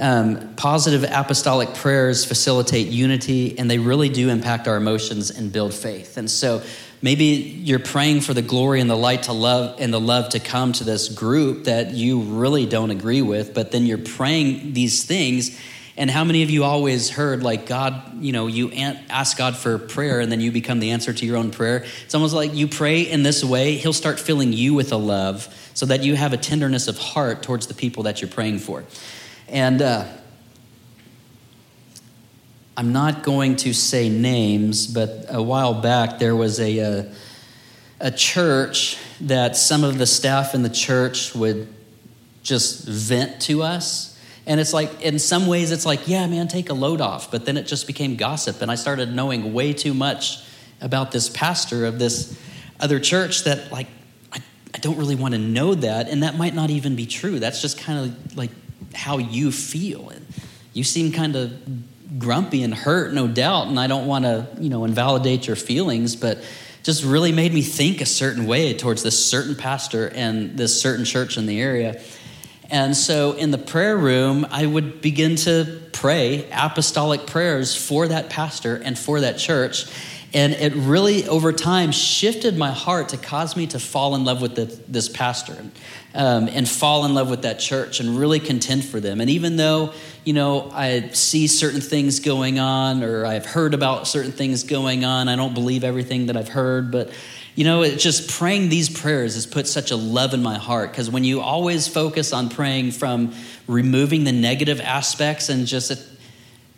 Um, 0.00 0.54
positive 0.56 1.04
apostolic 1.04 1.74
prayers 1.74 2.24
facilitate 2.24 2.86
unity 2.86 3.58
and 3.58 3.70
they 3.70 3.78
really 3.78 4.08
do 4.08 4.30
impact 4.30 4.66
our 4.66 4.76
emotions 4.76 5.30
and 5.30 5.52
build 5.52 5.74
faith. 5.74 6.16
And 6.16 6.30
so 6.30 6.62
maybe 7.02 7.24
you're 7.24 7.78
praying 7.78 8.22
for 8.22 8.32
the 8.32 8.40
glory 8.40 8.80
and 8.80 8.88
the 8.88 8.96
light 8.96 9.24
to 9.24 9.34
love 9.34 9.78
and 9.78 9.92
the 9.92 10.00
love 10.00 10.30
to 10.30 10.40
come 10.40 10.72
to 10.72 10.84
this 10.84 11.10
group 11.10 11.64
that 11.64 11.90
you 11.92 12.20
really 12.22 12.64
don't 12.64 12.90
agree 12.90 13.20
with, 13.20 13.52
but 13.52 13.72
then 13.72 13.84
you're 13.84 13.98
praying 13.98 14.72
these 14.72 15.04
things 15.04 15.60
and 16.00 16.10
how 16.10 16.24
many 16.24 16.42
of 16.42 16.48
you 16.48 16.64
always 16.64 17.10
heard, 17.10 17.42
like, 17.42 17.66
God, 17.66 18.22
you 18.22 18.32
know, 18.32 18.46
you 18.46 18.72
ask 18.72 19.36
God 19.36 19.54
for 19.54 19.76
prayer 19.76 20.20
and 20.20 20.32
then 20.32 20.40
you 20.40 20.50
become 20.50 20.80
the 20.80 20.92
answer 20.92 21.12
to 21.12 21.26
your 21.26 21.36
own 21.36 21.50
prayer? 21.50 21.84
It's 22.04 22.14
almost 22.14 22.32
like 22.32 22.54
you 22.54 22.68
pray 22.68 23.02
in 23.02 23.22
this 23.22 23.44
way, 23.44 23.74
He'll 23.74 23.92
start 23.92 24.18
filling 24.18 24.54
you 24.54 24.72
with 24.72 24.92
a 24.92 24.96
love 24.96 25.54
so 25.74 25.84
that 25.84 26.02
you 26.02 26.16
have 26.16 26.32
a 26.32 26.38
tenderness 26.38 26.88
of 26.88 26.96
heart 26.96 27.42
towards 27.42 27.66
the 27.66 27.74
people 27.74 28.04
that 28.04 28.22
you're 28.22 28.30
praying 28.30 28.60
for. 28.60 28.84
And 29.50 29.82
uh, 29.82 30.06
I'm 32.76 32.92
not 32.92 33.22
going 33.22 33.56
to 33.56 33.72
say 33.74 34.08
names, 34.08 34.86
but 34.86 35.26
a 35.28 35.42
while 35.42 35.74
back 35.74 36.18
there 36.18 36.34
was 36.34 36.58
a, 36.60 36.78
a, 36.78 37.00
uh, 37.00 37.04
a 38.02 38.10
church 38.10 38.96
that 39.20 39.56
some 39.56 39.84
of 39.84 39.98
the 39.98 40.06
staff 40.06 40.54
in 40.54 40.62
the 40.62 40.70
church 40.70 41.34
would 41.34 41.68
just 42.42 42.86
vent 42.88 43.42
to 43.42 43.62
us 43.62 44.10
and 44.46 44.58
it's 44.58 44.72
like, 44.72 45.02
in 45.02 45.18
some 45.18 45.46
ways, 45.46 45.70
it's 45.70 45.86
like, 45.86 46.08
yeah, 46.08 46.26
man, 46.26 46.48
take 46.48 46.70
a 46.70 46.74
load 46.74 47.00
off. 47.00 47.30
But 47.30 47.44
then 47.44 47.56
it 47.56 47.68
just 47.68 47.86
became 47.86 48.16
gossip. 48.16 48.62
And 48.62 48.70
I 48.70 48.74
started 48.74 49.14
knowing 49.14 49.52
way 49.52 49.72
too 49.72 49.94
much 49.94 50.42
about 50.80 51.12
this 51.12 51.28
pastor 51.28 51.84
of 51.86 51.98
this 52.00 52.38
other 52.80 52.98
church 52.98 53.44
that, 53.44 53.70
like, 53.70 53.86
I, 54.32 54.40
I 54.74 54.78
don't 54.78 54.96
really 54.96 55.14
want 55.14 55.34
to 55.34 55.38
know 55.38 55.74
that. 55.74 56.08
And 56.08 56.22
that 56.22 56.36
might 56.36 56.54
not 56.54 56.70
even 56.70 56.96
be 56.96 57.06
true. 57.06 57.38
That's 57.38 57.60
just 57.60 57.78
kind 57.78 57.98
of 58.06 58.36
like 58.36 58.50
how 58.94 59.18
you 59.18 59.52
feel. 59.52 60.10
And 60.10 60.26
you 60.72 60.84
seem 60.84 61.12
kind 61.12 61.36
of 61.36 62.18
grumpy 62.18 62.62
and 62.62 62.74
hurt, 62.74 63.12
no 63.12 63.28
doubt. 63.28 63.68
And 63.68 63.78
I 63.78 63.86
don't 63.86 64.06
want 64.06 64.24
to, 64.24 64.48
you 64.58 64.68
know, 64.68 64.84
invalidate 64.84 65.46
your 65.46 65.56
feelings, 65.56 66.16
but 66.16 66.42
just 66.82 67.04
really 67.04 67.32
made 67.32 67.52
me 67.52 67.62
think 67.62 68.00
a 68.00 68.06
certain 68.06 68.46
way 68.46 68.74
towards 68.74 69.02
this 69.02 69.24
certain 69.24 69.54
pastor 69.54 70.08
and 70.08 70.56
this 70.56 70.80
certain 70.80 71.04
church 71.04 71.36
in 71.36 71.46
the 71.46 71.60
area. 71.60 72.00
And 72.70 72.96
so 72.96 73.32
in 73.32 73.50
the 73.50 73.58
prayer 73.58 73.96
room, 73.96 74.46
I 74.50 74.64
would 74.64 75.00
begin 75.00 75.36
to 75.36 75.80
pray 75.92 76.48
apostolic 76.52 77.26
prayers 77.26 77.74
for 77.76 78.08
that 78.08 78.30
pastor 78.30 78.76
and 78.76 78.98
for 78.98 79.20
that 79.20 79.38
church. 79.38 79.86
And 80.32 80.52
it 80.52 80.74
really, 80.74 81.26
over 81.26 81.52
time, 81.52 81.90
shifted 81.90 82.56
my 82.56 82.70
heart 82.70 83.08
to 83.08 83.16
cause 83.16 83.56
me 83.56 83.66
to 83.68 83.80
fall 83.80 84.14
in 84.14 84.24
love 84.24 84.40
with 84.40 84.54
the, 84.54 84.66
this 84.86 85.08
pastor 85.08 85.56
um, 86.14 86.48
and 86.48 86.68
fall 86.68 87.04
in 87.04 87.14
love 87.14 87.30
with 87.30 87.42
that 87.42 87.58
church 87.60 88.00
and 88.00 88.18
really 88.18 88.40
contend 88.40 88.84
for 88.84 89.00
them. 89.00 89.20
And 89.20 89.30
even 89.30 89.56
though, 89.56 89.92
you 90.24 90.32
know, 90.32 90.70
I 90.72 91.10
see 91.10 91.46
certain 91.46 91.80
things 91.80 92.20
going 92.20 92.58
on 92.58 93.02
or 93.02 93.24
I've 93.24 93.46
heard 93.46 93.74
about 93.74 94.08
certain 94.08 94.32
things 94.32 94.64
going 94.64 95.04
on, 95.04 95.28
I 95.28 95.36
don't 95.36 95.54
believe 95.54 95.84
everything 95.84 96.26
that 96.26 96.36
I've 96.36 96.48
heard, 96.48 96.90
but 96.90 97.10
you 97.54 97.64
know, 97.64 97.82
it's 97.82 98.02
just 98.02 98.30
praying 98.30 98.68
these 98.68 98.88
prayers 98.88 99.34
has 99.34 99.46
put 99.46 99.66
such 99.66 99.90
a 99.90 99.96
love 99.96 100.34
in 100.34 100.42
my 100.42 100.56
heart 100.56 100.90
because 100.92 101.10
when 101.10 101.24
you 101.24 101.40
always 101.40 101.88
focus 101.88 102.32
on 102.32 102.48
praying 102.48 102.92
from 102.92 103.34
removing 103.66 104.24
the 104.24 104.32
negative 104.32 104.80
aspects 104.80 105.48
and 105.48 105.66
just 105.66 105.90
it 105.90 105.98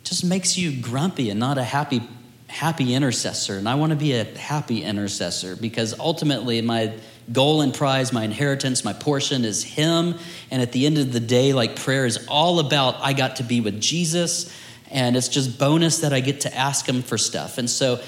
just 0.03 0.25
makes 0.25 0.57
you 0.57 0.81
grumpy 0.81 1.29
and 1.29 1.39
not 1.39 1.57
a 1.57 1.63
happy 1.63 2.01
happy 2.47 2.93
intercessor. 2.93 3.57
And 3.57 3.67
I 3.67 3.75
want 3.75 3.91
to 3.91 3.95
be 3.95 4.13
a 4.13 4.25
happy 4.37 4.83
intercessor 4.83 5.55
because 5.55 5.97
ultimately 5.99 6.61
my 6.61 6.93
goal 7.31 7.61
and 7.61 7.73
prize, 7.73 8.11
my 8.11 8.23
inheritance, 8.23 8.83
my 8.83 8.93
portion 8.93 9.45
is 9.45 9.63
him. 9.63 10.15
And 10.51 10.61
at 10.61 10.71
the 10.71 10.85
end 10.85 10.97
of 10.97 11.13
the 11.13 11.19
day, 11.19 11.53
like 11.53 11.75
prayer 11.75 12.05
is 12.05 12.25
all 12.27 12.59
about 12.59 12.97
I 12.99 13.13
got 13.13 13.37
to 13.37 13.43
be 13.43 13.61
with 13.61 13.79
Jesus 13.79 14.51
and 14.93 15.17
it's 15.17 15.27
just 15.27 15.57
bonus 15.57 15.99
that 15.99 16.13
I 16.13 16.19
get 16.19 16.41
to 16.41 16.55
ask 16.55 16.87
him 16.87 17.01
for 17.01 17.17
stuff. 17.17 17.57
And 17.57 17.67
so 17.69 17.99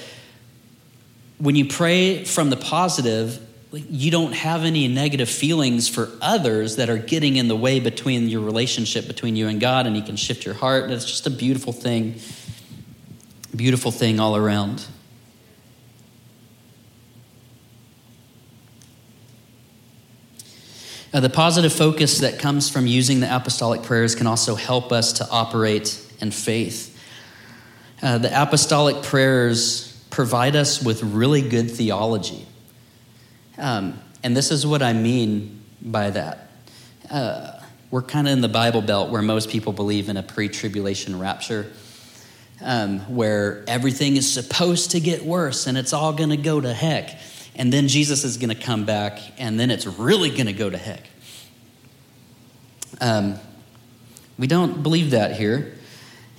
when 1.38 1.56
you 1.56 1.66
pray 1.66 2.24
from 2.24 2.48
the 2.48 2.56
positive, 2.56 3.44
you 3.72 4.12
don't 4.12 4.32
have 4.32 4.64
any 4.64 4.86
negative 4.86 5.28
feelings 5.28 5.88
for 5.88 6.08
others 6.22 6.76
that 6.76 6.88
are 6.88 6.96
getting 6.96 7.36
in 7.36 7.48
the 7.48 7.56
way 7.56 7.80
between 7.80 8.28
your 8.28 8.40
relationship 8.40 9.08
between 9.08 9.34
you 9.34 9.48
and 9.48 9.60
God, 9.60 9.86
and 9.86 9.96
you 9.96 10.02
can 10.02 10.16
shift 10.16 10.46
your 10.46 10.54
heart. 10.54 10.84
And 10.84 10.92
it's 10.92 11.04
just 11.04 11.26
a 11.26 11.30
beautiful 11.30 11.72
thing, 11.72 12.20
beautiful 13.54 13.90
thing 13.90 14.20
all 14.20 14.36
around. 14.36 14.86
Now, 21.16 21.20
the 21.20 21.30
positive 21.30 21.72
focus 21.72 22.18
that 22.18 22.38
comes 22.38 22.68
from 22.68 22.86
using 22.86 23.20
the 23.20 23.34
apostolic 23.34 23.82
prayers 23.82 24.14
can 24.14 24.26
also 24.26 24.54
help 24.54 24.92
us 24.92 25.14
to 25.14 25.26
operate 25.30 25.98
in 26.20 26.30
faith. 26.30 26.94
Uh, 28.02 28.18
the 28.18 28.42
apostolic 28.42 29.02
prayers 29.02 29.98
provide 30.10 30.56
us 30.56 30.82
with 30.82 31.02
really 31.02 31.40
good 31.40 31.70
theology. 31.70 32.44
Um, 33.56 33.98
and 34.22 34.36
this 34.36 34.50
is 34.50 34.66
what 34.66 34.82
I 34.82 34.92
mean 34.92 35.64
by 35.80 36.10
that. 36.10 36.50
Uh, 37.10 37.62
we're 37.90 38.02
kind 38.02 38.26
of 38.26 38.34
in 38.34 38.42
the 38.42 38.48
Bible 38.50 38.82
Belt 38.82 39.08
where 39.08 39.22
most 39.22 39.48
people 39.48 39.72
believe 39.72 40.10
in 40.10 40.18
a 40.18 40.22
pre 40.22 40.50
tribulation 40.50 41.18
rapture, 41.18 41.72
um, 42.60 42.98
where 43.14 43.64
everything 43.66 44.18
is 44.18 44.30
supposed 44.30 44.90
to 44.90 45.00
get 45.00 45.24
worse 45.24 45.66
and 45.66 45.78
it's 45.78 45.94
all 45.94 46.12
going 46.12 46.28
to 46.28 46.36
go 46.36 46.60
to 46.60 46.74
heck. 46.74 47.18
And 47.56 47.72
then 47.72 47.88
Jesus 47.88 48.22
is 48.22 48.36
going 48.36 48.54
to 48.54 48.62
come 48.62 48.84
back 48.84 49.18
and 49.38 49.58
then 49.58 49.70
it's 49.70 49.86
really 49.86 50.30
going 50.30 50.46
to 50.46 50.52
go 50.52 50.68
to 50.68 50.76
heck. 50.76 51.02
Um, 53.00 53.38
we 54.38 54.46
don't 54.46 54.82
believe 54.82 55.10
that 55.10 55.36
here. 55.36 55.74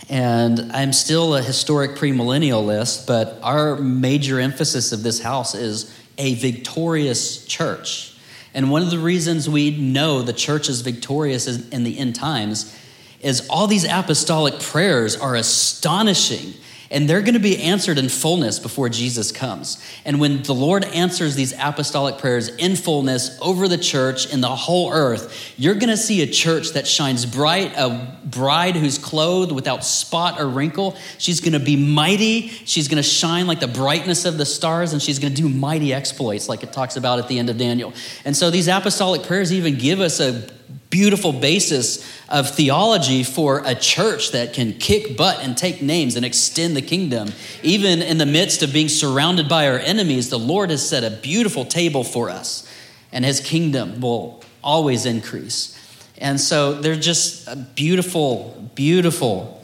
And 0.10 0.72
I'm 0.72 0.94
still 0.94 1.36
a 1.36 1.42
historic 1.42 1.92
premillennialist, 1.92 3.08
but 3.08 3.40
our 3.44 3.76
major 3.76 4.40
emphasis 4.40 4.92
of 4.92 5.04
this 5.04 5.20
house 5.20 5.54
is 5.54 5.94
a 6.18 6.36
victorious 6.36 7.46
church. 7.46 8.16
And 8.54 8.72
one 8.72 8.82
of 8.82 8.92
the 8.92 9.00
reasons 9.00 9.50
we 9.50 9.72
know 9.72 10.22
the 10.22 10.34
church 10.34 10.70
is 10.70 10.82
victorious 10.82 11.48
in 11.48 11.84
the 11.84 11.98
end 11.98 12.16
times 12.16 12.76
is 13.22 13.48
all 13.50 13.68
these 13.68 13.84
apostolic 13.84 14.60
prayers 14.60 15.16
are 15.16 15.36
astonishing 15.36 16.54
and 16.90 17.10
they're 17.10 17.22
going 17.22 17.34
to 17.34 17.40
be 17.40 17.62
answered 17.62 17.98
in 17.98 18.10
fullness 18.10 18.60
before 18.60 18.90
Jesus 18.90 19.32
comes. 19.32 19.84
And 20.06 20.20
when 20.20 20.44
the 20.44 20.54
Lord 20.54 20.84
answers 20.86 21.36
these 21.36 21.54
apostolic 21.54 22.18
prayers 22.18 22.50
in 22.50 22.76
fullness 22.76 23.38
over 23.42 23.68
the 23.68 23.78
church 23.78 24.32
in 24.32 24.42
the 24.42 24.56
whole 24.56 24.92
earth, 24.92 25.54
you're 25.58 25.76
going 25.76 25.90
to 25.90 25.98
see 25.98 26.22
a 26.22 26.28
church 26.28 26.72
that 26.72 26.88
shines 26.88 27.26
bright, 27.26 27.74
a 27.76 28.18
bride 28.26 28.76
who's 28.76 28.98
clothed 28.98 29.52
without 29.52 29.84
spot 29.84 30.40
or 30.40 30.48
wrinkle. 30.48 30.96
She's 31.18 31.40
going 31.40 31.54
to 31.54 31.60
be 31.60 31.76
mighty. 31.76 32.48
She's 32.48 32.88
going 32.88 33.02
to 33.02 33.10
shine 33.10 33.48
like 33.48 33.60
the 33.60 33.68
brightness 33.68 34.26
of 34.26 34.38
the 34.38 34.46
stars, 34.46 34.94
and 34.94 35.02
she's 35.02 35.20
going 35.20 35.34
to 35.34 35.42
do 35.42 35.50
mighty 35.50 35.94
exploits, 35.94 36.50
like 36.50 36.64
it 36.64 36.72
talks 36.72 36.96
about 36.96 37.20
at 37.20 37.28
the 37.28 37.40
end 37.40 37.50
of 37.50 37.58
Daniel. 37.58 37.94
And 38.26 38.36
so 38.36 38.50
these 38.50 38.68
apostolic 38.68 39.24
prayers 39.24 39.52
even 39.54 39.78
give 39.78 40.00
us 40.00 40.20
a 40.20 40.57
beautiful 40.90 41.34
basis 41.34 42.06
of 42.30 42.50
theology 42.50 43.24
for 43.24 43.62
a 43.66 43.76
church 43.76 44.32
that 44.32 44.54
can 44.54 44.74
kick 44.74 45.18
butt 45.18 45.40
and 45.42 45.58
take 45.58 45.82
names 45.82 46.16
and 46.16 46.26
extend 46.26 46.76
the 46.76 46.82
kingdom. 46.82 47.32
Even 47.64 48.02
in 48.02 48.18
the 48.18 48.26
midst 48.26 48.64
of 48.64 48.72
being 48.72 48.90
surrounded 48.90 49.50
by 49.50 49.68
our 49.68 49.80
enemies, 49.80 50.30
the 50.30 50.40
Lord 50.40 50.70
has 50.70 50.88
set 50.88 51.04
a 51.04 51.10
beautiful 51.10 51.66
table 51.66 52.04
for 52.04 52.30
us, 52.30 52.70
and 53.12 53.26
his 53.26 53.40
kingdom 53.40 54.00
will 54.02 54.44
always 54.64 55.06
increase. 55.06 55.74
And 56.18 56.40
so 56.40 56.74
they're 56.74 56.96
just 56.96 57.48
a 57.48 57.56
beautiful, 57.56 58.70
beautiful 58.76 59.64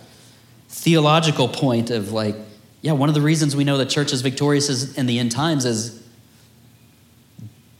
theological 0.69 1.47
point 1.47 1.89
of 1.89 2.11
like, 2.11 2.35
yeah, 2.81 2.91
one 2.91 3.09
of 3.09 3.15
the 3.15 3.21
reasons 3.21 3.55
we 3.55 3.63
know 3.63 3.77
the 3.77 3.85
church 3.85 4.11
is 4.11 4.21
victorious 4.21 4.97
in 4.97 5.05
the 5.05 5.19
end 5.19 5.31
times 5.31 5.65
is 5.65 6.03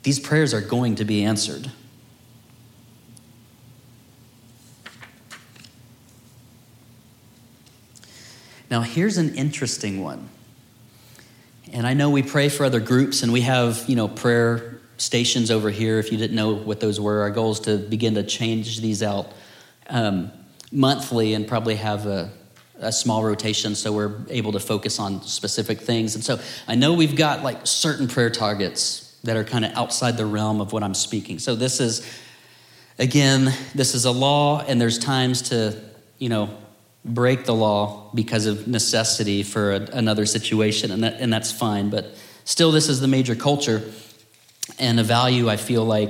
these 0.04 0.20
prayers 0.20 0.54
are 0.54 0.62
going 0.62 0.96
to 0.96 1.06
be 1.06 1.24
answered. 1.24 1.72
Now, 8.74 8.82
here's 8.82 9.20
an 9.20 9.36
interesting 9.36 10.02
one. 10.02 10.30
And 11.72 11.86
I 11.86 11.94
know 11.94 12.10
we 12.10 12.24
pray 12.24 12.50
for 12.50 12.66
other 12.66 12.80
groups 12.80 13.22
and 13.22 13.32
we 13.32 13.42
have, 13.42 13.88
you 13.88 13.96
know, 13.96 14.08
prayer 14.08 14.80
stations 14.98 15.52
over 15.52 15.70
here. 15.70 16.00
If 16.00 16.12
you 16.12 16.18
didn't 16.18 16.36
know 16.36 16.56
what 16.56 16.80
those 16.80 17.00
were, 17.00 17.22
our 17.22 17.30
goal 17.30 17.52
is 17.52 17.60
to 17.60 17.78
begin 17.78 18.16
to 18.16 18.24
change 18.24 18.82
these 18.82 19.04
out 19.04 19.32
um, 19.92 20.32
monthly 20.72 21.36
and 21.36 21.48
probably 21.48 21.76
have 21.76 22.08
a, 22.08 22.32
a 22.80 22.92
small 22.92 23.24
rotation 23.24 23.76
so 23.76 23.92
we're 23.94 24.16
able 24.30 24.54
to 24.54 24.60
focus 24.60 24.98
on 24.98 25.22
specific 25.22 25.80
things. 25.80 26.16
And 26.16 26.24
so 26.24 26.40
I 26.68 26.74
know 26.74 26.96
we've 26.96 27.16
got 27.16 27.44
like 27.44 27.68
certain 27.68 28.08
prayer 28.08 28.32
targets 28.32 29.20
that 29.24 29.38
are 29.38 29.44
kind 29.44 29.66
of 29.66 29.74
outside 29.74 30.18
the 30.18 30.26
realm 30.26 30.60
of 30.62 30.74
what 30.74 30.82
I'm 30.82 30.96
speaking. 30.96 31.38
So 31.38 31.54
this 31.54 31.80
is, 31.80 32.12
again, 32.98 33.54
this 33.76 33.94
is 33.94 34.06
a 34.06 34.12
law, 34.12 34.62
and 34.62 34.82
there's 34.82 34.98
times 34.98 35.44
to, 35.50 35.80
you 36.18 36.30
know, 36.30 36.58
break 37.06 37.46
the 37.46 37.54
law 37.54 38.10
because 38.14 38.46
of 38.46 38.68
necessity 38.68 39.44
for 39.44 39.74
a, 39.74 39.82
another 39.94 40.26
situation, 40.26 40.92
and, 40.92 41.04
that, 41.04 41.20
and 41.20 41.32
that's 41.32 41.52
fine. 41.52 41.90
But 41.90 42.16
still, 42.46 42.72
this 42.72 42.90
is 42.90 43.00
the 43.00 43.08
major 43.08 43.36
culture 43.36 43.84
and 44.80 45.00
a 45.00 45.04
value 45.04 45.50
I 45.50 45.58
feel 45.58 45.84
like 45.86 46.10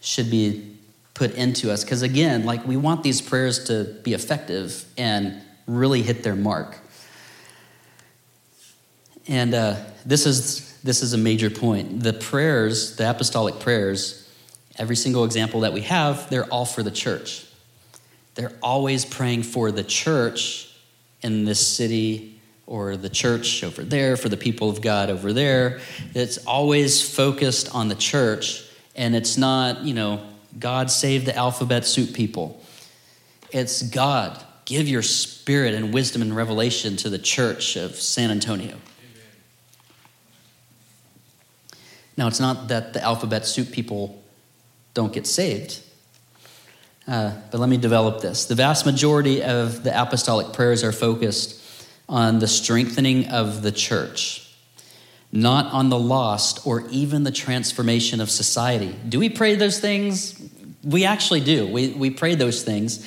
should 0.00 0.30
be 0.30 0.76
put 1.14 1.34
into 1.34 1.70
us. 1.70 1.84
Because 1.84 2.02
again, 2.02 2.44
like 2.44 2.66
we 2.66 2.76
want 2.76 3.02
these 3.02 3.20
prayers 3.20 3.64
to 3.64 3.84
be 4.02 4.14
effective 4.14 4.84
and 4.96 5.40
really 5.66 6.02
hit 6.02 6.22
their 6.22 6.36
mark. 6.36 6.78
And 9.28 9.54
uh, 9.54 9.76
this 10.04 10.26
is 10.26 10.80
this 10.82 11.02
is 11.02 11.12
a 11.12 11.18
major 11.18 11.50
point. 11.50 12.02
The 12.02 12.14
prayers, 12.14 12.96
the 12.96 13.08
apostolic 13.08 13.60
prayers, 13.60 14.28
every 14.78 14.96
single 14.96 15.24
example 15.24 15.60
that 15.60 15.74
we 15.74 15.82
have, 15.82 16.30
they're 16.30 16.46
all 16.46 16.64
for 16.64 16.82
the 16.82 16.90
church. 16.90 17.44
They're 18.34 18.56
always 18.62 19.04
praying 19.04 19.42
for 19.42 19.72
the 19.72 19.84
church 19.84 20.72
in 21.22 21.44
this 21.44 21.64
city 21.64 22.40
or 22.66 22.96
the 22.96 23.08
church 23.08 23.64
over 23.64 23.82
there, 23.82 24.16
for 24.16 24.28
the 24.28 24.36
people 24.36 24.70
of 24.70 24.80
God 24.80 25.10
over 25.10 25.32
there. 25.32 25.80
It's 26.14 26.38
always 26.46 27.02
focused 27.02 27.74
on 27.74 27.88
the 27.88 27.96
church, 27.96 28.64
and 28.94 29.16
it's 29.16 29.36
not, 29.36 29.82
you 29.82 29.92
know, 29.92 30.24
God 30.58 30.90
save 30.90 31.24
the 31.24 31.34
alphabet 31.34 31.84
soup 31.84 32.14
people. 32.14 32.62
It's 33.50 33.82
God, 33.82 34.40
give 34.64 34.88
your 34.88 35.02
spirit 35.02 35.74
and 35.74 35.92
wisdom 35.92 36.22
and 36.22 36.34
revelation 36.34 36.96
to 36.98 37.10
the 37.10 37.18
church 37.18 37.74
of 37.76 37.96
San 37.96 38.30
Antonio. 38.30 38.76
Now, 42.16 42.28
it's 42.28 42.40
not 42.40 42.68
that 42.68 42.92
the 42.92 43.02
alphabet 43.02 43.46
soup 43.46 43.72
people 43.72 44.22
don't 44.94 45.12
get 45.12 45.26
saved. 45.26 45.80
Uh, 47.10 47.32
but 47.50 47.58
let 47.58 47.68
me 47.68 47.76
develop 47.76 48.20
this. 48.20 48.44
The 48.44 48.54
vast 48.54 48.86
majority 48.86 49.42
of 49.42 49.82
the 49.82 50.00
apostolic 50.00 50.52
prayers 50.52 50.84
are 50.84 50.92
focused 50.92 51.60
on 52.08 52.38
the 52.38 52.46
strengthening 52.46 53.26
of 53.26 53.62
the 53.62 53.72
church, 53.72 54.48
not 55.32 55.72
on 55.72 55.88
the 55.88 55.98
lost 55.98 56.64
or 56.64 56.86
even 56.90 57.24
the 57.24 57.32
transformation 57.32 58.20
of 58.20 58.30
society. 58.30 58.94
Do 59.08 59.18
we 59.18 59.28
pray 59.28 59.56
those 59.56 59.80
things? 59.80 60.40
We 60.84 61.04
actually 61.04 61.40
do. 61.40 61.66
We, 61.66 61.88
we 61.88 62.10
pray 62.10 62.36
those 62.36 62.62
things. 62.62 63.04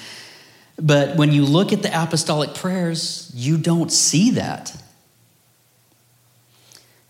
But 0.78 1.16
when 1.16 1.32
you 1.32 1.46
look 1.46 1.72
at 1.72 1.82
the 1.82 2.04
apostolic 2.04 2.56
prayers, 2.56 3.32
you 3.34 3.58
don't 3.58 3.90
see 3.90 4.32
that. 4.32 4.76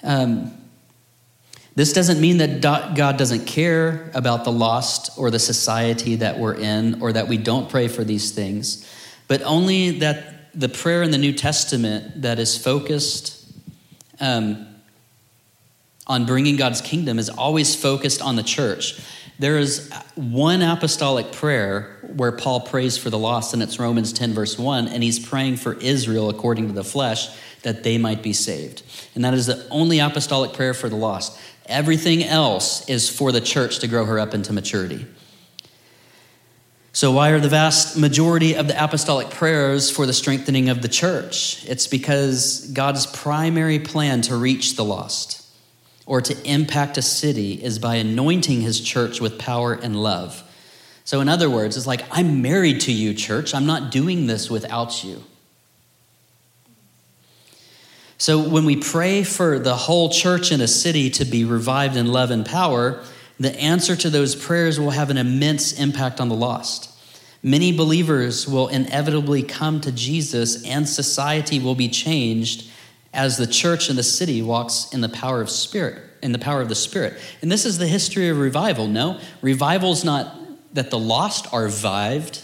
Um, 0.04 0.63
this 1.76 1.94
doesn't 1.94 2.22
mean 2.22 2.38
that 2.38 2.62
God 2.62 3.18
doesn't 3.18 3.46
care 3.46 4.12
about 4.14 4.44
the 4.44 4.52
lost 4.52 5.18
or 5.18 5.32
the 5.32 5.40
society 5.40 6.18
that 6.18 6.38
we're 6.38 6.56
in 6.56 7.02
or 7.02 7.14
that 7.14 7.28
we 7.28 7.38
don't 7.38 7.70
pray 7.70 7.88
for 7.88 8.04
these 8.04 8.32
things, 8.32 8.88
but 9.28 9.42
only 9.42 10.00
that 10.00 10.52
the 10.54 10.70
prayer 10.70 11.02
in 11.02 11.10
the 11.10 11.18
New 11.18 11.34
Testament 11.34 12.22
that 12.22 12.38
is 12.38 12.56
focused 12.58 13.52
um, 14.20 14.68
on 16.06 16.26
bringing 16.26 16.58
God's 16.58 16.82
kingdom 16.82 17.18
is 17.18 17.30
always 17.30 17.76
focused 17.76 18.22
on 18.22 18.36
the 18.36 18.44
church. 18.44 19.00
There 19.40 19.58
is 19.58 19.92
one 20.14 20.62
apostolic 20.62 21.32
prayer 21.32 21.98
where 22.16 22.32
Paul 22.32 22.62
prays 22.62 22.98
for 22.98 23.10
the 23.10 23.18
lost, 23.18 23.54
and 23.54 23.64
it's 23.64 23.80
Romans 23.80 24.14
10, 24.14 24.34
verse 24.34 24.60
1, 24.60 24.90
and 24.90 25.02
he's 25.02 25.20
praying 25.20 25.58
for 25.58 25.74
Israel 25.74 26.30
according 26.30 26.68
to 26.68 26.74
the 26.74 26.84
flesh 26.84 27.36
that 27.64 27.84
they 27.84 27.98
might 27.98 28.22
be 28.22 28.34
saved. 28.34 28.84
And 29.16 29.26
that 29.26 29.34
is 29.34 29.48
the 29.48 29.68
only 29.70 30.00
apostolic 30.00 30.54
prayer 30.54 30.74
for 30.74 30.88
the 30.88 30.96
lost. 30.96 31.40
Everything 31.66 32.24
else 32.24 32.88
is 32.90 33.10
for 33.10 33.32
the 33.32 33.42
church 33.42 33.80
to 33.80 33.88
grow 33.88 34.06
her 34.06 34.20
up 34.20 34.34
into 34.34 34.54
maturity. 34.54 35.06
So, 36.96 37.12
why 37.12 37.30
are 37.30 37.40
the 37.40 37.50
vast 37.50 37.98
majority 37.98 38.56
of 38.56 38.68
the 38.68 38.84
apostolic 38.84 39.32
prayers 39.32 39.90
for 39.90 40.06
the 40.06 40.14
strengthening 40.14 40.70
of 40.70 40.84
the 40.84 40.88
church? 40.88 41.66
It's 41.68 41.88
because 41.88 42.70
God's 42.72 43.08
primary 43.08 43.80
plan 43.80 44.22
to 44.24 44.36
reach 44.36 44.76
the 44.76 44.86
lost 44.86 45.44
or 46.06 46.22
to 46.22 46.48
impact 46.48 47.00
a 47.00 47.02
city 47.02 47.54
is 47.54 47.80
by 47.80 47.96
anointing 47.96 48.62
his 48.62 48.80
church 48.80 49.20
with 49.20 49.40
power 49.40 49.74
and 49.74 50.04
love. 50.04 50.44
So, 51.04 51.20
in 51.20 51.30
other 51.30 51.50
words, 51.50 51.78
it's 51.78 51.88
like, 51.88 52.04
I'm 52.12 52.44
married 52.44 52.82
to 52.82 52.92
you, 52.92 53.16
church. 53.16 53.56
I'm 53.56 53.66
not 53.66 53.92
doing 53.92 54.28
this 54.28 54.50
without 54.52 55.04
you. 55.04 55.24
So 58.24 58.40
when 58.40 58.64
we 58.64 58.78
pray 58.78 59.24
for 59.24 59.60
the 59.60 59.76
whole 59.76 60.08
church 60.08 60.54
in 60.54 60.62
a 60.62 60.68
city 60.68 61.10
to 61.10 61.26
be 61.26 61.44
revived 61.44 61.98
in 61.98 62.08
love 62.08 62.32
and 62.32 62.46
power, 62.46 63.04
the 63.38 63.54
answer 63.60 63.98
to 63.98 64.10
those 64.10 64.34
prayers 64.34 64.80
will 64.80 64.92
have 64.92 65.10
an 65.10 65.18
immense 65.18 65.78
impact 65.78 66.22
on 66.22 66.30
the 66.30 66.36
lost. 66.36 66.90
Many 67.44 67.74
believers 67.74 68.48
will 68.48 68.70
inevitably 68.70 69.44
come 69.44 69.82
to 69.82 69.92
Jesus, 69.92 70.66
and 70.66 70.88
society 70.88 71.60
will 71.60 71.76
be 71.76 71.90
changed 71.90 72.72
as 73.14 73.36
the 73.36 73.46
church 73.46 73.90
and 73.90 74.00
the 74.00 74.04
city 74.04 74.42
walks 74.42 74.94
in 74.94 75.02
the 75.02 75.10
power 75.10 75.42
of 75.42 75.50
spirit, 75.50 76.02
in 76.22 76.32
the 76.32 76.40
power 76.40 76.62
of 76.62 76.70
the 76.70 76.76
spirit. 76.76 77.20
And 77.42 77.52
this 77.52 77.66
is 77.66 77.78
the 77.78 77.88
history 77.88 78.30
of 78.30 78.38
revival. 78.38 78.88
No, 78.88 79.20
revival 79.42 79.92
is 79.92 80.06
not 80.06 80.34
that 80.74 80.92
the 80.92 80.98
lost 80.98 81.54
are 81.54 81.64
revived, 81.64 82.42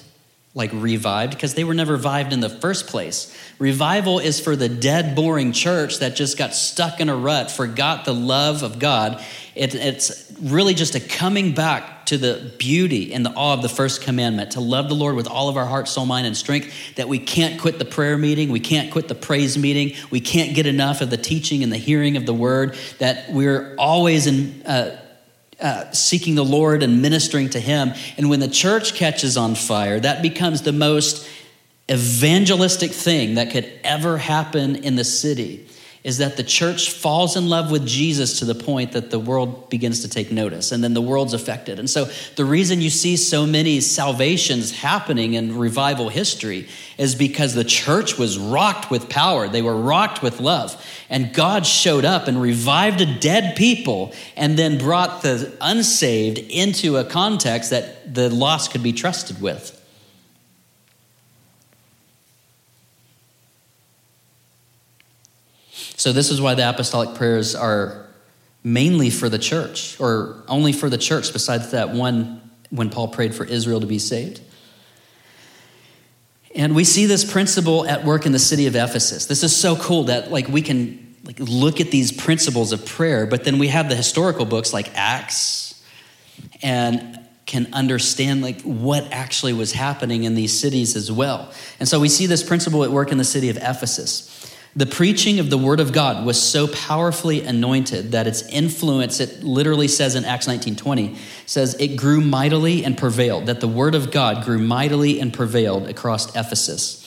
like 0.56 0.72
revived, 0.74 1.34
because 1.34 1.54
they 1.54 1.64
were 1.64 1.76
never 1.76 1.94
revived 1.94 2.34
in 2.34 2.40
the 2.40 2.50
first 2.50 2.88
place. 2.88 3.36
Revival 3.60 4.18
is 4.18 4.40
for 4.40 4.56
the 4.56 4.68
dead, 4.68 5.16
boring 5.16 5.52
church 5.52 6.00
that 6.00 6.16
just 6.16 6.38
got 6.38 6.56
stuck 6.56 7.00
in 7.00 7.08
a 7.08 7.16
rut, 7.16 7.52
forgot 7.52 8.04
the 8.04 8.14
love 8.14 8.64
of 8.64 8.80
God. 8.80 9.24
It, 9.54 9.76
it's 9.76 10.34
really 10.42 10.74
just 10.74 10.96
a 10.96 11.00
coming 11.00 11.54
back 11.54 12.08
to 12.08 12.18
the 12.18 12.52
beauty 12.58 13.14
and 13.14 13.24
the 13.24 13.30
awe 13.32 13.54
of 13.54 13.62
the 13.62 13.70
first 13.70 14.02
commandment 14.02 14.54
to 14.54 14.60
love 14.60 14.90
the 14.90 14.96
Lord 14.96 15.16
with 15.16 15.28
all 15.28 15.50
of 15.50 15.58
our 15.58 15.68
heart, 15.68 15.88
soul, 15.88 16.08
mind, 16.08 16.26
and 16.26 16.36
strength. 16.36 16.74
That 16.96 17.08
we 17.08 17.20
can't 17.20 17.62
quit 17.62 17.78
the 17.78 17.86
prayer 17.86 18.18
meeting, 18.18 18.52
we 18.52 18.60
can't 18.60 18.92
quit 18.92 19.08
the 19.08 19.16
praise 19.16 19.56
meeting, 19.56 19.96
we 20.10 20.20
can't 20.20 20.56
get 20.56 20.66
enough 20.66 21.02
of 21.02 21.12
the 21.12 21.18
teaching 21.18 21.62
and 21.62 21.72
the 21.72 21.78
hearing 21.78 22.18
of 22.18 22.26
the 22.26 22.34
word. 22.34 22.76
That 22.98 23.32
we're 23.32 23.76
always 23.76 24.26
in. 24.26 24.64
Uh, 24.66 25.00
uh, 25.62 25.92
seeking 25.92 26.36
the 26.36 26.46
Lord 26.46 26.84
and 26.84 27.02
ministering 27.02 27.50
to 27.52 27.60
Him. 27.60 27.94
And 28.18 28.30
when 28.30 28.40
the 28.40 28.48
church 28.48 28.94
catches 28.94 29.38
on 29.38 29.56
fire, 29.56 30.00
that 30.00 30.22
becomes 30.22 30.62
the 30.62 30.72
most 30.72 31.28
evangelistic 31.92 32.92
thing 32.92 33.36
that 33.36 33.52
could 33.52 33.72
ever 33.84 34.18
happen 34.18 34.76
in 34.78 34.96
the 34.96 35.04
city. 35.04 35.68
Is 36.04 36.20
that 36.20 36.38
the 36.38 36.44
church 36.44 36.92
falls 36.92 37.36
in 37.36 37.50
love 37.50 37.72
with 37.72 37.86
Jesus 37.86 38.40
to 38.40 38.46
the 38.46 38.56
point 38.56 38.94
that 38.94 39.12
the 39.12 39.20
world 39.20 39.70
begins 39.70 40.02
to 40.02 40.08
take 40.08 40.32
notice 40.32 40.72
and 40.72 40.82
then 40.82 40.94
the 40.94 41.02
world's 41.02 41.34
affected. 41.34 41.78
And 41.78 41.90
so 41.90 42.06
the 42.36 42.46
reason 42.46 42.80
you 42.80 42.90
see 42.90 43.18
so 43.18 43.46
many 43.46 43.82
salvations 43.82 44.72
happening 44.72 45.34
in 45.34 45.58
revival 45.58 46.08
history 46.08 46.70
is 46.98 47.16
because 47.16 47.54
the 47.54 47.66
church 47.66 48.18
was 48.18 48.38
rocked 48.38 48.90
with 48.90 49.10
power. 49.10 49.50
They 49.50 49.62
were 49.62 49.76
rocked 49.76 50.22
with 50.22 50.40
love. 50.40 50.82
And 51.10 51.34
God 51.34 51.66
showed 51.66 52.06
up 52.06 52.28
and 52.28 52.42
revived 52.42 53.02
a 53.02 53.20
dead 53.20 53.58
people 53.58 54.14
and 54.38 54.58
then 54.58 54.78
brought 54.78 55.22
the 55.22 55.52
unsaved 55.60 56.38
into 56.38 56.96
a 56.96 57.04
context 57.04 57.72
that 57.72 58.14
the 58.14 58.30
lost 58.30 58.72
could 58.72 58.84
be 58.84 58.94
trusted 58.94 59.42
with. 59.42 59.79
So, 66.00 66.14
this 66.14 66.32
is 66.32 66.40
why 66.40 66.56
the 66.56 66.68
apostolic 66.68 67.16
prayers 67.16 67.56
are 67.56 68.08
mainly 68.64 69.10
for 69.10 69.28
the 69.28 69.38
church, 69.38 70.00
or 70.00 70.42
only 70.48 70.72
for 70.72 70.90
the 70.90 70.98
church, 70.98 71.34
besides 71.34 71.72
that 71.72 71.90
one 71.90 72.42
when 72.70 72.90
Paul 72.90 73.10
prayed 73.10 73.36
for 73.36 73.44
Israel 73.44 73.82
to 73.82 73.86
be 73.86 74.00
saved. 74.00 74.40
And 76.56 76.74
we 76.74 76.86
see 76.86 77.06
this 77.06 77.30
principle 77.30 77.86
at 77.86 78.06
work 78.06 78.26
in 78.26 78.32
the 78.32 78.40
city 78.40 78.66
of 78.66 78.78
Ephesus. 78.78 79.26
This 79.26 79.44
is 79.44 79.54
so 79.54 79.76
cool 79.76 80.06
that 80.06 80.32
like 80.32 80.48
we 80.48 80.62
can 80.62 81.18
like 81.26 81.38
look 81.38 81.82
at 81.82 81.92
these 81.92 82.14
principles 82.14 82.72
of 82.72 82.86
prayer, 82.86 83.28
but 83.28 83.44
then 83.44 83.60
we 83.60 83.68
have 83.68 83.90
the 83.90 83.96
historical 83.96 84.46
books 84.46 84.72
like 84.72 84.90
Acts 84.96 85.84
and 86.62 87.20
can 87.46 87.68
understand 87.74 88.42
like 88.42 88.62
what 88.62 89.12
actually 89.12 89.52
was 89.52 89.74
happening 89.74 90.24
in 90.24 90.34
these 90.34 90.58
cities 90.58 90.96
as 90.96 91.12
well. 91.12 91.52
And 91.78 91.90
so 91.90 92.00
we 92.00 92.08
see 92.08 92.26
this 92.26 92.42
principle 92.42 92.86
at 92.86 92.90
work 92.90 93.12
in 93.12 93.18
the 93.18 93.26
city 93.26 93.50
of 93.50 93.58
Ephesus. 93.58 94.29
The 94.76 94.86
preaching 94.86 95.40
of 95.40 95.50
the 95.50 95.58
word 95.58 95.80
of 95.80 95.92
God 95.92 96.26
was 96.26 96.42
so 96.42 96.68
powerfully 96.68 97.42
anointed 97.42 98.12
that 98.12 98.28
its 98.28 98.44
influence, 98.44 99.20
it 99.20 99.44
literally 99.44 99.88
says 99.88 100.14
in 100.14 100.26
Acts 100.26 100.48
19:20, 100.48 101.18
says 101.48 101.76
it 101.80 101.96
grew 101.96 102.22
mightily 102.22 102.86
and 102.86 102.96
prevailed, 102.96 103.48
that 103.48 103.62
the 103.62 103.68
word 103.68 103.96
of 103.96 104.12
God 104.12 104.46
grew 104.46 104.60
mightily 104.60 105.20
and 105.20 105.34
prevailed 105.34 105.88
across 105.88 106.36
Ephesus. 106.36 107.04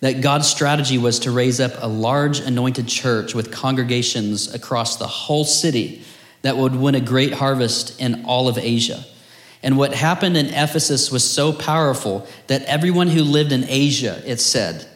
That 0.00 0.20
God's 0.20 0.48
strategy 0.48 0.98
was 0.98 1.20
to 1.20 1.30
raise 1.30 1.60
up 1.60 1.72
a 1.78 1.88
large 1.88 2.40
anointed 2.40 2.88
church 2.88 3.32
with 3.32 3.52
congregations 3.52 4.52
across 4.52 4.96
the 4.96 5.06
whole 5.06 5.44
city 5.44 6.02
that 6.42 6.56
would 6.56 6.74
win 6.74 6.94
a 6.94 7.00
great 7.00 7.34
harvest 7.34 8.00
in 8.00 8.24
all 8.24 8.48
of 8.48 8.58
Asia. 8.58 9.04
And 9.62 9.76
what 9.76 9.94
happened 9.94 10.36
in 10.36 10.46
Ephesus 10.46 11.10
was 11.10 11.28
so 11.28 11.52
powerful 11.52 12.26
that 12.48 12.62
everyone 12.64 13.08
who 13.08 13.22
lived 13.22 13.52
in 13.52 13.64
Asia, 13.68 14.20
it 14.24 14.40
said, 14.40 14.86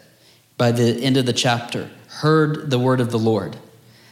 by 0.62 0.70
the 0.70 1.02
end 1.02 1.16
of 1.16 1.26
the 1.26 1.32
chapter, 1.32 1.90
heard 2.06 2.70
the 2.70 2.78
word 2.78 3.00
of 3.00 3.10
the 3.10 3.18
Lord 3.18 3.56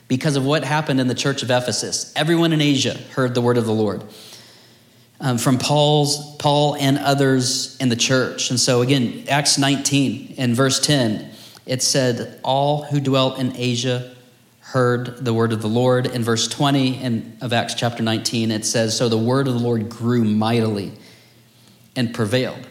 because 0.08 0.34
of 0.34 0.44
what 0.44 0.64
happened 0.64 0.98
in 0.98 1.06
the 1.06 1.14
church 1.14 1.44
of 1.44 1.50
Ephesus. 1.52 2.12
Everyone 2.16 2.52
in 2.52 2.60
Asia 2.60 2.98
heard 3.14 3.36
the 3.36 3.40
word 3.40 3.56
of 3.56 3.66
the 3.66 3.72
Lord 3.72 4.02
um, 5.20 5.38
from 5.38 5.58
Paul's 5.58 6.34
Paul 6.38 6.74
and 6.74 6.98
others 6.98 7.76
in 7.76 7.88
the 7.88 7.94
church. 7.94 8.50
And 8.50 8.58
so 8.58 8.82
again, 8.82 9.26
Acts 9.28 9.58
19 9.58 10.34
and 10.38 10.56
verse 10.56 10.80
10, 10.80 11.30
it 11.66 11.84
said, 11.84 12.40
"All 12.42 12.82
who 12.82 12.98
dwelt 12.98 13.38
in 13.38 13.54
Asia 13.54 14.12
heard 14.58 15.24
the 15.24 15.32
word 15.32 15.52
of 15.52 15.62
the 15.62 15.68
Lord." 15.68 16.06
In 16.06 16.24
verse 16.24 16.48
20 16.48 17.00
in, 17.00 17.36
of 17.40 17.52
Acts 17.52 17.74
chapter 17.74 18.02
19, 18.02 18.50
it 18.50 18.66
says, 18.66 18.96
"So 18.96 19.08
the 19.08 19.16
word 19.16 19.46
of 19.46 19.54
the 19.54 19.60
Lord 19.60 19.88
grew 19.88 20.24
mightily 20.24 20.94
and 21.94 22.12
prevailed." 22.12 22.66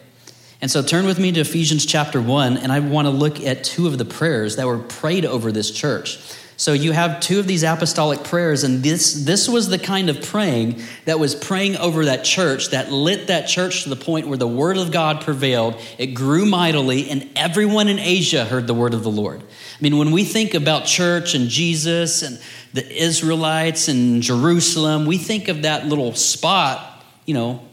And 0.62 0.70
so 0.70 0.82
turn 0.82 1.06
with 1.06 1.20
me 1.20 1.32
to 1.32 1.40
Ephesians 1.40 1.86
chapter 1.86 2.22
1, 2.22 2.58
and 2.58 2.72
I 2.72 2.82
want 2.82 3.06
to 3.06 3.12
look 3.12 3.40
at 3.40 3.64
two 3.64 3.88
of 3.88 3.98
the 3.98 4.04
prayers 4.04 4.58
that 4.58 4.68
were 4.68 4.80
prayed 4.80 5.26
over 5.26 5.54
this 5.54 5.72
church. 5.72 6.20
So 6.58 6.74
you 6.74 6.92
have 6.92 7.22
two 7.22 7.40
of 7.40 7.48
these 7.48 7.64
apostolic 7.64 8.26
prayers, 8.26 8.66
and 8.66 8.84
this, 8.84 9.14
this 9.24 9.48
was 9.48 9.70
the 9.70 9.80
kind 9.80 10.10
of 10.10 10.22
praying 10.22 10.82
that 11.06 11.18
was 11.18 11.34
praying 11.34 11.78
over 11.78 12.04
that 12.04 12.26
church 12.26 12.72
that 12.72 12.92
lit 12.92 13.28
that 13.28 13.48
church 13.48 13.84
to 13.84 13.90
the 13.90 13.96
point 13.96 14.28
where 14.28 14.38
the 14.38 14.50
word 14.50 14.76
of 14.76 14.92
God 14.92 15.22
prevailed. 15.22 15.80
It 15.98 16.08
grew 16.08 16.46
mightily, 16.46 17.10
and 17.10 17.30
everyone 17.38 17.88
in 17.88 17.98
Asia 17.98 18.44
heard 18.44 18.68
the 18.68 18.74
word 18.74 18.94
of 18.94 19.04
the 19.04 19.10
Lord. 19.10 19.40
I 19.40 19.82
mean, 19.82 19.98
when 19.98 20.12
we 20.12 20.26
think 20.26 20.54
about 20.54 20.84
church 20.84 21.34
and 21.34 21.48
Jesus 21.48 22.22
and 22.22 22.38
the 22.74 22.86
Israelites 23.02 23.88
and 23.88 24.22
Jerusalem, 24.22 25.06
we 25.06 25.18
think 25.18 25.48
of 25.48 25.62
that 25.62 25.86
little 25.86 26.14
spot, 26.14 27.06
you 27.26 27.34
know, 27.34 27.64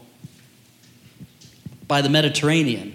by 1.87 2.01
the 2.01 2.09
Mediterranean. 2.09 2.93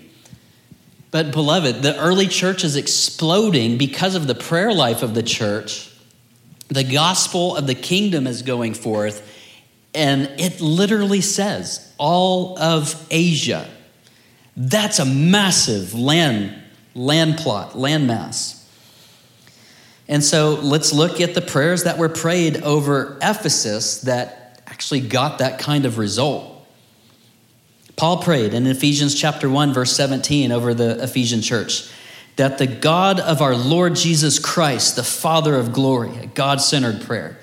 But, 1.11 1.30
beloved, 1.30 1.82
the 1.82 1.99
early 1.99 2.26
church 2.26 2.64
is 2.64 2.76
exploding 2.76 3.76
because 3.76 4.14
of 4.14 4.26
the 4.26 4.34
prayer 4.34 4.72
life 4.72 5.03
of 5.03 5.14
the 5.14 5.22
church. 5.22 5.90
The 6.68 6.84
gospel 6.84 7.57
of 7.57 7.66
the 7.66 7.74
kingdom 7.74 8.26
is 8.26 8.40
going 8.43 8.74
forth, 8.74 9.28
and 9.95 10.22
it 10.38 10.61
literally 10.61 11.20
says 11.20 11.93
all 11.99 12.59
of 12.59 13.07
Asia. 13.11 13.68
That's 14.57 14.99
a 14.99 15.05
massive 15.05 15.93
land, 15.93 16.55
land 16.95 17.36
plot, 17.36 17.78
land 17.78 18.07
mass. 18.07 18.59
And 20.09 20.24
so 20.24 20.55
let's 20.62 20.93
look 20.93 21.20
at 21.20 21.34
the 21.34 21.40
prayers 21.40 21.84
that 21.84 21.99
were 21.99 22.09
prayed 22.09 22.62
over 22.62 23.18
Ephesus 23.22 24.03
that 24.03 24.62
actually 24.66 25.01
got 25.01 25.38
that 25.38 25.59
kind 25.59 25.84
of 25.84 25.99
result. 25.99 26.51
Paul 27.97 28.22
prayed 28.22 28.55
in 28.55 28.66
Ephesians 28.66 29.14
chapter 29.14 29.49
1 29.49 29.72
verse 29.72 29.95
17 29.95 30.51
over 30.53 30.74
the 30.74 31.03
Ephesian 31.03 31.43
church 31.43 31.90
that 32.36 32.59
the 32.59 32.66
God 32.66 33.20
of 33.20 33.43
our 33.43 33.55
Lord 33.55 33.95
Jesus 33.95 34.38
Christ, 34.38 34.97
the 34.97 35.03
Father 35.03 35.55
of 35.55 35.72
glory, 35.72 36.16
a 36.16 36.26
God-centered 36.26 37.03
prayer, 37.03 37.38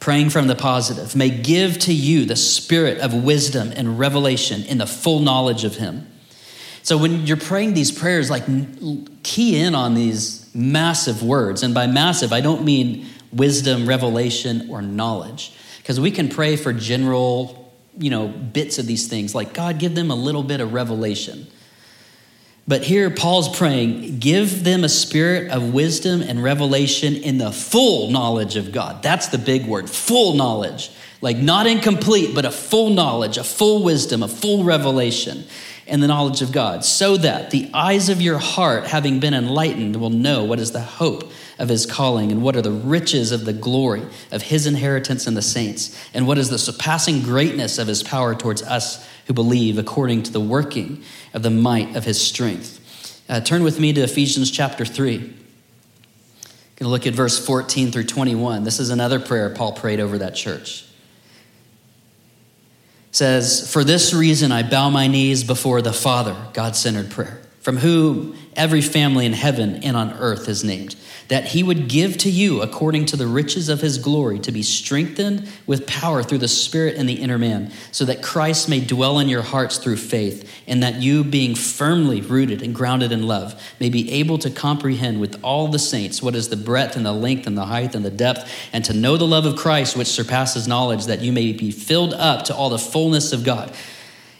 praying 0.00 0.30
from 0.30 0.48
the 0.48 0.56
positive, 0.56 1.14
may 1.14 1.30
give 1.30 1.78
to 1.78 1.94
you 1.94 2.24
the 2.24 2.34
spirit 2.34 2.98
of 2.98 3.14
wisdom 3.14 3.72
and 3.74 3.98
revelation 3.98 4.64
in 4.64 4.78
the 4.78 4.86
full 4.86 5.20
knowledge 5.20 5.62
of 5.62 5.76
him. 5.76 6.08
So 6.82 6.98
when 6.98 7.26
you're 7.28 7.36
praying 7.36 7.74
these 7.74 7.92
prayers 7.92 8.28
like 8.28 8.44
key 9.22 9.56
in 9.56 9.76
on 9.76 9.94
these 9.94 10.50
massive 10.52 11.22
words 11.22 11.62
and 11.62 11.72
by 11.72 11.86
massive 11.86 12.32
I 12.32 12.40
don't 12.40 12.64
mean 12.64 13.06
wisdom, 13.32 13.88
revelation 13.88 14.68
or 14.68 14.82
knowledge 14.82 15.52
because 15.78 16.00
we 16.00 16.10
can 16.10 16.28
pray 16.28 16.56
for 16.56 16.72
general 16.72 17.61
you 17.98 18.10
know, 18.10 18.28
bits 18.28 18.78
of 18.78 18.86
these 18.86 19.08
things, 19.08 19.34
like 19.34 19.52
God, 19.52 19.78
give 19.78 19.94
them 19.94 20.10
a 20.10 20.14
little 20.14 20.42
bit 20.42 20.60
of 20.60 20.72
revelation. 20.72 21.46
But 22.66 22.82
here, 22.82 23.10
Paul's 23.10 23.54
praying, 23.54 24.18
give 24.20 24.62
them 24.62 24.84
a 24.84 24.88
spirit 24.88 25.50
of 25.50 25.74
wisdom 25.74 26.22
and 26.22 26.42
revelation 26.42 27.16
in 27.16 27.38
the 27.38 27.50
full 27.50 28.10
knowledge 28.10 28.56
of 28.56 28.72
God. 28.72 29.02
That's 29.02 29.28
the 29.28 29.38
big 29.38 29.66
word, 29.66 29.90
full 29.90 30.34
knowledge. 30.34 30.90
Like 31.20 31.36
not 31.36 31.66
incomplete, 31.66 32.34
but 32.34 32.44
a 32.44 32.50
full 32.50 32.90
knowledge, 32.90 33.36
a 33.36 33.44
full 33.44 33.82
wisdom, 33.82 34.22
a 34.22 34.28
full 34.28 34.64
revelation 34.64 35.44
in 35.86 36.00
the 36.00 36.06
knowledge 36.06 36.42
of 36.42 36.52
God, 36.52 36.84
so 36.84 37.16
that 37.16 37.50
the 37.50 37.70
eyes 37.74 38.08
of 38.08 38.20
your 38.20 38.38
heart, 38.38 38.86
having 38.86 39.20
been 39.20 39.34
enlightened, 39.34 39.96
will 39.96 40.10
know 40.10 40.44
what 40.44 40.60
is 40.60 40.72
the 40.72 40.80
hope 40.80 41.30
of 41.58 41.68
his 41.68 41.86
calling, 41.86 42.32
and 42.32 42.42
what 42.42 42.56
are 42.56 42.62
the 42.62 42.70
riches 42.70 43.32
of 43.32 43.44
the 43.44 43.52
glory 43.52 44.02
of 44.30 44.42
his 44.42 44.66
inheritance 44.66 45.26
in 45.26 45.34
the 45.34 45.42
saints, 45.42 45.96
and 46.14 46.26
what 46.26 46.38
is 46.38 46.48
the 46.48 46.58
surpassing 46.58 47.22
greatness 47.22 47.78
of 47.78 47.88
his 47.88 48.02
power 48.02 48.34
towards 48.34 48.62
us 48.62 49.08
who 49.26 49.34
believe, 49.34 49.78
according 49.78 50.22
to 50.22 50.32
the 50.32 50.40
working 50.40 51.02
of 51.34 51.42
the 51.42 51.50
might 51.50 51.94
of 51.96 52.04
his 52.04 52.20
strength. 52.20 52.78
Uh, 53.28 53.40
turn 53.40 53.62
with 53.62 53.78
me 53.78 53.92
to 53.92 54.02
Ephesians 54.02 54.50
chapter 54.50 54.84
3. 54.84 55.18
Going 55.18 55.34
to 56.80 56.88
look 56.88 57.06
at 57.06 57.14
verse 57.14 57.44
14 57.44 57.92
through 57.92 58.04
21. 58.04 58.64
This 58.64 58.80
is 58.80 58.90
another 58.90 59.20
prayer 59.20 59.50
Paul 59.50 59.72
prayed 59.72 60.00
over 60.00 60.18
that 60.18 60.34
church. 60.34 60.84
Says, 63.12 63.70
For 63.70 63.84
this 63.84 64.12
reason 64.12 64.50
I 64.50 64.62
bow 64.62 64.90
my 64.90 65.06
knees 65.06 65.44
before 65.44 65.82
the 65.82 65.92
Father, 65.92 66.36
God 66.54 66.74
centered 66.74 67.10
prayer, 67.10 67.40
from 67.60 67.76
whom 67.76 68.36
every 68.56 68.80
family 68.80 69.26
in 69.26 69.34
heaven 69.34 69.84
and 69.84 69.96
on 69.96 70.12
earth 70.14 70.48
is 70.48 70.64
named 70.64 70.96
that 71.32 71.46
he 71.46 71.62
would 71.62 71.88
give 71.88 72.18
to 72.18 72.28
you 72.28 72.60
according 72.60 73.06
to 73.06 73.16
the 73.16 73.26
riches 73.26 73.70
of 73.70 73.80
his 73.80 73.96
glory 73.96 74.38
to 74.38 74.52
be 74.52 74.62
strengthened 74.62 75.48
with 75.66 75.86
power 75.86 76.22
through 76.22 76.36
the 76.36 76.46
Spirit 76.46 76.94
and 76.96 77.08
the 77.08 77.22
inner 77.22 77.38
man, 77.38 77.72
so 77.90 78.04
that 78.04 78.22
Christ 78.22 78.68
may 78.68 78.80
dwell 78.80 79.18
in 79.18 79.30
your 79.30 79.40
hearts 79.40 79.78
through 79.78 79.96
faith, 79.96 80.46
and 80.66 80.82
that 80.82 80.96
you, 80.96 81.24
being 81.24 81.54
firmly 81.54 82.20
rooted 82.20 82.60
and 82.60 82.74
grounded 82.74 83.12
in 83.12 83.26
love, 83.26 83.58
may 83.80 83.88
be 83.88 84.12
able 84.12 84.36
to 84.36 84.50
comprehend 84.50 85.20
with 85.20 85.42
all 85.42 85.68
the 85.68 85.78
saints 85.78 86.22
what 86.22 86.34
is 86.34 86.50
the 86.50 86.56
breadth 86.58 86.96
and 86.96 87.06
the 87.06 87.14
length 87.14 87.46
and 87.46 87.56
the 87.56 87.64
height 87.64 87.94
and 87.94 88.04
the 88.04 88.10
depth, 88.10 88.52
and 88.74 88.84
to 88.84 88.92
know 88.92 89.16
the 89.16 89.26
love 89.26 89.46
of 89.46 89.56
Christ 89.56 89.96
which 89.96 90.08
surpasses 90.08 90.68
knowledge, 90.68 91.06
that 91.06 91.22
you 91.22 91.32
may 91.32 91.54
be 91.54 91.70
filled 91.70 92.12
up 92.12 92.44
to 92.44 92.54
all 92.54 92.68
the 92.68 92.78
fullness 92.78 93.32
of 93.32 93.42
God. 93.42 93.74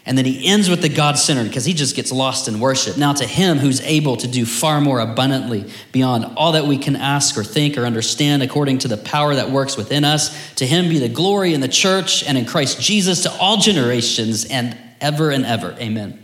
And 0.05 0.17
then 0.17 0.25
he 0.25 0.45
ends 0.47 0.69
with 0.69 0.81
the 0.81 0.89
God 0.89 1.17
centered 1.17 1.45
because 1.45 1.63
he 1.63 1.73
just 1.73 1.95
gets 1.95 2.11
lost 2.11 2.49
in 2.49 2.59
worship. 2.59 2.97
Now, 2.97 3.13
to 3.13 3.25
him 3.25 3.57
who's 3.57 3.79
able 3.81 4.17
to 4.17 4.27
do 4.27 4.45
far 4.45 4.81
more 4.81 4.99
abundantly 4.99 5.71
beyond 5.93 6.25
all 6.35 6.51
that 6.53 6.65
we 6.65 6.77
can 6.77 6.97
ask 6.97 7.37
or 7.37 7.43
think 7.43 7.77
or 7.77 7.85
understand, 7.85 8.43
according 8.43 8.79
to 8.79 8.89
the 8.89 8.97
power 8.97 9.33
that 9.35 9.49
works 9.49 9.77
within 9.77 10.03
us, 10.03 10.53
to 10.55 10.65
him 10.65 10.89
be 10.89 10.99
the 10.99 11.07
glory 11.07 11.53
in 11.53 11.61
the 11.61 11.69
church 11.69 12.23
and 12.25 12.37
in 12.37 12.45
Christ 12.45 12.81
Jesus 12.81 13.23
to 13.23 13.31
all 13.39 13.57
generations 13.57 14.43
and 14.45 14.77
ever 14.99 15.31
and 15.31 15.45
ever. 15.45 15.73
Amen. 15.79 16.22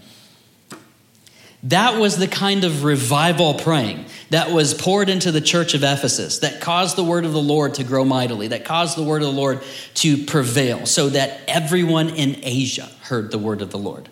That 1.63 1.99
was 1.99 2.17
the 2.17 2.27
kind 2.27 2.63
of 2.63 2.83
revival 2.85 3.55
praying 3.55 4.05
that 4.29 4.51
was 4.51 4.73
poured 4.73 5.09
into 5.09 5.31
the 5.31 5.41
church 5.41 5.73
of 5.73 5.83
Ephesus, 5.83 6.39
that 6.39 6.61
caused 6.61 6.95
the 6.95 7.03
word 7.03 7.25
of 7.25 7.33
the 7.33 7.41
Lord 7.41 7.73
to 7.75 7.83
grow 7.83 8.05
mightily, 8.05 8.47
that 8.49 8.63
caused 8.63 8.97
the 8.97 9.03
word 9.03 9.21
of 9.21 9.27
the 9.27 9.33
Lord 9.33 9.61
to 9.95 10.23
prevail, 10.25 10.85
so 10.85 11.09
that 11.09 11.41
everyone 11.47 12.09
in 12.09 12.37
Asia 12.43 12.89
heard 13.01 13.31
the 13.31 13.37
word 13.37 13.61
of 13.61 13.71
the 13.71 13.77
Lord. 13.77 14.07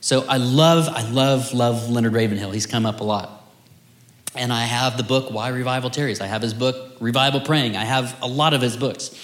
So 0.00 0.26
I 0.28 0.36
love, 0.36 0.88
I 0.88 1.08
love, 1.10 1.54
love 1.54 1.90
Leonard 1.90 2.12
Ravenhill. 2.12 2.50
He's 2.50 2.66
come 2.66 2.84
up 2.84 3.00
a 3.00 3.04
lot. 3.04 3.44
And 4.36 4.52
I 4.52 4.64
have 4.64 4.98
the 4.98 5.02
book 5.02 5.32
Why 5.32 5.48
Revival 5.48 5.88
Tarries. 5.88 6.20
I 6.20 6.26
have 6.26 6.42
his 6.42 6.52
book 6.52 6.98
Revival 7.00 7.40
Praying. 7.40 7.76
I 7.76 7.84
have 7.84 8.14
a 8.22 8.28
lot 8.28 8.52
of 8.52 8.60
his 8.60 8.76
books. 8.76 9.18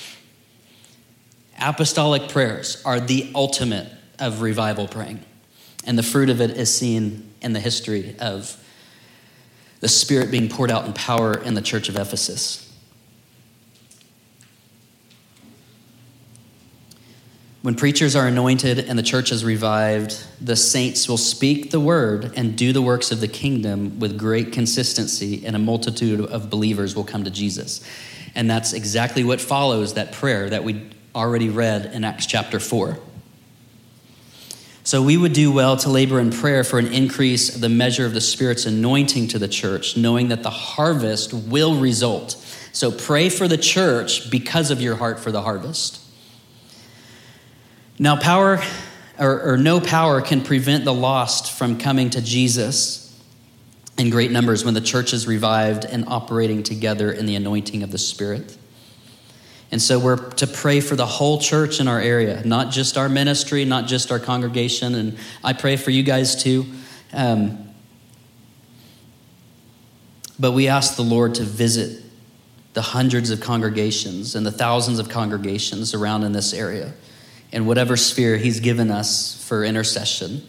Apostolic 1.61 2.31
prayers 2.31 2.83
are 2.85 2.99
the 2.99 3.31
ultimate 3.35 3.93
of 4.23 4.41
revival 4.41 4.89
praying. 4.89 5.23
And 5.85 5.99
the 5.99 6.03
fruit 6.03 6.31
of 6.31 6.41
it 6.41 6.53
is 6.53 6.75
seen 6.75 7.29
in 7.43 7.53
the 7.53 7.61
history 7.61 8.17
of 8.21 8.57
the 9.81 9.89
Spirit 9.89 10.31
being 10.31 10.49
poured 10.49 10.71
out 10.71 10.87
in 10.87 10.93
power 10.93 11.37
in 11.37 11.55
the 11.55 11.61
church 11.61 11.89
of 11.89 11.97
Ephesus. 11.97 12.73
When 17.63 17.75
preachers 17.75 18.17
are 18.17 18.27
anointed 18.27 18.79
and 18.79 18.99
the 18.99 19.05
church 19.05 19.31
is 19.31 19.45
revived, 19.45 20.25
the 20.41 20.57
saints 20.57 21.09
will 21.09 21.17
speak 21.17 21.71
the 21.71 21.81
word 21.81 22.33
and 22.37 22.57
do 22.57 22.73
the 22.73 22.83
works 22.83 23.13
of 23.13 23.21
the 23.21 23.29
kingdom 23.29 24.01
with 24.01 24.19
great 24.19 24.53
consistency, 24.53 25.45
and 25.47 25.55
a 25.55 25.61
multitude 25.61 26.21
of 26.21 26.51
believers 26.51 26.97
will 26.97 27.05
come 27.05 27.23
to 27.23 27.31
Jesus. 27.31 27.89
And 28.35 28.51
that's 28.51 28.73
exactly 28.73 29.23
what 29.23 29.41
follows 29.41 29.95
that 29.95 30.13
prayer 30.13 30.51
that 30.51 30.65
we 30.65 30.91
already 31.15 31.51
read 31.51 31.87
in 31.87 32.03
Acts 32.03 32.27
chapter 32.27 32.59
4. 32.59 32.99
So 34.93 35.01
we 35.01 35.17
would 35.17 35.33
do 35.33 35.51
well 35.51 35.79
to 35.79 35.89
labor 35.89 36.21
in 36.21 36.29
prayer 36.31 36.65
for 36.65 36.79
an 36.79 36.89
increase 36.89 37.55
of 37.55 37.63
the 37.63 37.71
measure 37.71 38.05
of 38.05 38.13
the 38.13 38.21
Spirit's 38.21 38.67
anointing 38.67 39.29
to 39.29 39.39
the 39.39 39.49
church, 39.49 39.97
knowing 39.97 40.29
that 40.29 40.43
the 40.43 40.51
harvest 40.51 41.33
will 41.33 41.77
result. 41.77 42.33
So 42.73 42.93
pray 42.93 43.31
for 43.31 43.49
the 43.49 43.57
church 43.57 44.31
because 44.31 44.71
of 44.71 44.83
your 44.83 44.97
heart 44.97 45.19
for 45.19 45.33
the 45.33 45.41
harvest. 45.41 45.99
Now, 47.99 48.21
power 48.21 48.63
or, 49.19 49.53
or 49.53 49.57
no 49.57 49.81
power 49.81 50.21
can 50.21 50.43
prevent 50.43 50.85
the 50.85 50.93
lost 50.93 51.51
from 51.57 51.79
coming 51.79 52.11
to 52.11 52.21
Jesus 52.21 53.19
in 53.97 54.11
great 54.11 54.31
numbers 54.31 54.63
when 54.63 54.75
the 54.75 54.83
church 54.83 55.15
is 55.15 55.27
revived 55.27 55.87
and 55.87 56.05
operating 56.07 56.63
together 56.63 57.11
in 57.11 57.25
the 57.25 57.37
anointing 57.37 57.83
of 57.83 57.93
the 57.93 57.99
Spirit. 57.99 58.59
And 59.73 59.81
so 59.81 59.99
we're 59.99 60.31
to 60.33 60.47
pray 60.47 60.81
for 60.81 60.97
the 60.97 61.07
whole 61.07 61.41
church 61.41 61.81
in 61.81 61.89
our 61.89 61.99
area, 61.99 62.43
not 62.45 62.71
just 62.71 62.99
our 62.99 63.09
ministry, 63.09 63.65
not 63.65 63.87
just 63.87 64.13
our 64.13 64.19
congregation. 64.21 64.95
And 64.95 65.17
I 65.43 65.55
pray 65.55 65.77
for 65.77 65.91
you 65.91 66.03
guys 66.03 66.41
too. 66.41 66.67
Um, 67.15 67.71
but 70.39 70.53
we 70.53 70.69
ask 70.69 70.97
the 70.97 71.03
Lord 71.03 71.35
to 71.37 71.43
visit 71.43 72.05
the 72.75 72.83
hundreds 72.83 73.31
of 73.31 73.41
congregations 73.41 74.35
and 74.35 74.45
the 74.45 74.53
thousands 74.53 74.99
of 74.99 75.09
congregations 75.09 75.95
around 75.95 76.23
in 76.23 76.33
this 76.33 76.53
area 76.53 76.93
in 77.51 77.65
whatever 77.65 77.97
sphere 77.97 78.37
He's 78.37 78.61
given 78.61 78.91
us 78.91 79.43
for 79.47 79.65
intercession. 79.65 80.43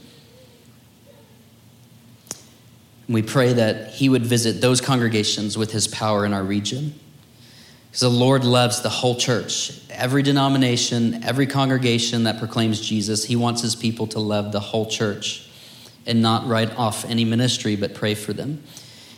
And 3.07 3.13
we 3.15 3.21
pray 3.21 3.53
that 3.53 3.93
He 3.93 4.09
would 4.09 4.25
visit 4.25 4.59
those 4.59 4.81
congregations 4.81 5.57
with 5.57 5.71
His 5.71 5.87
power 5.87 6.25
in 6.25 6.33
our 6.33 6.43
region. 6.43 6.99
Because 7.93 8.01
the 8.01 8.09
Lord 8.09 8.43
loves 8.43 8.81
the 8.81 8.89
whole 8.89 9.13
church, 9.13 9.71
every 9.91 10.23
denomination, 10.23 11.23
every 11.23 11.45
congregation 11.45 12.23
that 12.23 12.39
proclaims 12.39 12.81
Jesus. 12.81 13.23
He 13.23 13.35
wants 13.35 13.61
his 13.61 13.75
people 13.75 14.07
to 14.07 14.19
love 14.19 14.51
the 14.51 14.59
whole 14.59 14.87
church 14.87 15.47
and 16.07 16.19
not 16.19 16.47
write 16.47 16.75
off 16.75 17.05
any 17.05 17.23
ministry, 17.23 17.75
but 17.75 17.93
pray 17.93 18.15
for 18.15 18.33
them. 18.33 18.63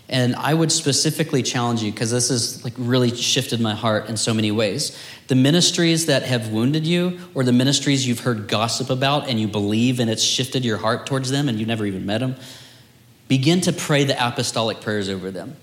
And 0.09 0.35
I 0.35 0.53
would 0.53 0.73
specifically 0.73 1.41
challenge 1.41 1.83
you 1.83 1.93
because 1.93 2.11
this 2.11 2.27
has 2.27 2.65
like 2.65 2.73
really 2.77 3.15
shifted 3.15 3.61
my 3.61 3.73
heart 3.73 4.09
in 4.09 4.17
so 4.17 4.33
many 4.33 4.51
ways. 4.51 5.01
The 5.27 5.35
ministries 5.35 6.07
that 6.07 6.23
have 6.23 6.49
wounded 6.49 6.85
you, 6.85 7.17
or 7.33 7.45
the 7.45 7.53
ministries 7.53 8.05
you've 8.05 8.19
heard 8.19 8.49
gossip 8.49 8.89
about 8.89 9.29
and 9.29 9.39
you 9.39 9.47
believe 9.47 10.01
and 10.01 10.09
it's 10.09 10.21
shifted 10.21 10.65
your 10.65 10.79
heart 10.79 11.07
towards 11.07 11.31
them 11.31 11.47
and 11.47 11.57
you 11.57 11.65
never 11.65 11.85
even 11.85 12.05
met 12.05 12.17
them, 12.17 12.35
begin 13.29 13.61
to 13.61 13.71
pray 13.71 14.03
the 14.03 14.27
apostolic 14.27 14.81
prayers 14.81 15.07
over 15.07 15.31
them. 15.31 15.55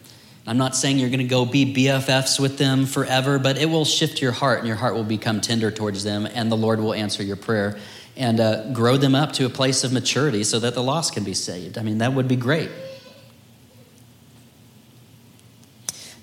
I'm 0.44 0.58
not 0.58 0.74
saying 0.74 0.98
you're 0.98 1.08
going 1.08 1.20
to 1.20 1.24
go 1.24 1.44
be 1.44 1.72
BFFs 1.72 2.40
with 2.40 2.58
them 2.58 2.86
forever, 2.86 3.38
but 3.38 3.58
it 3.58 3.66
will 3.66 3.84
shift 3.84 4.20
your 4.20 4.32
heart 4.32 4.58
and 4.58 4.66
your 4.66 4.76
heart 4.76 4.94
will 4.94 5.04
become 5.04 5.40
tender 5.40 5.70
towards 5.70 6.02
them, 6.02 6.26
and 6.26 6.50
the 6.50 6.56
Lord 6.56 6.80
will 6.80 6.94
answer 6.94 7.22
your 7.22 7.36
prayer 7.36 7.78
and 8.16 8.40
uh, 8.40 8.72
grow 8.72 8.96
them 8.96 9.14
up 9.14 9.32
to 9.34 9.46
a 9.46 9.48
place 9.48 9.84
of 9.84 9.92
maturity 9.92 10.42
so 10.42 10.58
that 10.58 10.74
the 10.74 10.82
lost 10.82 11.14
can 11.14 11.22
be 11.22 11.32
saved. 11.32 11.78
I 11.78 11.82
mean, 11.82 11.98
that 11.98 12.12
would 12.12 12.26
be 12.26 12.36
great. 12.36 12.70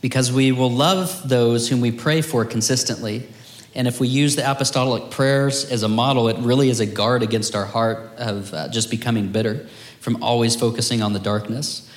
Because 0.01 0.32
we 0.32 0.51
will 0.51 0.72
love 0.72 1.28
those 1.28 1.70
whom 1.70 1.82
we 1.82 1.91
pray 1.91 2.22
for 2.22 2.45
consistently. 2.45 3.28
And 3.74 3.88
if 3.88 3.99
we 3.99 4.07
use 4.07 4.36
the 4.36 4.49
apostolic 4.49 5.11
prayers 5.11 5.70
as 5.70 5.84
a 5.84 5.89
model, 5.89 6.28
it 6.28 6.38
really 6.39 6.70
is 6.70 6.80
a 6.80 6.86
guard 6.86 7.24
against 7.24 7.55
our 7.55 7.65
heart 7.65 8.11
of 8.17 8.53
uh, 8.53 8.67
just 8.70 8.91
becoming 8.91 9.32
bitter 9.32 9.67
from 9.99 10.22
always 10.24 10.55
focusing 10.55 11.01
on 11.01 11.13
the 11.13 11.20
darkness. 11.20 11.88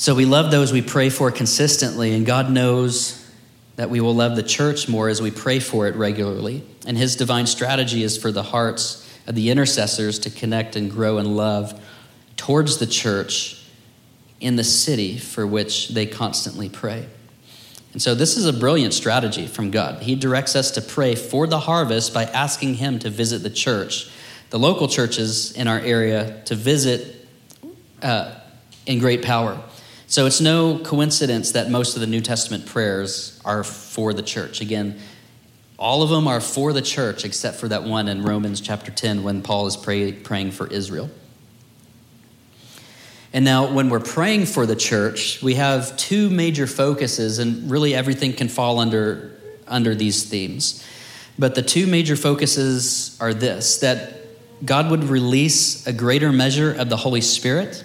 So 0.00 0.14
we 0.14 0.26
love 0.26 0.52
those 0.52 0.72
we 0.72 0.80
pray 0.80 1.10
for 1.10 1.32
consistently, 1.32 2.14
and 2.14 2.24
God 2.24 2.52
knows 2.52 3.28
that 3.74 3.90
we 3.90 4.00
will 4.00 4.14
love 4.14 4.36
the 4.36 4.44
church 4.44 4.88
more 4.88 5.08
as 5.08 5.20
we 5.20 5.32
pray 5.32 5.58
for 5.58 5.88
it 5.88 5.96
regularly. 5.96 6.64
And 6.86 6.96
His 6.96 7.16
divine 7.16 7.46
strategy 7.46 8.04
is 8.04 8.16
for 8.16 8.30
the 8.30 8.44
hearts 8.44 9.04
of 9.26 9.34
the 9.34 9.50
intercessors 9.50 10.20
to 10.20 10.30
connect 10.30 10.76
and 10.76 10.88
grow 10.88 11.18
in 11.18 11.34
love 11.34 11.84
towards 12.36 12.78
the 12.78 12.86
church 12.86 13.60
in 14.38 14.54
the 14.54 14.62
city 14.62 15.18
for 15.18 15.44
which 15.44 15.88
they 15.88 16.06
constantly 16.06 16.68
pray. 16.68 17.08
And 17.92 18.00
so, 18.00 18.14
this 18.14 18.36
is 18.36 18.46
a 18.46 18.52
brilliant 18.52 18.94
strategy 18.94 19.48
from 19.48 19.72
God. 19.72 20.04
He 20.04 20.14
directs 20.14 20.54
us 20.54 20.70
to 20.72 20.80
pray 20.80 21.16
for 21.16 21.48
the 21.48 21.58
harvest 21.58 22.14
by 22.14 22.22
asking 22.22 22.74
Him 22.74 23.00
to 23.00 23.10
visit 23.10 23.42
the 23.42 23.50
church, 23.50 24.08
the 24.50 24.60
local 24.60 24.86
churches 24.86 25.50
in 25.54 25.66
our 25.66 25.80
area, 25.80 26.40
to 26.44 26.54
visit 26.54 27.26
uh, 28.00 28.36
in 28.86 29.00
great 29.00 29.22
power. 29.22 29.60
So 30.10 30.24
it's 30.24 30.40
no 30.40 30.78
coincidence 30.78 31.52
that 31.52 31.70
most 31.70 31.94
of 31.94 32.00
the 32.00 32.06
New 32.06 32.22
Testament 32.22 32.64
prayers 32.64 33.38
are 33.44 33.62
for 33.62 34.14
the 34.14 34.22
church. 34.22 34.62
Again, 34.62 34.98
all 35.78 36.02
of 36.02 36.08
them 36.08 36.26
are 36.26 36.40
for 36.40 36.72
the 36.72 36.80
church 36.80 37.26
except 37.26 37.58
for 37.58 37.68
that 37.68 37.84
one 37.84 38.08
in 38.08 38.22
Romans 38.22 38.62
chapter 38.62 38.90
10 38.90 39.22
when 39.22 39.42
Paul 39.42 39.66
is 39.66 39.76
pray, 39.76 40.12
praying 40.12 40.52
for 40.52 40.66
Israel. 40.68 41.10
And 43.34 43.44
now, 43.44 43.70
when 43.70 43.90
we're 43.90 44.00
praying 44.00 44.46
for 44.46 44.64
the 44.64 44.74
church, 44.74 45.42
we 45.42 45.56
have 45.56 45.94
two 45.98 46.30
major 46.30 46.66
focuses, 46.66 47.38
and 47.38 47.70
really 47.70 47.94
everything 47.94 48.32
can 48.32 48.48
fall 48.48 48.78
under, 48.78 49.38
under 49.66 49.94
these 49.94 50.22
themes. 50.22 50.82
But 51.38 51.54
the 51.54 51.60
two 51.60 51.86
major 51.86 52.16
focuses 52.16 53.18
are 53.20 53.34
this 53.34 53.76
that 53.80 54.24
God 54.64 54.90
would 54.90 55.04
release 55.04 55.86
a 55.86 55.92
greater 55.92 56.32
measure 56.32 56.72
of 56.72 56.88
the 56.88 56.96
Holy 56.96 57.20
Spirit 57.20 57.84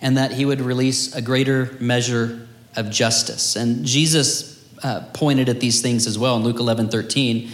and 0.00 0.16
that 0.16 0.32
he 0.32 0.44
would 0.44 0.60
release 0.60 1.14
a 1.14 1.22
greater 1.22 1.76
measure 1.80 2.46
of 2.76 2.90
justice. 2.90 3.56
And 3.56 3.84
Jesus 3.84 4.64
uh, 4.82 5.00
pointed 5.12 5.48
at 5.48 5.60
these 5.60 5.82
things 5.82 6.06
as 6.06 6.18
well 6.18 6.36
in 6.36 6.42
Luke 6.42 6.58
11 6.58 6.88
13. 6.88 7.50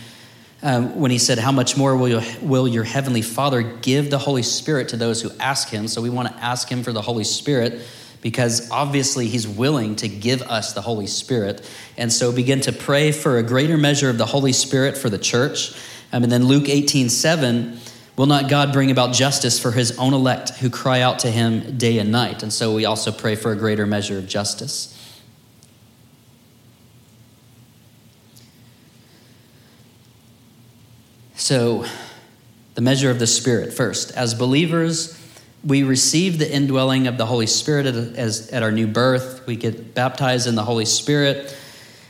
Um, 0.63 0.99
when 0.99 1.11
he 1.11 1.19
said, 1.19 1.39
How 1.39 1.53
much 1.53 1.77
more 1.77 1.97
will, 1.97 2.23
will 2.41 2.67
your 2.67 2.85
heavenly 2.85 3.23
Father 3.23 3.63
give 3.63 4.11
the 4.11 4.19
Holy 4.19 4.43
Spirit 4.43 4.89
to 4.89 4.97
those 4.97 5.21
who 5.21 5.31
ask 5.39 5.69
him? 5.69 5.87
So 5.87 6.01
we 6.01 6.11
want 6.11 6.29
to 6.29 6.35
ask 6.43 6.69
him 6.69 6.83
for 6.83 6.93
the 6.93 7.03
Holy 7.03 7.25
Spirit 7.25 7.83
because 8.23 8.71
obviously 8.71 9.29
he's 9.29 9.47
willing 9.47 9.95
to 9.97 10.09
give 10.09 10.43
us 10.43 10.73
the 10.73 10.81
Holy 10.81 11.07
Spirit. 11.07 11.69
And 11.97 12.13
so 12.13 12.33
begin 12.33 12.61
to 12.63 12.73
pray 12.73 13.13
for 13.13 13.39
a 13.39 13.43
greater 13.43 13.77
measure 13.77 14.11
of 14.11 14.19
the 14.19 14.27
Holy 14.27 14.53
Spirit 14.53 14.97
for 14.97 15.11
the 15.11 15.19
church. 15.19 15.73
Um, 16.13 16.23
and 16.23 16.33
then 16.33 16.45
Luke 16.47 16.69
18 16.69 17.09
7 17.11 17.79
Will 18.17 18.27
not 18.27 18.49
God 18.49 18.73
bring 18.73 18.91
about 18.91 19.13
justice 19.13 19.59
for 19.59 19.73
his 19.73 19.97
own 19.99 20.15
elect 20.15 20.51
who 20.51 20.71
cry 20.71 21.01
out 21.03 21.19
to 21.21 21.31
him 21.31 21.77
day 21.77 21.99
and 21.99 22.11
night? 22.11 22.43
And 22.43 22.51
so 22.51 22.75
we 22.75 22.87
also 22.87 23.13
pray 23.13 23.37
for 23.37 23.53
a 23.53 23.57
greater 23.57 23.87
measure 23.87 24.17
of 24.17 24.27
justice. 24.27 24.93
So, 31.35 31.85
the 32.75 32.81
measure 32.81 33.11
of 33.11 33.19
the 33.19 33.27
Spirit 33.27 33.73
first. 33.73 34.11
As 34.17 34.35
believers, 34.35 35.21
we 35.63 35.83
receive 35.83 36.39
the 36.39 36.51
indwelling 36.51 37.07
of 37.07 37.19
the 37.19 37.27
Holy 37.27 37.47
Spirit 37.47 37.87
as, 37.87 38.49
at 38.49 38.63
our 38.63 38.73
new 38.73 38.87
birth. 38.87 39.47
We 39.47 39.57
get 39.57 39.95
baptized 39.95 40.47
in 40.47 40.55
the 40.55 40.65
Holy 40.65 40.87
Spirit. 40.87 41.55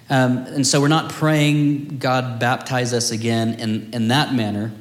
Um, 0.08 0.38
and 0.38 0.66
so 0.66 0.80
we're 0.80 0.88
not 0.88 1.10
praying, 1.10 1.98
God, 1.98 2.38
baptize 2.38 2.92
us 2.92 3.10
again 3.10 3.54
in, 3.54 3.92
in 3.92 4.08
that 4.08 4.32
manner 4.32 4.72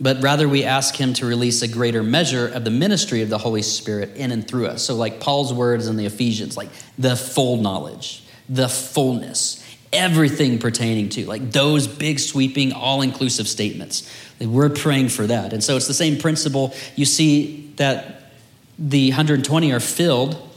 but 0.00 0.22
rather 0.22 0.48
we 0.48 0.64
ask 0.64 0.96
him 0.96 1.12
to 1.14 1.26
release 1.26 1.62
a 1.62 1.68
greater 1.68 2.02
measure 2.02 2.48
of 2.48 2.64
the 2.64 2.70
ministry 2.70 3.20
of 3.20 3.28
the 3.28 3.38
Holy 3.38 3.62
Spirit 3.62 4.16
in 4.16 4.32
and 4.32 4.46
through 4.46 4.66
us. 4.66 4.82
So, 4.82 4.94
like 4.94 5.20
Paul's 5.20 5.52
words 5.52 5.86
in 5.88 5.96
the 5.96 6.06
Ephesians, 6.06 6.56
like 6.56 6.70
the 6.98 7.16
full 7.16 7.58
knowledge, 7.58 8.24
the 8.48 8.68
fullness, 8.68 9.62
everything 9.92 10.58
pertaining 10.58 11.10
to, 11.10 11.26
like 11.26 11.52
those 11.52 11.86
big, 11.86 12.18
sweeping, 12.18 12.72
all 12.72 13.02
inclusive 13.02 13.46
statements. 13.46 14.10
We're 14.40 14.70
praying 14.70 15.10
for 15.10 15.26
that. 15.26 15.52
And 15.52 15.62
so 15.62 15.76
it's 15.76 15.86
the 15.86 15.94
same 15.94 16.18
principle. 16.18 16.74
You 16.96 17.04
see 17.04 17.72
that 17.76 18.32
the 18.78 19.10
120 19.10 19.72
are 19.72 19.80
filled 19.80 20.48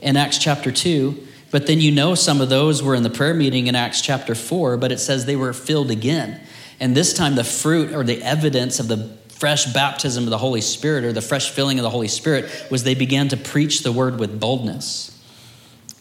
in 0.00 0.16
Acts 0.16 0.38
chapter 0.38 0.70
2, 0.70 1.26
but 1.50 1.66
then 1.66 1.80
you 1.80 1.90
know 1.90 2.14
some 2.14 2.40
of 2.40 2.48
those 2.48 2.80
were 2.82 2.94
in 2.94 3.02
the 3.02 3.10
prayer 3.10 3.34
meeting 3.34 3.66
in 3.66 3.74
Acts 3.74 4.00
chapter 4.00 4.36
4, 4.36 4.76
but 4.76 4.92
it 4.92 4.98
says 4.98 5.26
they 5.26 5.34
were 5.34 5.52
filled 5.52 5.90
again. 5.90 6.40
And 6.80 6.96
this 6.96 7.12
time, 7.12 7.34
the 7.34 7.44
fruit 7.44 7.92
or 7.92 8.04
the 8.04 8.22
evidence 8.22 8.78
of 8.78 8.88
the 8.88 9.16
fresh 9.28 9.72
baptism 9.72 10.24
of 10.24 10.30
the 10.30 10.38
Holy 10.38 10.60
Spirit 10.60 11.04
or 11.04 11.12
the 11.12 11.22
fresh 11.22 11.50
filling 11.50 11.78
of 11.78 11.82
the 11.82 11.90
Holy 11.90 12.08
Spirit 12.08 12.66
was 12.70 12.84
they 12.84 12.94
began 12.94 13.28
to 13.28 13.36
preach 13.36 13.82
the 13.82 13.92
word 13.92 14.18
with 14.18 14.40
boldness. 14.40 15.16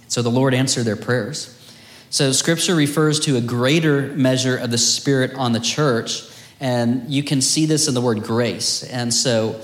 So 0.08 0.22
the 0.22 0.32
Lord 0.32 0.54
answered 0.54 0.86
their 0.86 0.96
prayers. 0.96 1.54
So 2.10 2.32
scripture 2.32 2.74
refers 2.74 3.20
to 3.22 3.36
a 3.36 3.42
greater 3.42 4.14
measure 4.14 4.58
of 4.58 4.72
the 4.72 4.78
Spirit 4.78 5.34
on 5.36 5.52
the 5.52 5.60
church, 5.60 6.24
and 6.60 7.08
you 7.10 7.22
can 7.22 7.42
see 7.42 7.66
this 7.66 7.88
in 7.88 7.94
the 7.94 8.02
word 8.02 8.24
grace. 8.24 8.84
And 8.84 9.14
so 9.14 9.62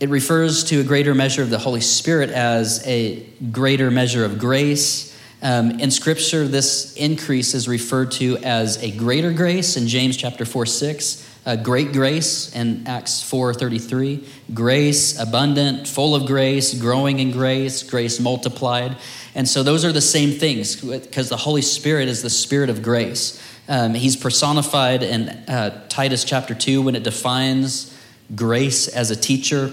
it 0.00 0.08
refers 0.08 0.64
to 0.64 0.80
a 0.80 0.84
greater 0.84 1.14
measure 1.14 1.42
of 1.42 1.50
the 1.50 1.58
Holy 1.58 1.80
Spirit 1.80 2.30
as 2.30 2.86
a 2.86 3.26
greater 3.50 3.90
measure 3.90 4.24
of 4.24 4.38
grace. 4.38 5.17
Um, 5.40 5.78
in 5.78 5.90
Scripture, 5.90 6.48
this 6.48 6.94
increase 6.96 7.54
is 7.54 7.68
referred 7.68 8.10
to 8.12 8.38
as 8.38 8.82
a 8.82 8.90
greater 8.90 9.32
grace 9.32 9.76
in 9.76 9.86
James 9.86 10.16
chapter 10.16 10.44
4 10.44 10.66
6 10.66 11.28
uh, 11.48 11.56
great 11.56 11.92
grace 11.92 12.54
in 12.54 12.86
Acts 12.86 13.22
4:33, 13.22 14.22
grace 14.52 15.18
abundant, 15.18 15.88
full 15.88 16.14
of 16.14 16.26
grace, 16.26 16.74
growing 16.74 17.20
in 17.20 17.30
grace, 17.30 17.82
grace 17.82 18.20
multiplied. 18.20 18.98
And 19.34 19.48
so 19.48 19.62
those 19.62 19.82
are 19.82 19.92
the 19.92 20.02
same 20.02 20.32
things 20.32 20.76
because 20.76 21.30
the 21.30 21.38
Holy 21.38 21.62
Spirit 21.62 22.08
is 22.08 22.20
the 22.20 22.28
spirit 22.28 22.68
of 22.68 22.82
grace. 22.82 23.40
Um, 23.66 23.94
he's 23.94 24.14
personified 24.14 25.02
in 25.02 25.30
uh, 25.30 25.86
Titus 25.88 26.22
chapter 26.22 26.54
2 26.54 26.82
when 26.82 26.94
it 26.94 27.02
defines 27.02 27.96
grace 28.34 28.86
as 28.86 29.10
a 29.10 29.16
teacher 29.16 29.72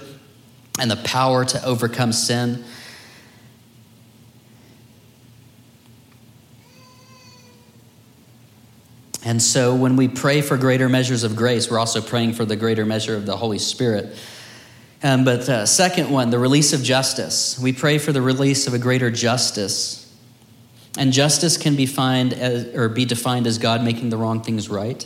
and 0.80 0.90
the 0.90 0.98
power 0.98 1.44
to 1.44 1.66
overcome 1.66 2.14
sin. 2.14 2.64
And 9.26 9.42
so 9.42 9.76
when 9.76 9.96
we 9.96 10.08
pray 10.08 10.42
for 10.42 10.56
greater 10.56 10.88
measures 10.88 11.24
of 11.24 11.36
grace, 11.36 11.70
we're 11.70 11.80
also 11.80 12.00
praying 12.00 12.34
for 12.34 12.46
the 12.46 12.56
greater 12.56 12.86
measure 12.86 13.16
of 13.16 13.26
the 13.26 13.36
Holy 13.36 13.58
Spirit. 13.58 14.16
Um, 15.02 15.26
but 15.26 15.50
uh, 15.50 15.66
second 15.66 16.12
one, 16.12 16.30
the 16.30 16.38
release 16.38 16.74
of 16.74 16.84
justice. 16.84 17.60
We 17.60 17.74
pray 17.74 17.98
for 17.98 18.12
the 18.12 18.22
release 18.22 18.68
of 18.68 18.76
a 18.76 18.80
greater 18.80 19.10
justice. 19.10 20.02
And 20.98 21.12
justice 21.12 21.58
can 21.58 21.76
be 21.76 21.86
defined 21.86 22.34
as, 22.34 22.74
or 22.76 22.88
be 22.88 23.04
defined 23.04 23.48
as 23.48 23.58
God 23.58 23.84
making 23.84 24.10
the 24.10 24.18
wrong 24.18 24.44
things 24.44 24.70
right. 24.70 25.06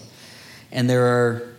And 0.71 0.89
there 0.89 1.05
are 1.05 1.55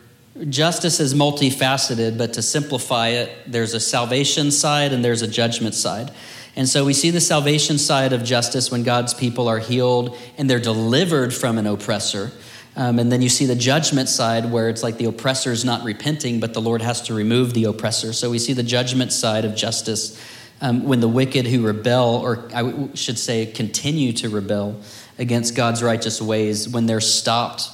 justice 0.48 1.00
is 1.00 1.14
multifaceted, 1.14 2.16
but 2.18 2.34
to 2.34 2.42
simplify 2.42 3.08
it, 3.08 3.30
there's 3.46 3.74
a 3.74 3.80
salvation 3.80 4.50
side 4.50 4.92
and 4.92 5.04
there's 5.04 5.22
a 5.22 5.28
judgment 5.28 5.74
side. 5.74 6.12
And 6.56 6.68
so 6.68 6.84
we 6.84 6.92
see 6.92 7.10
the 7.10 7.20
salvation 7.20 7.78
side 7.78 8.12
of 8.12 8.22
justice 8.22 8.70
when 8.70 8.82
God's 8.82 9.14
people 9.14 9.48
are 9.48 9.58
healed 9.58 10.16
and 10.36 10.48
they're 10.48 10.60
delivered 10.60 11.32
from 11.32 11.58
an 11.58 11.66
oppressor. 11.66 12.32
Um, 12.80 12.98
and 12.98 13.12
then 13.12 13.20
you 13.20 13.28
see 13.28 13.44
the 13.44 13.54
judgment 13.54 14.08
side 14.08 14.50
where 14.50 14.70
it's 14.70 14.82
like 14.82 14.96
the 14.96 15.04
oppressor 15.04 15.52
is 15.52 15.66
not 15.66 15.84
repenting, 15.84 16.40
but 16.40 16.54
the 16.54 16.62
Lord 16.62 16.80
has 16.80 17.02
to 17.02 17.14
remove 17.14 17.52
the 17.52 17.64
oppressor. 17.64 18.14
So 18.14 18.30
we 18.30 18.38
see 18.38 18.54
the 18.54 18.62
judgment 18.62 19.12
side 19.12 19.44
of 19.44 19.54
justice 19.54 20.18
um, 20.62 20.84
when 20.84 21.00
the 21.00 21.08
wicked 21.08 21.46
who 21.46 21.60
rebel, 21.60 22.22
or 22.24 22.48
I 22.54 22.88
should 22.94 23.18
say, 23.18 23.44
continue 23.44 24.14
to 24.14 24.30
rebel 24.30 24.80
against 25.18 25.54
God's 25.54 25.82
righteous 25.82 26.22
ways, 26.22 26.70
when 26.70 26.86
they're 26.86 27.02
stopped, 27.02 27.68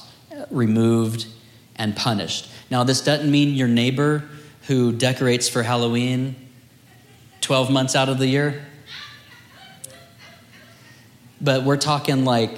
removed, 0.51 1.25
and 1.77 1.95
punished. 1.95 2.49
Now, 2.69 2.83
this 2.83 2.99
doesn't 2.99 3.31
mean 3.31 3.55
your 3.55 3.69
neighbor 3.69 4.25
who 4.63 4.91
decorates 4.91 5.47
for 5.47 5.63
Halloween 5.63 6.35
12 7.39 7.71
months 7.71 7.95
out 7.95 8.09
of 8.09 8.17
the 8.17 8.27
year, 8.27 8.65
but 11.39 11.63
we're 11.63 11.77
talking 11.77 12.25
like 12.25 12.57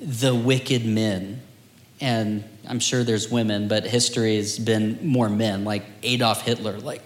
the 0.00 0.32
wicked 0.32 0.86
men 0.86 1.42
and 2.00 2.44
I'm 2.66 2.80
sure 2.80 3.04
there's 3.04 3.30
women, 3.30 3.68
but 3.68 3.84
history 3.84 4.36
has 4.36 4.58
been 4.58 4.98
more 5.06 5.28
men, 5.28 5.64
like 5.64 5.84
Adolf 6.02 6.42
Hitler. 6.42 6.78
Like, 6.78 7.02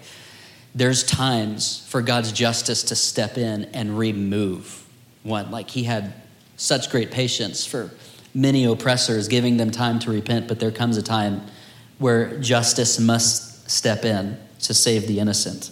there's 0.75 1.03
times 1.03 1.85
for 1.87 2.01
God's 2.01 2.31
justice 2.31 2.83
to 2.83 2.95
step 2.95 3.37
in 3.37 3.65
and 3.65 3.97
remove 3.97 4.85
one. 5.23 5.51
Like, 5.51 5.69
he 5.69 5.83
had 5.83 6.13
such 6.57 6.89
great 6.89 7.11
patience 7.11 7.65
for 7.65 7.91
many 8.33 8.65
oppressors, 8.65 9.27
giving 9.27 9.57
them 9.57 9.71
time 9.71 9.99
to 9.99 10.11
repent, 10.11 10.47
but 10.47 10.59
there 10.59 10.71
comes 10.71 10.97
a 10.97 11.03
time 11.03 11.41
where 11.97 12.39
justice 12.39 12.99
must 12.99 13.69
step 13.69 14.05
in 14.05 14.37
to 14.59 14.73
save 14.73 15.07
the 15.07 15.19
innocent. 15.19 15.71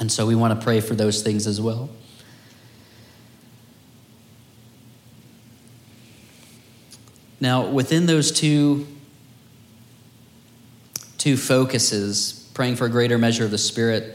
And 0.00 0.10
so 0.10 0.26
we 0.26 0.34
want 0.34 0.58
to 0.58 0.64
pray 0.64 0.80
for 0.80 0.94
those 0.94 1.22
things 1.22 1.46
as 1.46 1.60
well. 1.60 1.88
Now, 7.42 7.66
within 7.66 8.06
those 8.06 8.30
two, 8.30 8.86
two 11.18 11.36
focuses, 11.36 12.48
praying 12.54 12.76
for 12.76 12.86
a 12.86 12.88
greater 12.88 13.18
measure 13.18 13.44
of 13.44 13.50
the 13.50 13.58
Spirit, 13.58 14.14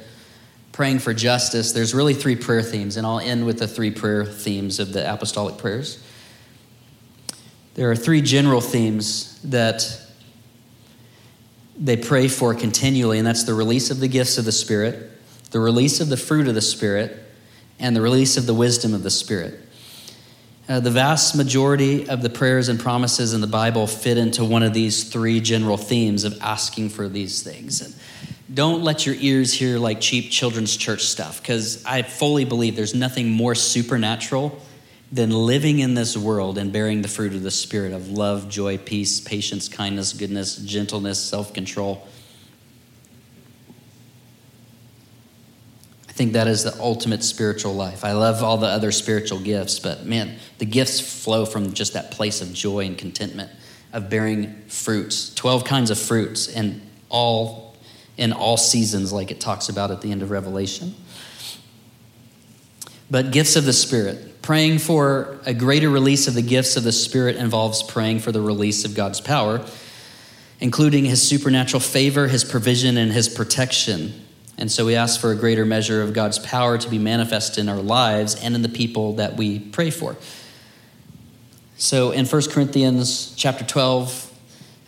praying 0.71 0.99
for 0.99 1.13
justice, 1.13 1.73
there's 1.73 1.93
really 1.93 2.13
three 2.13 2.37
prayer 2.37 2.61
themes, 2.61 2.95
and 2.95 3.05
I'll 3.05 3.19
end 3.19 3.45
with 3.45 3.59
the 3.59 3.67
three 3.67 3.91
prayer 3.91 4.23
themes 4.23 4.79
of 4.79 4.93
the 4.93 5.13
apostolic 5.13 5.57
prayers. 5.57 6.01
There 7.73 7.91
are 7.91 7.97
three 7.97 8.21
general 8.21 8.61
themes 8.61 9.37
that 9.43 10.01
they 11.77 11.97
pray 11.97 12.29
for 12.29 12.55
continually, 12.55 13.17
and 13.17 13.27
that's 13.27 13.43
the 13.43 13.53
release 13.53 13.91
of 13.91 13.99
the 13.99 14.07
gifts 14.07 14.37
of 14.37 14.45
the 14.45 14.53
Spirit, 14.53 15.11
the 15.51 15.59
release 15.59 15.99
of 15.99 16.07
the 16.07 16.15
fruit 16.15 16.47
of 16.47 16.55
the 16.55 16.61
Spirit, 16.61 17.21
and 17.77 17.93
the 17.93 18.01
release 18.01 18.37
of 18.37 18.45
the 18.45 18.53
wisdom 18.53 18.93
of 18.93 19.03
the 19.03 19.11
Spirit. 19.11 19.66
Uh, 20.69 20.81
the 20.81 20.91
vast 20.91 21.33
majority 21.33 22.09
of 22.09 22.21
the 22.21 22.29
prayers 22.29 22.67
and 22.67 22.77
promises 22.77 23.33
in 23.33 23.39
the 23.39 23.47
Bible 23.47 23.87
fit 23.87 24.17
into 24.17 24.43
one 24.43 24.63
of 24.63 24.73
these 24.73 25.05
three 25.05 25.39
general 25.39 25.77
themes 25.77 26.25
of 26.25 26.37
asking 26.41 26.89
for 26.89 27.07
these 27.07 27.41
things. 27.41 27.79
And 27.79 27.95
don't 28.53 28.83
let 28.83 29.05
your 29.05 29.15
ears 29.15 29.53
hear 29.53 29.79
like 29.79 30.01
cheap 30.01 30.29
children's 30.29 30.75
church 30.75 31.03
stuff, 31.03 31.41
because 31.41 31.85
I 31.85 32.01
fully 32.01 32.43
believe 32.43 32.75
there's 32.75 32.93
nothing 32.93 33.29
more 33.29 33.55
supernatural 33.55 34.61
than 35.09 35.31
living 35.31 35.79
in 35.79 35.93
this 35.93 36.17
world 36.17 36.57
and 36.57 36.73
bearing 36.73 37.01
the 37.01 37.07
fruit 37.07 37.33
of 37.33 37.43
the 37.43 37.51
Spirit 37.51 37.93
of 37.93 38.09
love, 38.09 38.49
joy, 38.49 38.77
peace, 38.77 39.21
patience, 39.21 39.69
kindness, 39.69 40.11
goodness, 40.11 40.57
gentleness, 40.57 41.17
self 41.17 41.53
control. 41.53 42.05
Think 46.17 46.33
that 46.33 46.47
is 46.47 46.63
the 46.63 46.75
ultimate 46.81 47.23
spiritual 47.23 47.75
life. 47.75 48.03
I 48.03 48.13
love 48.13 48.43
all 48.43 48.57
the 48.57 48.65
other 48.65 48.91
spiritual 48.91 49.39
gifts, 49.39 49.77
but 49.77 50.03
man, 50.03 50.37
the 50.57 50.65
gifts 50.65 50.99
flow 50.99 51.45
from 51.45 51.73
just 51.73 51.93
that 51.93 52.09
place 52.09 52.41
of 52.41 52.51
joy 52.53 52.87
and 52.87 52.97
contentment 52.97 53.51
of 53.93 54.09
bearing 54.09 54.63
fruits, 54.67 55.31
12 55.35 55.63
kinds 55.63 55.91
of 55.91 55.99
fruits 55.99 56.47
and 56.47 56.81
all 57.09 57.75
in 58.17 58.33
all 58.33 58.57
seasons 58.57 59.13
like 59.13 59.29
it 59.29 59.39
talks 59.39 59.69
about 59.69 59.91
at 59.91 60.01
the 60.01 60.11
end 60.11 60.23
of 60.23 60.31
Revelation. 60.31 60.95
But 63.11 63.29
gifts 63.29 63.55
of 63.55 63.65
the 63.65 63.71
Spirit, 63.71 64.41
praying 64.41 64.79
for 64.79 65.39
a 65.45 65.53
greater 65.53 65.87
release 65.89 66.27
of 66.27 66.33
the 66.33 66.41
gifts 66.41 66.77
of 66.77 66.83
the 66.83 66.91
Spirit 66.91 67.35
involves 67.35 67.83
praying 67.83 68.21
for 68.21 68.31
the 68.31 68.41
release 68.41 68.85
of 68.85 68.95
God's 68.95 69.21
power, 69.21 69.63
including 70.59 71.05
his 71.05 71.21
supernatural 71.21 71.79
favor, 71.79 72.27
his 72.27 72.43
provision, 72.43 72.97
and 72.97 73.11
his 73.11 73.29
protection 73.29 74.26
and 74.57 74.71
so 74.71 74.85
we 74.85 74.95
ask 74.95 75.19
for 75.19 75.31
a 75.31 75.35
greater 75.35 75.65
measure 75.65 76.01
of 76.01 76.13
God's 76.13 76.39
power 76.39 76.77
to 76.77 76.89
be 76.89 76.97
manifest 76.97 77.57
in 77.57 77.69
our 77.69 77.77
lives 77.77 78.35
and 78.35 78.55
in 78.55 78.63
the 78.63 78.69
people 78.69 79.13
that 79.13 79.37
we 79.37 79.59
pray 79.59 79.91
for. 79.91 80.15
So 81.77 82.11
in 82.11 82.25
1 82.25 82.49
Corinthians 82.49 83.35
chapter 83.35 83.63
12, 83.63 84.33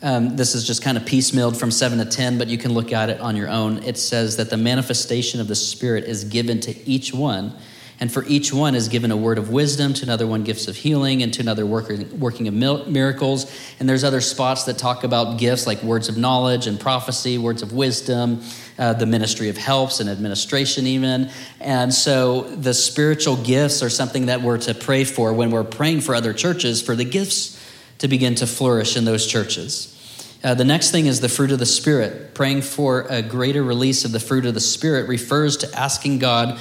um, 0.01 0.35
this 0.37 0.55
is 0.55 0.65
just 0.65 0.81
kind 0.81 0.97
of 0.97 1.03
piecemealed 1.03 1.55
from 1.55 1.69
7 1.69 1.99
to 1.99 2.05
10, 2.05 2.39
but 2.39 2.47
you 2.47 2.57
can 2.57 2.73
look 2.73 2.91
at 2.91 3.09
it 3.09 3.19
on 3.19 3.35
your 3.35 3.49
own. 3.49 3.83
It 3.83 3.97
says 3.97 4.37
that 4.37 4.49
the 4.49 4.57
manifestation 4.57 5.39
of 5.39 5.47
the 5.47 5.55
Spirit 5.55 6.05
is 6.05 6.23
given 6.23 6.59
to 6.61 6.89
each 6.89 7.13
one 7.13 7.53
and 7.99 8.11
for 8.11 8.23
each 8.25 8.53
one 8.53 8.75
is 8.75 8.87
given 8.87 9.11
a 9.11 9.17
word 9.17 9.37
of 9.37 9.49
wisdom, 9.49 9.93
to 9.95 10.03
another 10.03 10.25
one 10.25 10.43
gifts 10.43 10.69
of 10.69 10.77
healing, 10.77 11.21
and 11.21 11.33
to 11.33 11.41
another 11.41 11.65
working, 11.65 12.17
working 12.17 12.47
of 12.47 12.53
miracles. 12.53 13.51
And 13.79 13.89
there's 13.89 14.05
other 14.05 14.21
spots 14.21 14.63
that 14.65 14.77
talk 14.77 15.03
about 15.03 15.37
gifts 15.37 15.67
like 15.67 15.83
words 15.83 16.07
of 16.07 16.17
knowledge 16.17 16.65
and 16.65 16.79
prophecy, 16.79 17.37
words 17.37 17.61
of 17.61 17.73
wisdom, 17.73 18.41
uh, 18.79 18.93
the 18.93 19.05
ministry 19.05 19.49
of 19.49 19.57
helps 19.57 19.99
and 19.99 20.09
administration, 20.09 20.87
even. 20.87 21.29
And 21.59 21.93
so 21.93 22.43
the 22.43 22.73
spiritual 22.73 23.35
gifts 23.35 23.83
are 23.83 23.89
something 23.89 24.27
that 24.27 24.41
we're 24.41 24.57
to 24.59 24.73
pray 24.73 25.03
for 25.03 25.33
when 25.33 25.51
we're 25.51 25.65
praying 25.65 26.01
for 26.01 26.15
other 26.15 26.33
churches, 26.33 26.81
for 26.81 26.95
the 26.95 27.03
gifts 27.03 27.61
to 27.97 28.07
begin 28.07 28.35
to 28.35 28.47
flourish 28.47 28.95
in 28.95 29.03
those 29.03 29.27
churches. 29.27 29.95
Uh, 30.41 30.53
the 30.53 30.63
next 30.63 30.91
thing 30.91 31.05
is 31.05 31.19
the 31.19 31.27
fruit 31.27 31.51
of 31.51 31.59
the 31.59 31.65
Spirit. 31.65 32.33
Praying 32.33 32.61
for 32.61 33.01
a 33.09 33.21
greater 33.21 33.61
release 33.61 34.05
of 34.05 34.13
the 34.13 34.19
fruit 34.19 34.45
of 34.45 34.53
the 34.53 34.61
Spirit 34.61 35.09
refers 35.09 35.57
to 35.57 35.77
asking 35.77 36.19
God 36.19 36.57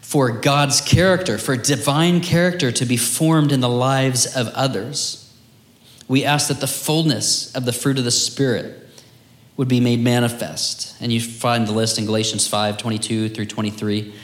for 0.00 0.30
God's 0.30 0.80
character, 0.80 1.38
for 1.38 1.56
divine 1.56 2.20
character 2.20 2.72
to 2.72 2.84
be 2.84 2.96
formed 2.96 3.52
in 3.52 3.60
the 3.60 3.68
lives 3.68 4.36
of 4.36 4.48
others. 4.48 5.32
We 6.08 6.24
ask 6.24 6.48
that 6.48 6.60
the 6.60 6.66
fullness 6.66 7.54
of 7.54 7.64
the 7.64 7.72
fruit 7.72 7.98
of 7.98 8.04
the 8.04 8.10
Spirit 8.10 8.83
would 9.56 9.68
be 9.68 9.80
made 9.80 10.00
manifest. 10.00 10.96
And 11.00 11.12
you 11.12 11.20
find 11.20 11.66
the 11.66 11.72
list 11.72 11.98
in 11.98 12.06
Galatians 12.06 12.46
5 12.46 12.76
22 12.76 13.28
through 13.30 13.46
23. 13.46 14.14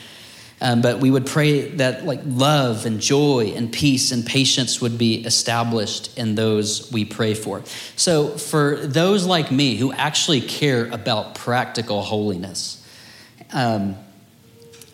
Um, 0.62 0.82
but 0.82 0.98
we 0.98 1.10
would 1.10 1.24
pray 1.24 1.70
that 1.76 2.04
like 2.04 2.20
love 2.24 2.84
and 2.84 3.00
joy 3.00 3.54
and 3.56 3.72
peace 3.72 4.12
and 4.12 4.26
patience 4.26 4.80
would 4.80 4.98
be 4.98 5.24
established 5.24 6.18
in 6.18 6.34
those 6.34 6.92
we 6.92 7.06
pray 7.06 7.32
for. 7.32 7.62
So 7.96 8.28
for 8.36 8.76
those 8.76 9.24
like 9.24 9.50
me 9.50 9.76
who 9.76 9.92
actually 9.92 10.42
care 10.42 10.86
about 10.86 11.34
practical 11.34 12.02
holiness, 12.02 12.86
um, 13.52 13.96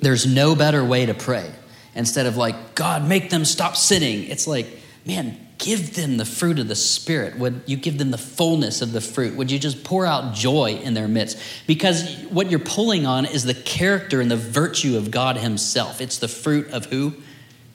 there's 0.01 0.25
no 0.25 0.55
better 0.55 0.85
way 0.85 1.07
to 1.07 1.15
pray. 1.15 1.51
Instead 1.97 2.27
of 2.27 2.37
like, 2.37 2.75
God, 2.75 3.09
make 3.09 3.31
them 3.31 3.45
stop 3.45 3.75
sinning, 3.75 4.25
it's 4.25 4.47
like, 4.47 4.67
man, 5.05 5.46
give 5.59 5.95
them 5.95 6.17
the 6.17 6.25
fruit 6.25 6.59
of 6.59 6.69
the 6.69 6.77
Spirit? 6.77 7.39
Would 7.39 7.63
you 7.67 7.77
give 7.77 7.99
them 7.99 8.11
the 8.11 8.19
fullness 8.19 8.83
of 8.83 8.93
the 8.93 9.01
fruit? 9.01 9.37
Would 9.37 9.51
you 9.51 9.59
just 9.59 9.85
pour 9.85 10.07
out 10.07 10.35
joy 10.35 10.81
in 10.83 10.95
their 10.95 11.09
midst? 11.09 11.39
Because 11.67 12.09
what 12.31 12.51
you're 12.51 12.61
pulling 12.61 13.07
on 13.07 13.27
is 13.27 13.45
the 13.45 13.55
character 13.55 14.21
and 14.21 14.31
the 14.31 14.37
virtue 14.37 14.97
of 14.97 15.11
God 15.11 15.37
Himself. 15.37 16.01
It's 16.01 16.19
the 16.19 16.29
fruit 16.29 16.71
of 16.71 16.87
who? 16.87 17.15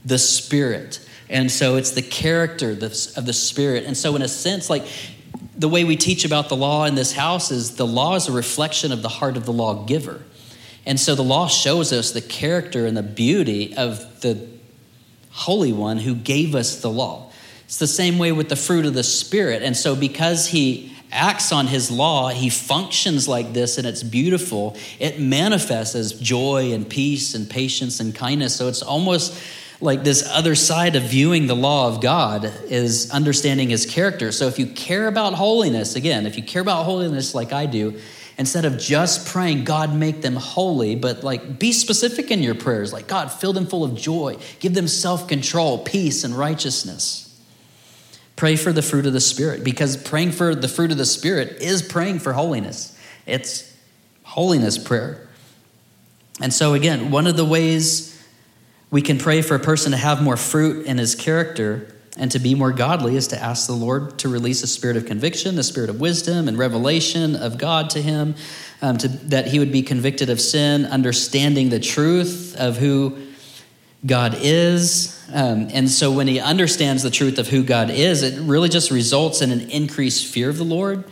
The 0.05 0.17
Spirit. 0.17 1.05
And 1.29 1.49
so 1.49 1.77
it's 1.77 1.91
the 1.91 2.01
character 2.01 2.71
of 2.71 2.79
the 2.79 3.33
Spirit. 3.33 3.85
And 3.85 3.95
so, 3.95 4.15
in 4.15 4.21
a 4.21 4.27
sense, 4.27 4.69
like 4.69 4.85
the 5.55 5.69
way 5.69 5.83
we 5.83 5.95
teach 5.95 6.25
about 6.25 6.49
the 6.49 6.55
law 6.55 6.85
in 6.85 6.95
this 6.95 7.13
house 7.13 7.51
is 7.51 7.75
the 7.75 7.87
law 7.87 8.15
is 8.15 8.27
a 8.27 8.31
reflection 8.31 8.91
of 8.91 9.01
the 9.01 9.09
heart 9.09 9.37
of 9.37 9.45
the 9.45 9.53
lawgiver. 9.53 10.23
And 10.85 10.99
so 10.99 11.13
the 11.13 11.23
law 11.23 11.47
shows 11.47 11.93
us 11.93 12.11
the 12.11 12.21
character 12.21 12.85
and 12.85 12.97
the 12.97 13.03
beauty 13.03 13.75
of 13.77 14.21
the 14.21 14.47
Holy 15.29 15.71
One 15.71 15.99
who 15.99 16.15
gave 16.15 16.55
us 16.55 16.81
the 16.81 16.89
law. 16.89 17.30
It's 17.71 17.77
the 17.77 17.87
same 17.87 18.17
way 18.17 18.33
with 18.33 18.49
the 18.49 18.57
fruit 18.57 18.85
of 18.85 18.93
the 18.93 19.01
Spirit. 19.01 19.63
And 19.63 19.77
so, 19.77 19.95
because 19.95 20.45
he 20.45 20.93
acts 21.09 21.53
on 21.53 21.67
his 21.67 21.89
law, 21.89 22.27
he 22.27 22.49
functions 22.49 23.29
like 23.29 23.53
this 23.53 23.77
and 23.77 23.87
it's 23.87 24.03
beautiful. 24.03 24.75
It 24.99 25.21
manifests 25.21 25.95
as 25.95 26.11
joy 26.11 26.73
and 26.73 26.89
peace 26.89 27.33
and 27.33 27.49
patience 27.49 28.01
and 28.01 28.13
kindness. 28.13 28.57
So, 28.57 28.67
it's 28.67 28.81
almost 28.81 29.41
like 29.79 30.03
this 30.03 30.29
other 30.29 30.53
side 30.53 30.97
of 30.97 31.03
viewing 31.03 31.47
the 31.47 31.55
law 31.55 31.87
of 31.87 32.01
God 32.01 32.43
is 32.65 33.09
understanding 33.09 33.69
his 33.69 33.85
character. 33.85 34.33
So, 34.33 34.47
if 34.47 34.59
you 34.59 34.65
care 34.67 35.07
about 35.07 35.35
holiness, 35.35 35.95
again, 35.95 36.25
if 36.25 36.35
you 36.35 36.43
care 36.43 36.61
about 36.61 36.83
holiness 36.83 37.33
like 37.33 37.53
I 37.53 37.67
do, 37.67 37.97
instead 38.37 38.65
of 38.65 38.79
just 38.79 39.27
praying, 39.27 39.63
God, 39.63 39.95
make 39.95 40.21
them 40.21 40.35
holy, 40.35 40.95
but 40.95 41.23
like 41.23 41.57
be 41.57 41.71
specific 41.71 42.31
in 42.31 42.43
your 42.43 42.55
prayers. 42.55 42.91
Like, 42.91 43.07
God, 43.07 43.31
fill 43.31 43.53
them 43.53 43.65
full 43.65 43.85
of 43.85 43.95
joy, 43.95 44.39
give 44.59 44.73
them 44.73 44.89
self 44.89 45.29
control, 45.29 45.77
peace, 45.77 46.25
and 46.25 46.37
righteousness. 46.37 47.29
Pray 48.41 48.55
for 48.55 48.73
the 48.73 48.81
fruit 48.81 49.05
of 49.05 49.13
the 49.13 49.21
Spirit 49.21 49.63
because 49.63 49.95
praying 49.95 50.31
for 50.31 50.55
the 50.55 50.67
fruit 50.67 50.89
of 50.89 50.97
the 50.97 51.05
Spirit 51.05 51.61
is 51.61 51.83
praying 51.83 52.17
for 52.17 52.33
holiness. 52.33 52.97
It's 53.27 53.71
holiness 54.23 54.79
prayer. 54.79 55.29
And 56.41 56.51
so, 56.51 56.73
again, 56.73 57.11
one 57.11 57.27
of 57.27 57.37
the 57.37 57.45
ways 57.45 58.19
we 58.89 59.03
can 59.03 59.19
pray 59.19 59.43
for 59.43 59.53
a 59.53 59.59
person 59.59 59.91
to 59.91 59.97
have 59.99 60.23
more 60.23 60.37
fruit 60.37 60.87
in 60.87 60.97
his 60.97 61.13
character 61.13 61.93
and 62.17 62.31
to 62.31 62.39
be 62.39 62.55
more 62.55 62.71
godly 62.71 63.15
is 63.15 63.27
to 63.27 63.39
ask 63.39 63.67
the 63.67 63.73
Lord 63.73 64.17
to 64.17 64.27
release 64.27 64.63
a 64.63 64.67
spirit 64.67 64.97
of 64.97 65.05
conviction, 65.05 65.55
the 65.55 65.61
spirit 65.61 65.91
of 65.91 65.99
wisdom 66.01 66.47
and 66.47 66.57
revelation 66.57 67.35
of 67.35 67.59
God 67.59 67.91
to 67.91 68.01
him, 68.01 68.33
um, 68.81 68.97
to, 68.97 69.07
that 69.07 69.49
he 69.49 69.59
would 69.59 69.71
be 69.71 69.83
convicted 69.83 70.31
of 70.31 70.41
sin, 70.41 70.87
understanding 70.87 71.69
the 71.69 71.79
truth 71.79 72.55
of 72.57 72.77
who 72.77 73.19
God 74.05 74.35
is. 74.39 75.17
Um, 75.31 75.69
and 75.71 75.89
so 75.89 76.11
when 76.11 76.27
he 76.27 76.39
understands 76.39 77.03
the 77.03 77.11
truth 77.11 77.37
of 77.37 77.47
who 77.47 77.63
God 77.63 77.89
is, 77.89 78.23
it 78.23 78.39
really 78.41 78.69
just 78.69 78.91
results 78.91 79.41
in 79.41 79.51
an 79.51 79.69
increased 79.69 80.33
fear 80.33 80.49
of 80.49 80.57
the 80.57 80.63
Lord. 80.63 81.05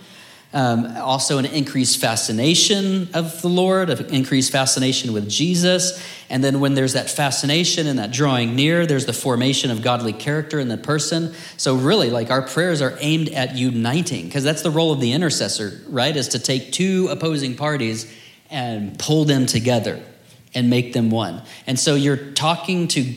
Um, 0.51 0.97
also, 0.97 1.37
an 1.37 1.45
increased 1.45 2.01
fascination 2.01 3.09
of 3.13 3.39
the 3.43 3.47
Lord, 3.47 3.91
an 3.91 4.03
increased 4.07 4.51
fascination 4.51 5.13
with 5.13 5.29
Jesus. 5.29 6.03
And 6.27 6.43
then, 6.43 6.59
when 6.59 6.73
there's 6.73 6.93
that 6.93 7.07
fascination 7.07 7.85
and 7.85 7.99
that 7.99 8.09
drawing 8.09 8.55
near, 8.55 8.87
there's 8.87 9.05
the 9.05 9.13
formation 9.13 9.69
of 9.69 9.83
godly 9.83 10.11
character 10.11 10.59
in 10.59 10.67
the 10.67 10.77
person. 10.77 11.35
So, 11.57 11.75
really, 11.75 12.09
like 12.09 12.31
our 12.31 12.41
prayers 12.41 12.81
are 12.81 12.97
aimed 12.99 13.29
at 13.29 13.57
uniting, 13.57 14.25
because 14.25 14.43
that's 14.43 14.63
the 14.63 14.71
role 14.71 14.91
of 14.91 14.99
the 14.99 15.11
intercessor, 15.11 15.81
right? 15.87 16.15
Is 16.15 16.29
to 16.29 16.39
take 16.39 16.71
two 16.71 17.09
opposing 17.11 17.55
parties 17.55 18.11
and 18.49 18.97
pull 18.97 19.25
them 19.25 19.45
together 19.45 20.03
and 20.53 20.69
make 20.69 20.93
them 20.93 21.09
one. 21.09 21.41
And 21.67 21.79
so 21.79 21.95
you're 21.95 22.17
talking 22.17 22.87
to, 22.89 23.13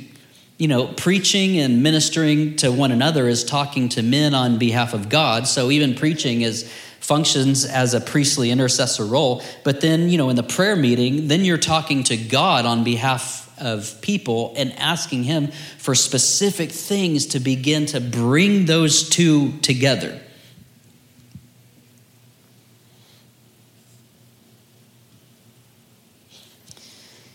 you 0.59 0.69
know, 0.69 0.87
preaching 0.87 1.59
and 1.59 1.83
ministering 1.83 2.57
to 2.57 2.71
one 2.71 2.93
another 2.93 3.29
is 3.29 3.45
talking 3.45 3.89
to 3.91 4.03
men 4.03 4.35
on 4.35 4.59
behalf 4.59 4.95
of 4.95 5.09
God. 5.09 5.47
So 5.47 5.71
even 5.71 5.95
preaching 5.95 6.43
is 6.43 6.71
functions 7.01 7.65
as 7.65 7.95
a 7.95 8.01
priestly 8.01 8.51
intercessor 8.51 9.05
role. 9.05 9.43
But 9.65 9.81
then, 9.81 10.09
you 10.09 10.19
know, 10.19 10.29
in 10.29 10.37
the 10.37 10.43
prayer 10.43 10.77
meeting, 10.77 11.29
then 11.29 11.45
you're 11.45 11.59
talking 11.59 12.05
to 12.05 12.17
God 12.17 12.65
on 12.65 12.85
behalf 12.85 13.53
of 13.59 14.01
people 14.01 14.55
and 14.57 14.73
asking 14.79 15.25
him 15.25 15.49
for 15.79 15.95
specific 15.95 16.71
things 16.71 17.27
to 17.27 17.41
begin 17.41 17.87
to 17.87 18.01
bring 18.01 18.67
those 18.67 19.09
two 19.09 19.59
together. 19.59 20.21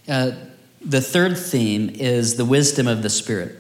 Uh, 0.08 0.32
the 0.82 1.02
third 1.02 1.38
theme 1.38 1.90
is 1.90 2.38
the 2.38 2.46
wisdom 2.46 2.88
of 2.88 3.04
the 3.04 3.10
Spirit. 3.10 3.56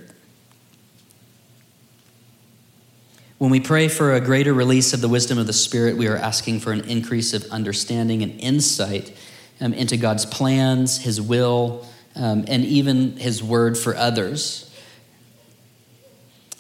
When 3.37 3.51
we 3.51 3.59
pray 3.59 3.87
for 3.87 4.13
a 4.13 4.21
greater 4.21 4.53
release 4.53 4.93
of 4.93 5.01
the 5.01 5.09
wisdom 5.09 5.37
of 5.37 5.45
the 5.45 5.53
Spirit, 5.53 5.97
we 5.97 6.07
are 6.07 6.15
asking 6.15 6.61
for 6.61 6.71
an 6.71 6.81
increase 6.81 7.33
of 7.33 7.43
understanding 7.51 8.23
and 8.23 8.39
insight 8.39 9.13
um, 9.59 9.73
into 9.73 9.97
God's 9.97 10.25
plans, 10.25 10.99
His 10.99 11.21
will, 11.21 11.85
um, 12.15 12.45
and 12.47 12.63
even 12.63 13.17
His 13.17 13.43
word 13.43 13.77
for 13.77 13.95
others. 13.95 14.63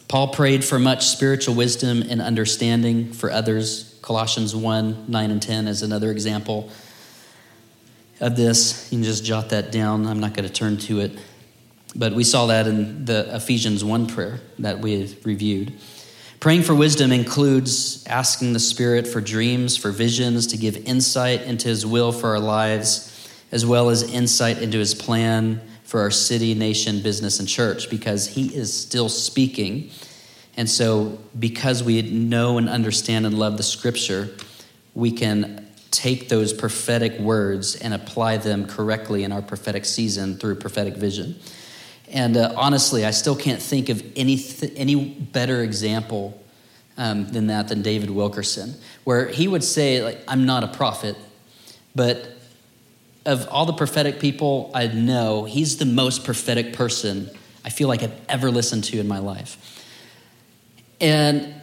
Paul 0.07 0.29
prayed 0.29 0.63
for 0.63 0.79
much 0.79 1.05
spiritual 1.05 1.55
wisdom 1.55 2.01
and 2.01 2.21
understanding 2.21 3.13
for 3.13 3.31
others. 3.31 3.97
Colossians 4.01 4.55
1 4.55 5.05
9 5.07 5.31
and 5.31 5.41
10 5.41 5.67
is 5.67 5.81
another 5.81 6.11
example 6.11 6.69
of 8.19 8.35
this. 8.35 8.91
You 8.91 8.97
can 8.97 9.03
just 9.03 9.23
jot 9.23 9.49
that 9.49 9.71
down. 9.71 10.07
I'm 10.07 10.19
not 10.19 10.33
going 10.33 10.47
to 10.47 10.53
turn 10.53 10.77
to 10.77 10.99
it. 10.99 11.17
But 11.95 12.13
we 12.13 12.23
saw 12.23 12.47
that 12.47 12.67
in 12.67 13.05
the 13.05 13.35
Ephesians 13.35 13.83
1 13.83 14.07
prayer 14.07 14.39
that 14.59 14.79
we 14.79 15.15
reviewed. 15.23 15.73
Praying 16.39 16.61
for 16.61 16.75
wisdom 16.75 17.11
includes 17.11 18.05
asking 18.05 18.53
the 18.53 18.59
Spirit 18.59 19.07
for 19.07 19.21
dreams, 19.21 19.75
for 19.75 19.89
visions, 19.89 20.45
to 20.47 20.57
give 20.57 20.77
insight 20.77 21.41
into 21.41 21.67
His 21.67 21.85
will 21.85 22.11
for 22.11 22.29
our 22.29 22.39
lives, 22.39 23.13
as 23.51 23.65
well 23.65 23.89
as 23.89 24.03
insight 24.03 24.61
into 24.61 24.77
His 24.77 24.93
plan 24.93 25.61
for 25.83 26.01
our 26.01 26.11
city, 26.11 26.53
nation, 26.53 27.01
business, 27.01 27.39
and 27.39 27.47
church, 27.47 27.89
because 27.89 28.27
He 28.27 28.55
is 28.55 28.71
still 28.71 29.09
speaking. 29.09 29.89
And 30.55 30.69
so, 30.69 31.17
because 31.39 31.83
we 31.83 32.03
know 32.03 32.59
and 32.59 32.69
understand 32.69 33.25
and 33.25 33.39
love 33.39 33.57
the 33.57 33.63
Scripture, 33.63 34.29
we 34.93 35.11
can 35.11 35.66
take 35.97 36.29
those 36.29 36.53
prophetic 36.53 37.17
words 37.17 37.75
and 37.75 37.91
apply 37.91 38.37
them 38.37 38.67
correctly 38.67 39.23
in 39.23 39.31
our 39.31 39.41
prophetic 39.41 39.83
season 39.83 40.37
through 40.37 40.53
prophetic 40.55 40.95
vision. 40.95 41.35
And 42.11 42.37
uh, 42.37 42.53
honestly, 42.55 43.03
I 43.03 43.11
still 43.11 43.35
can't 43.35 43.61
think 43.61 43.89
of 43.89 44.03
any, 44.15 44.37
th- 44.37 44.73
any 44.75 44.95
better 44.95 45.63
example 45.63 46.39
um, 46.97 47.27
than 47.31 47.47
that 47.47 47.67
than 47.67 47.81
David 47.81 48.11
Wilkerson, 48.11 48.75
where 49.05 49.27
he 49.27 49.47
would 49.47 49.63
say, 49.63 50.03
like, 50.03 50.19
I'm 50.27 50.45
not 50.45 50.63
a 50.63 50.67
prophet, 50.67 51.17
but 51.95 52.29
of 53.25 53.47
all 53.49 53.65
the 53.65 53.73
prophetic 53.73 54.19
people 54.19 54.71
I 54.75 54.87
know, 54.87 55.45
he's 55.45 55.77
the 55.77 55.85
most 55.85 56.23
prophetic 56.23 56.73
person 56.73 57.29
I 57.65 57.69
feel 57.69 57.87
like 57.87 58.03
I've 58.03 58.19
ever 58.29 58.51
listened 58.51 58.83
to 58.85 58.99
in 58.99 59.07
my 59.07 59.19
life. 59.19 59.83
And 61.01 61.53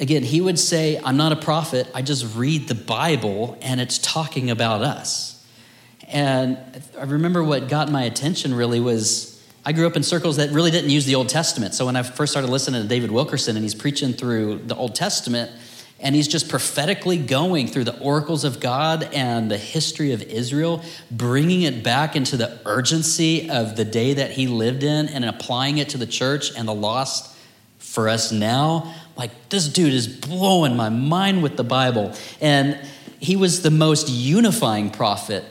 again, 0.00 0.24
he 0.24 0.40
would 0.40 0.58
say, 0.58 1.00
I'm 1.04 1.16
not 1.16 1.30
a 1.30 1.36
prophet, 1.36 1.86
I 1.94 2.02
just 2.02 2.34
read 2.34 2.66
the 2.66 2.74
Bible 2.74 3.56
and 3.60 3.80
it's 3.80 3.98
talking 3.98 4.50
about 4.50 4.82
us. 4.82 5.46
And 6.08 6.58
I 6.98 7.04
remember 7.04 7.44
what 7.44 7.68
got 7.68 7.90
my 7.90 8.02
attention 8.02 8.52
really 8.52 8.80
was 8.80 9.40
I 9.64 9.72
grew 9.72 9.86
up 9.86 9.94
in 9.94 10.02
circles 10.02 10.38
that 10.38 10.50
really 10.50 10.70
didn't 10.70 10.90
use 10.90 11.04
the 11.04 11.14
Old 11.14 11.28
Testament. 11.28 11.74
So 11.74 11.86
when 11.86 11.94
I 11.94 12.02
first 12.02 12.32
started 12.32 12.50
listening 12.50 12.82
to 12.82 12.88
David 12.88 13.12
Wilkerson 13.12 13.56
and 13.56 13.62
he's 13.62 13.74
preaching 13.74 14.14
through 14.14 14.58
the 14.58 14.74
Old 14.74 14.94
Testament, 14.94 15.52
and 16.02 16.14
he's 16.14 16.28
just 16.28 16.48
prophetically 16.48 17.18
going 17.18 17.66
through 17.66 17.84
the 17.84 17.98
oracles 18.00 18.44
of 18.44 18.58
God 18.58 19.04
and 19.12 19.50
the 19.50 19.58
history 19.58 20.12
of 20.12 20.22
Israel, 20.22 20.82
bringing 21.10 21.62
it 21.62 21.84
back 21.84 22.16
into 22.16 22.38
the 22.38 22.58
urgency 22.64 23.50
of 23.50 23.76
the 23.76 23.84
day 23.84 24.14
that 24.14 24.30
he 24.30 24.46
lived 24.46 24.82
in 24.82 25.08
and 25.08 25.26
applying 25.26 25.76
it 25.76 25.90
to 25.90 25.98
the 25.98 26.06
church 26.06 26.56
and 26.56 26.66
the 26.66 26.74
lost 26.74 27.36
for 27.76 28.08
us 28.08 28.32
now. 28.32 28.94
Like, 29.20 29.50
this 29.50 29.68
dude 29.68 29.92
is 29.92 30.08
blowing 30.08 30.76
my 30.76 30.88
mind 30.88 31.42
with 31.42 31.58
the 31.58 31.62
Bible. 31.62 32.14
And 32.40 32.80
he 33.18 33.36
was 33.36 33.60
the 33.60 33.70
most 33.70 34.08
unifying 34.08 34.88
prophet 34.88 35.44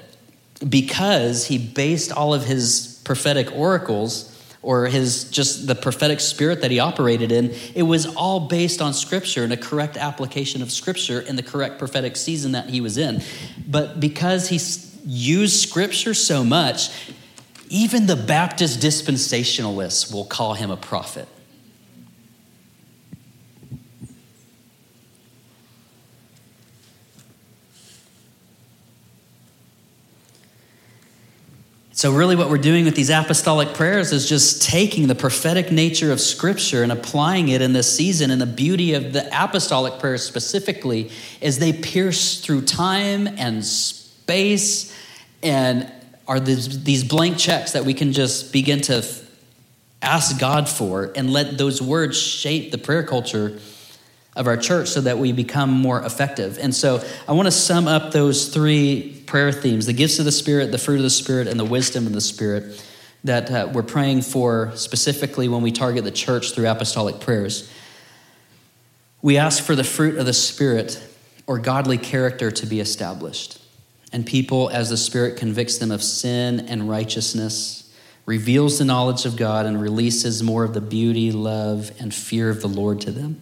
because 0.67 1.45
he 1.45 1.59
based 1.59 2.11
all 2.11 2.33
of 2.33 2.45
his 2.45 2.99
prophetic 3.05 3.55
oracles 3.55 4.35
or 4.63 4.87
his 4.87 5.29
just 5.29 5.67
the 5.67 5.75
prophetic 5.75 6.19
spirit 6.19 6.61
that 6.61 6.71
he 6.71 6.79
operated 6.79 7.31
in 7.31 7.53
it 7.75 7.83
was 7.83 8.07
all 8.15 8.41
based 8.41 8.81
on 8.81 8.93
scripture 8.93 9.43
and 9.43 9.53
a 9.53 9.57
correct 9.57 9.95
application 9.95 10.61
of 10.61 10.69
scripture 10.69 11.21
in 11.21 11.37
the 11.37 11.43
correct 11.43 11.77
prophetic 11.79 12.17
season 12.17 12.51
that 12.51 12.69
he 12.69 12.81
was 12.81 12.97
in 12.97 13.21
but 13.65 13.99
because 14.01 14.49
he 14.49 14.59
used 15.05 15.61
scripture 15.61 16.13
so 16.13 16.43
much 16.43 16.89
even 17.69 18.05
the 18.05 18.17
baptist 18.17 18.81
dispensationalists 18.81 20.11
will 20.11 20.25
call 20.25 20.55
him 20.55 20.71
a 20.71 20.77
prophet 20.77 21.27
So, 31.99 32.13
really, 32.13 32.37
what 32.37 32.49
we're 32.49 32.59
doing 32.59 32.85
with 32.85 32.95
these 32.95 33.09
apostolic 33.09 33.73
prayers 33.73 34.13
is 34.13 34.29
just 34.29 34.61
taking 34.61 35.07
the 35.07 35.15
prophetic 35.15 35.69
nature 35.69 36.13
of 36.13 36.21
Scripture 36.21 36.81
and 36.81 36.93
applying 36.93 37.49
it 37.49 37.61
in 37.61 37.73
this 37.73 37.93
season. 37.93 38.31
And 38.31 38.39
the 38.39 38.45
beauty 38.45 38.93
of 38.93 39.11
the 39.11 39.27
apostolic 39.33 39.99
prayers 39.99 40.23
specifically 40.23 41.11
is 41.41 41.59
they 41.59 41.73
pierce 41.73 42.39
through 42.39 42.61
time 42.61 43.27
and 43.27 43.65
space 43.65 44.97
and 45.43 45.91
are 46.25 46.39
these, 46.39 46.85
these 46.85 47.03
blank 47.03 47.37
checks 47.37 47.73
that 47.73 47.83
we 47.83 47.93
can 47.93 48.13
just 48.13 48.53
begin 48.53 48.79
to 48.83 49.05
ask 50.01 50.39
God 50.39 50.69
for 50.69 51.11
and 51.17 51.33
let 51.33 51.57
those 51.57 51.81
words 51.81 52.17
shape 52.17 52.71
the 52.71 52.77
prayer 52.77 53.03
culture 53.03 53.59
of 54.39 54.47
our 54.47 54.57
church 54.57 54.87
so 54.87 55.01
that 55.01 55.17
we 55.17 55.33
become 55.33 55.69
more 55.69 56.01
effective. 56.01 56.57
And 56.59 56.73
so 56.73 57.05
I 57.27 57.33
want 57.33 57.47
to 57.47 57.51
sum 57.51 57.87
up 57.87 58.13
those 58.13 58.47
three 58.47 59.21
prayer 59.27 59.51
themes 59.51 59.85
the 59.85 59.93
gifts 59.93 60.17
of 60.17 60.25
the 60.25 60.31
Spirit, 60.31 60.71
the 60.71 60.77
fruit 60.77 60.95
of 60.95 61.03
the 61.03 61.09
Spirit, 61.09 61.47
and 61.47 61.59
the 61.59 61.65
wisdom 61.65 62.07
of 62.07 62.13
the 62.13 62.21
Spirit 62.21 62.83
that 63.25 63.51
uh, 63.51 63.69
we're 63.73 63.83
praying 63.83 64.21
for 64.21 64.71
specifically 64.75 65.49
when 65.49 65.61
we 65.61 65.73
target 65.73 66.05
the 66.05 66.11
church 66.11 66.53
through 66.53 66.67
apostolic 66.67 67.19
prayers. 67.19 67.69
We 69.21 69.37
ask 69.37 69.61
for 69.61 69.75
the 69.75 69.83
fruit 69.83 70.17
of 70.17 70.25
the 70.25 70.33
Spirit 70.33 71.05
or 71.45 71.59
godly 71.59 71.97
character 71.97 72.49
to 72.49 72.65
be 72.65 72.79
established. 72.79 73.61
And 74.13 74.25
people, 74.25 74.69
as 74.69 74.89
the 74.89 74.97
Spirit 74.97 75.35
convicts 75.35 75.77
them 75.79 75.91
of 75.91 76.01
sin 76.01 76.61
and 76.61 76.89
righteousness, 76.89 77.93
reveals 78.25 78.79
the 78.79 78.85
knowledge 78.85 79.25
of 79.25 79.35
God, 79.35 79.65
and 79.65 79.81
releases 79.81 80.41
more 80.41 80.63
of 80.63 80.73
the 80.73 80.81
beauty, 80.81 81.31
love, 81.31 81.91
and 81.99 82.13
fear 82.13 82.49
of 82.49 82.61
the 82.61 82.67
Lord 82.67 83.01
to 83.01 83.11
them. 83.11 83.41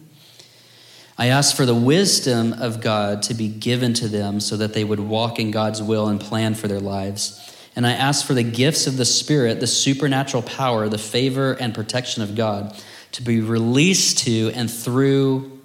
I 1.20 1.26
ask 1.26 1.56
for 1.56 1.66
the 1.66 1.74
wisdom 1.74 2.52
of 2.52 2.80
God 2.80 3.22
to 3.24 3.34
be 3.34 3.48
given 3.48 3.92
to 3.94 4.06
them 4.06 4.38
so 4.38 4.56
that 4.56 4.72
they 4.72 4.84
would 4.84 5.00
walk 5.00 5.40
in 5.40 5.50
God's 5.50 5.82
will 5.82 6.06
and 6.06 6.20
plan 6.20 6.54
for 6.54 6.68
their 6.68 6.78
lives. 6.78 7.56
And 7.74 7.84
I 7.84 7.92
ask 7.92 8.24
for 8.24 8.34
the 8.34 8.44
gifts 8.44 8.86
of 8.86 8.96
the 8.96 9.04
Spirit, 9.04 9.58
the 9.58 9.66
supernatural 9.66 10.44
power, 10.44 10.88
the 10.88 10.96
favor 10.96 11.54
and 11.54 11.74
protection 11.74 12.22
of 12.22 12.36
God 12.36 12.80
to 13.12 13.22
be 13.22 13.40
released 13.40 14.18
to 14.26 14.52
and 14.54 14.70
through 14.70 15.60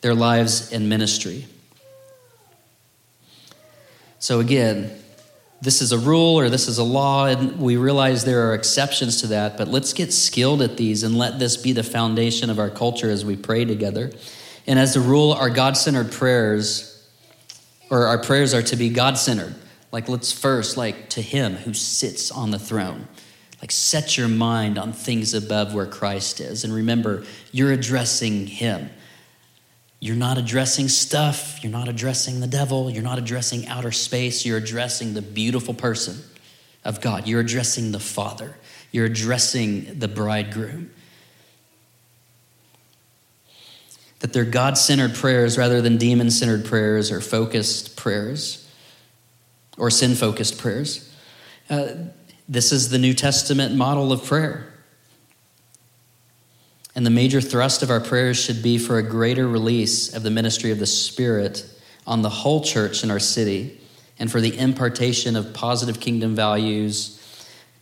their 0.00 0.16
lives 0.16 0.72
in 0.72 0.88
ministry. 0.88 1.46
So, 4.18 4.40
again, 4.40 4.90
this 5.60 5.80
is 5.80 5.92
a 5.92 5.98
rule 5.98 6.38
or 6.38 6.48
this 6.48 6.66
is 6.66 6.78
a 6.78 6.84
law, 6.84 7.26
and 7.26 7.60
we 7.60 7.76
realize 7.76 8.24
there 8.24 8.50
are 8.50 8.54
exceptions 8.54 9.20
to 9.20 9.28
that, 9.28 9.56
but 9.56 9.68
let's 9.68 9.92
get 9.92 10.12
skilled 10.12 10.60
at 10.60 10.76
these 10.76 11.04
and 11.04 11.16
let 11.16 11.38
this 11.38 11.56
be 11.56 11.72
the 11.72 11.84
foundation 11.84 12.50
of 12.50 12.58
our 12.58 12.70
culture 12.70 13.10
as 13.10 13.24
we 13.24 13.36
pray 13.36 13.64
together. 13.64 14.10
And 14.68 14.78
as 14.78 14.96
a 14.96 15.00
rule, 15.00 15.32
our 15.32 15.48
God 15.48 15.78
centered 15.78 16.12
prayers, 16.12 17.08
or 17.90 18.06
our 18.06 18.18
prayers 18.18 18.52
are 18.52 18.62
to 18.62 18.76
be 18.76 18.90
God 18.90 19.16
centered. 19.16 19.54
Like, 19.90 20.10
let's 20.10 20.30
first, 20.30 20.76
like, 20.76 21.08
to 21.10 21.22
Him 21.22 21.54
who 21.54 21.72
sits 21.72 22.30
on 22.30 22.50
the 22.50 22.58
throne. 22.58 23.08
Like, 23.62 23.72
set 23.72 24.18
your 24.18 24.28
mind 24.28 24.76
on 24.76 24.92
things 24.92 25.32
above 25.32 25.72
where 25.72 25.86
Christ 25.86 26.38
is. 26.38 26.64
And 26.64 26.74
remember, 26.74 27.24
you're 27.50 27.72
addressing 27.72 28.46
Him. 28.46 28.90
You're 30.00 30.16
not 30.16 30.36
addressing 30.36 30.88
stuff. 30.88 31.64
You're 31.64 31.72
not 31.72 31.88
addressing 31.88 32.40
the 32.40 32.46
devil. 32.46 32.90
You're 32.90 33.02
not 33.02 33.16
addressing 33.16 33.66
outer 33.68 33.90
space. 33.90 34.44
You're 34.44 34.58
addressing 34.58 35.14
the 35.14 35.22
beautiful 35.22 35.72
person 35.72 36.18
of 36.84 37.00
God. 37.00 37.26
You're 37.26 37.40
addressing 37.40 37.90
the 37.92 38.00
Father. 38.00 38.54
You're 38.92 39.06
addressing 39.06 39.98
the 39.98 40.08
bridegroom. 40.08 40.90
That 44.20 44.32
they're 44.32 44.44
God 44.44 44.76
centered 44.76 45.14
prayers 45.14 45.56
rather 45.56 45.80
than 45.80 45.96
demon 45.96 46.30
centered 46.30 46.64
prayers 46.64 47.10
or 47.10 47.20
focused 47.20 47.96
prayers 47.96 48.68
or 49.76 49.90
sin 49.90 50.14
focused 50.14 50.58
prayers. 50.58 51.14
Uh, 51.70 51.88
this 52.48 52.72
is 52.72 52.88
the 52.88 52.98
New 52.98 53.14
Testament 53.14 53.74
model 53.74 54.12
of 54.12 54.24
prayer. 54.24 54.72
And 56.94 57.06
the 57.06 57.10
major 57.10 57.40
thrust 57.40 57.82
of 57.82 57.90
our 57.90 58.00
prayers 58.00 58.42
should 58.42 58.62
be 58.62 58.76
for 58.76 58.98
a 58.98 59.02
greater 59.02 59.46
release 59.46 60.12
of 60.12 60.24
the 60.24 60.30
ministry 60.30 60.72
of 60.72 60.78
the 60.78 60.86
Spirit 60.86 61.64
on 62.06 62.22
the 62.22 62.30
whole 62.30 62.64
church 62.64 63.04
in 63.04 63.10
our 63.10 63.20
city 63.20 63.80
and 64.18 64.32
for 64.32 64.40
the 64.40 64.58
impartation 64.58 65.36
of 65.36 65.54
positive 65.54 66.00
kingdom 66.00 66.34
values, 66.34 67.14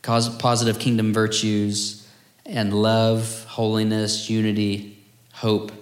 positive 0.02 0.78
kingdom 0.78 1.14
virtues, 1.14 2.06
and 2.44 2.74
love, 2.74 3.44
holiness, 3.48 4.28
unity, 4.28 4.98
hope, 5.32 5.72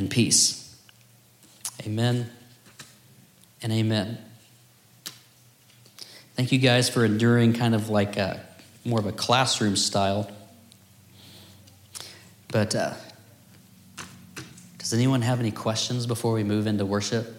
and 0.00 0.10
peace. 0.10 0.74
Amen 1.86 2.30
and 3.62 3.70
amen. 3.70 4.16
Thank 6.36 6.52
you 6.52 6.58
guys 6.58 6.88
for 6.88 7.04
enduring 7.04 7.52
kind 7.52 7.74
of 7.74 7.90
like 7.90 8.16
a, 8.16 8.40
more 8.82 8.98
of 8.98 9.04
a 9.04 9.12
classroom 9.12 9.76
style. 9.76 10.30
But 12.48 12.74
uh, 12.74 12.94
does 14.78 14.94
anyone 14.94 15.20
have 15.20 15.38
any 15.38 15.50
questions 15.50 16.06
before 16.06 16.32
we 16.32 16.44
move 16.44 16.66
into 16.66 16.86
worship? 16.86 17.36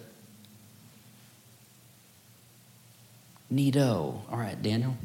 Neato. 3.52 4.20
All 4.30 4.38
right, 4.38 4.62
Daniel. 4.62 4.96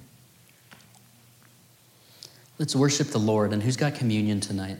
Let's 2.59 2.75
worship 2.75 3.07
the 3.07 3.17
Lord. 3.17 3.51
And 3.51 3.63
who's 3.63 3.77
got 3.77 3.95
communion 3.95 4.41
tonight? 4.41 4.77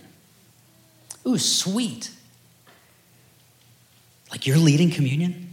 Ooh, 1.26 1.40
sweet. 1.40 2.12
Like 4.32 4.46
you're 4.46 4.58
leading 4.58 4.92
communion? 4.92 5.50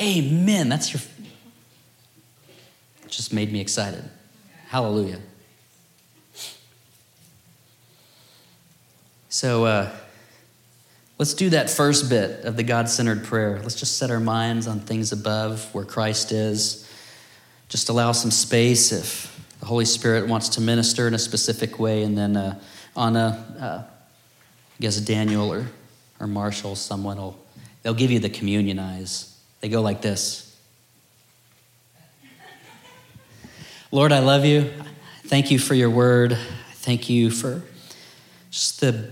Amen. 0.00 0.68
That's 0.68 0.92
your. 0.92 1.02
Just 3.08 3.32
made 3.32 3.52
me 3.52 3.60
excited. 3.60 4.04
Hallelujah. 4.68 5.18
So 9.28 9.64
uh, 9.64 9.90
let's 11.18 11.34
do 11.34 11.50
that 11.50 11.70
first 11.70 12.08
bit 12.08 12.44
of 12.44 12.56
the 12.56 12.62
God 12.62 12.88
centered 12.88 13.24
prayer. 13.24 13.60
Let's 13.62 13.74
just 13.74 13.98
set 13.98 14.10
our 14.10 14.20
minds 14.20 14.66
on 14.66 14.80
things 14.80 15.12
above 15.12 15.72
where 15.74 15.84
Christ 15.84 16.32
is. 16.32 16.88
Just 17.68 17.88
allow 17.88 18.12
some 18.12 18.30
space 18.30 18.92
if 18.92 19.40
the 19.60 19.66
Holy 19.66 19.84
Spirit 19.84 20.28
wants 20.28 20.48
to 20.50 20.60
minister 20.60 21.06
in 21.06 21.14
a 21.14 21.18
specific 21.18 21.78
way. 21.78 22.02
And 22.02 22.18
then 22.18 22.36
uh, 22.36 22.58
on 22.96 23.16
a, 23.16 23.44
uh, 23.60 23.82
I 23.82 24.80
guess, 24.80 24.96
Daniel 24.98 25.52
or 25.52 25.66
or 26.20 26.26
Marshall, 26.26 26.76
someone 26.76 27.16
will, 27.16 27.38
they'll 27.82 27.94
give 27.94 28.10
you 28.10 28.18
the 28.18 28.30
communion 28.30 28.78
eyes. 28.78 29.38
They 29.60 29.68
go 29.68 29.80
like 29.80 30.02
this 30.02 30.46
Lord, 33.92 34.12
I 34.12 34.20
love 34.20 34.44
you. 34.44 34.70
Thank 35.24 35.50
you 35.50 35.58
for 35.58 35.74
your 35.74 35.90
word. 35.90 36.38
Thank 36.74 37.10
you 37.10 37.30
for 37.30 37.62
just 38.50 38.80
the 38.80 39.10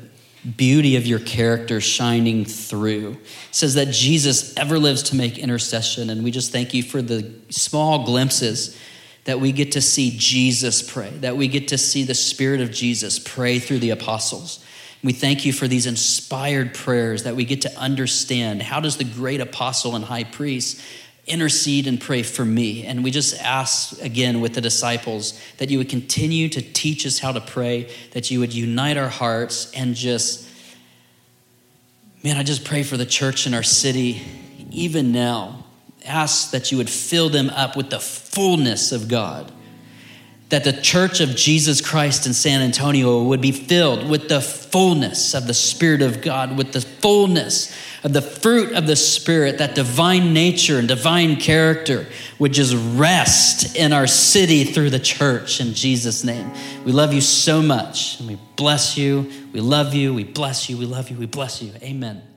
beauty 0.57 0.97
of 0.97 1.07
your 1.07 1.19
character 1.19 1.81
shining 1.81 2.45
through. 2.45 3.13
It 3.13 3.19
says 3.51 3.75
that 3.75 3.89
Jesus 3.89 4.57
ever 4.57 4.79
lives 4.79 5.03
to 5.05 5.17
make 5.17 5.37
intercession, 5.37 6.11
and 6.11 6.23
we 6.23 6.31
just 6.31 6.53
thank 6.53 6.75
you 6.75 6.83
for 6.83 7.03
the 7.03 7.29
small 7.51 8.05
glimpses 8.05 8.79
that 9.25 9.41
we 9.41 9.53
get 9.53 9.73
to 9.73 9.81
see 9.81 10.15
Jesus 10.17 10.81
pray, 10.81 11.11
that 11.21 11.37
we 11.37 11.49
get 11.49 11.69
to 11.69 11.79
see 11.79 12.05
the 12.05 12.15
Spirit 12.15 12.61
of 12.61 12.71
Jesus 12.71 13.19
pray 13.19 13.59
through 13.59 13.81
the 13.81 13.91
apostles. 13.91 14.65
We 15.03 15.13
thank 15.13 15.45
you 15.45 15.53
for 15.53 15.69
these 15.69 15.87
inspired 15.87 16.75
prayers 16.75 17.23
that 17.23 17.37
we 17.37 17.45
get 17.45 17.63
to 17.63 17.79
understand. 17.79 18.63
How 18.63 18.81
does 18.81 18.97
the 18.97 19.05
great 19.05 19.41
apostle 19.41 19.95
and 19.95 20.05
high 20.05 20.25
priest 20.25 20.81
intercede 21.27 21.87
and 21.87 22.01
pray 22.01 22.25
for 22.25 22.45
me? 22.45 22.85
And 22.85 23.05
we 23.05 23.13
just 23.13 23.41
ask 23.41 24.01
again 24.03 24.41
with 24.41 24.55
the 24.55 24.61
disciples 24.61 25.41
that 25.59 25.71
you 25.71 25.79
would 25.79 25.89
continue 25.89 26.49
to 26.49 26.61
teach 26.61 27.07
us 27.07 27.21
how 27.21 27.31
to 27.31 27.41
pray, 27.41 27.93
that 28.11 28.31
you 28.31 28.41
would 28.41 28.53
unite 28.53 28.97
our 28.97 29.09
hearts 29.09 29.71
and 29.73 29.95
just, 29.95 30.49
man, 32.25 32.37
I 32.37 32.43
just 32.43 32.65
pray 32.65 32.83
for 32.83 32.97
the 32.97 33.07
church 33.07 33.47
in 33.47 33.55
our 33.55 33.63
city, 33.63 34.21
even 34.73 35.13
now. 35.13 35.65
Ask 36.05 36.51
that 36.51 36.73
you 36.73 36.79
would 36.79 36.91
fill 36.91 37.29
them 37.29 37.51
up 37.51 37.77
with 37.77 37.91
the 37.91 38.01
fullness 38.01 38.91
of 38.91 39.09
God 39.09 39.53
that 40.49 40.65
the 40.65 40.73
church 40.73 41.21
of 41.21 41.37
Jesus 41.37 41.81
Christ 41.81 42.27
in 42.27 42.33
San 42.33 42.63
Antonio 42.63 43.23
would 43.25 43.41
be 43.41 43.53
filled 43.53 44.09
with 44.09 44.29
the 44.29 44.41
fullness 44.41 45.35
of 45.35 45.47
the 45.47 45.55
Spirit 45.55 46.01
of 46.01 46.23
God, 46.23 46.57
with 46.57 46.73
the 46.73 46.81
fullness 46.81 47.77
of 48.03 48.13
the 48.13 48.23
fruit 48.23 48.73
of 48.73 48.87
the 48.87 48.97
Spirit, 48.97 49.59
that 49.59 49.75
divine 49.75 50.33
nature 50.33 50.79
and 50.79 50.89
divine 50.89 51.37
character 51.37 52.07
would 52.39 52.53
just 52.53 52.75
rest 52.99 53.77
in 53.77 53.93
our 53.93 54.07
city 54.07 54.65
through 54.65 54.91
the 54.91 54.99
church 54.99 55.61
in 55.61 55.75
Jesus' 55.75 56.25
name. 56.25 56.51
We 56.85 56.93
love 56.93 57.13
you 57.13 57.21
so 57.21 57.61
much, 57.61 58.19
and 58.21 58.29
we 58.29 58.39
bless 58.57 58.97
you. 58.97 59.31
We 59.53 59.61
love 59.61 59.95
you. 59.95 60.15
We 60.15 60.25
bless 60.25 60.71
you. 60.71 60.79
We 60.79 60.87
love 60.87 61.11
you. 61.11 61.17
We 61.17 61.27
bless 61.27 61.61
you. 61.61 61.73
Amen. 61.83 62.28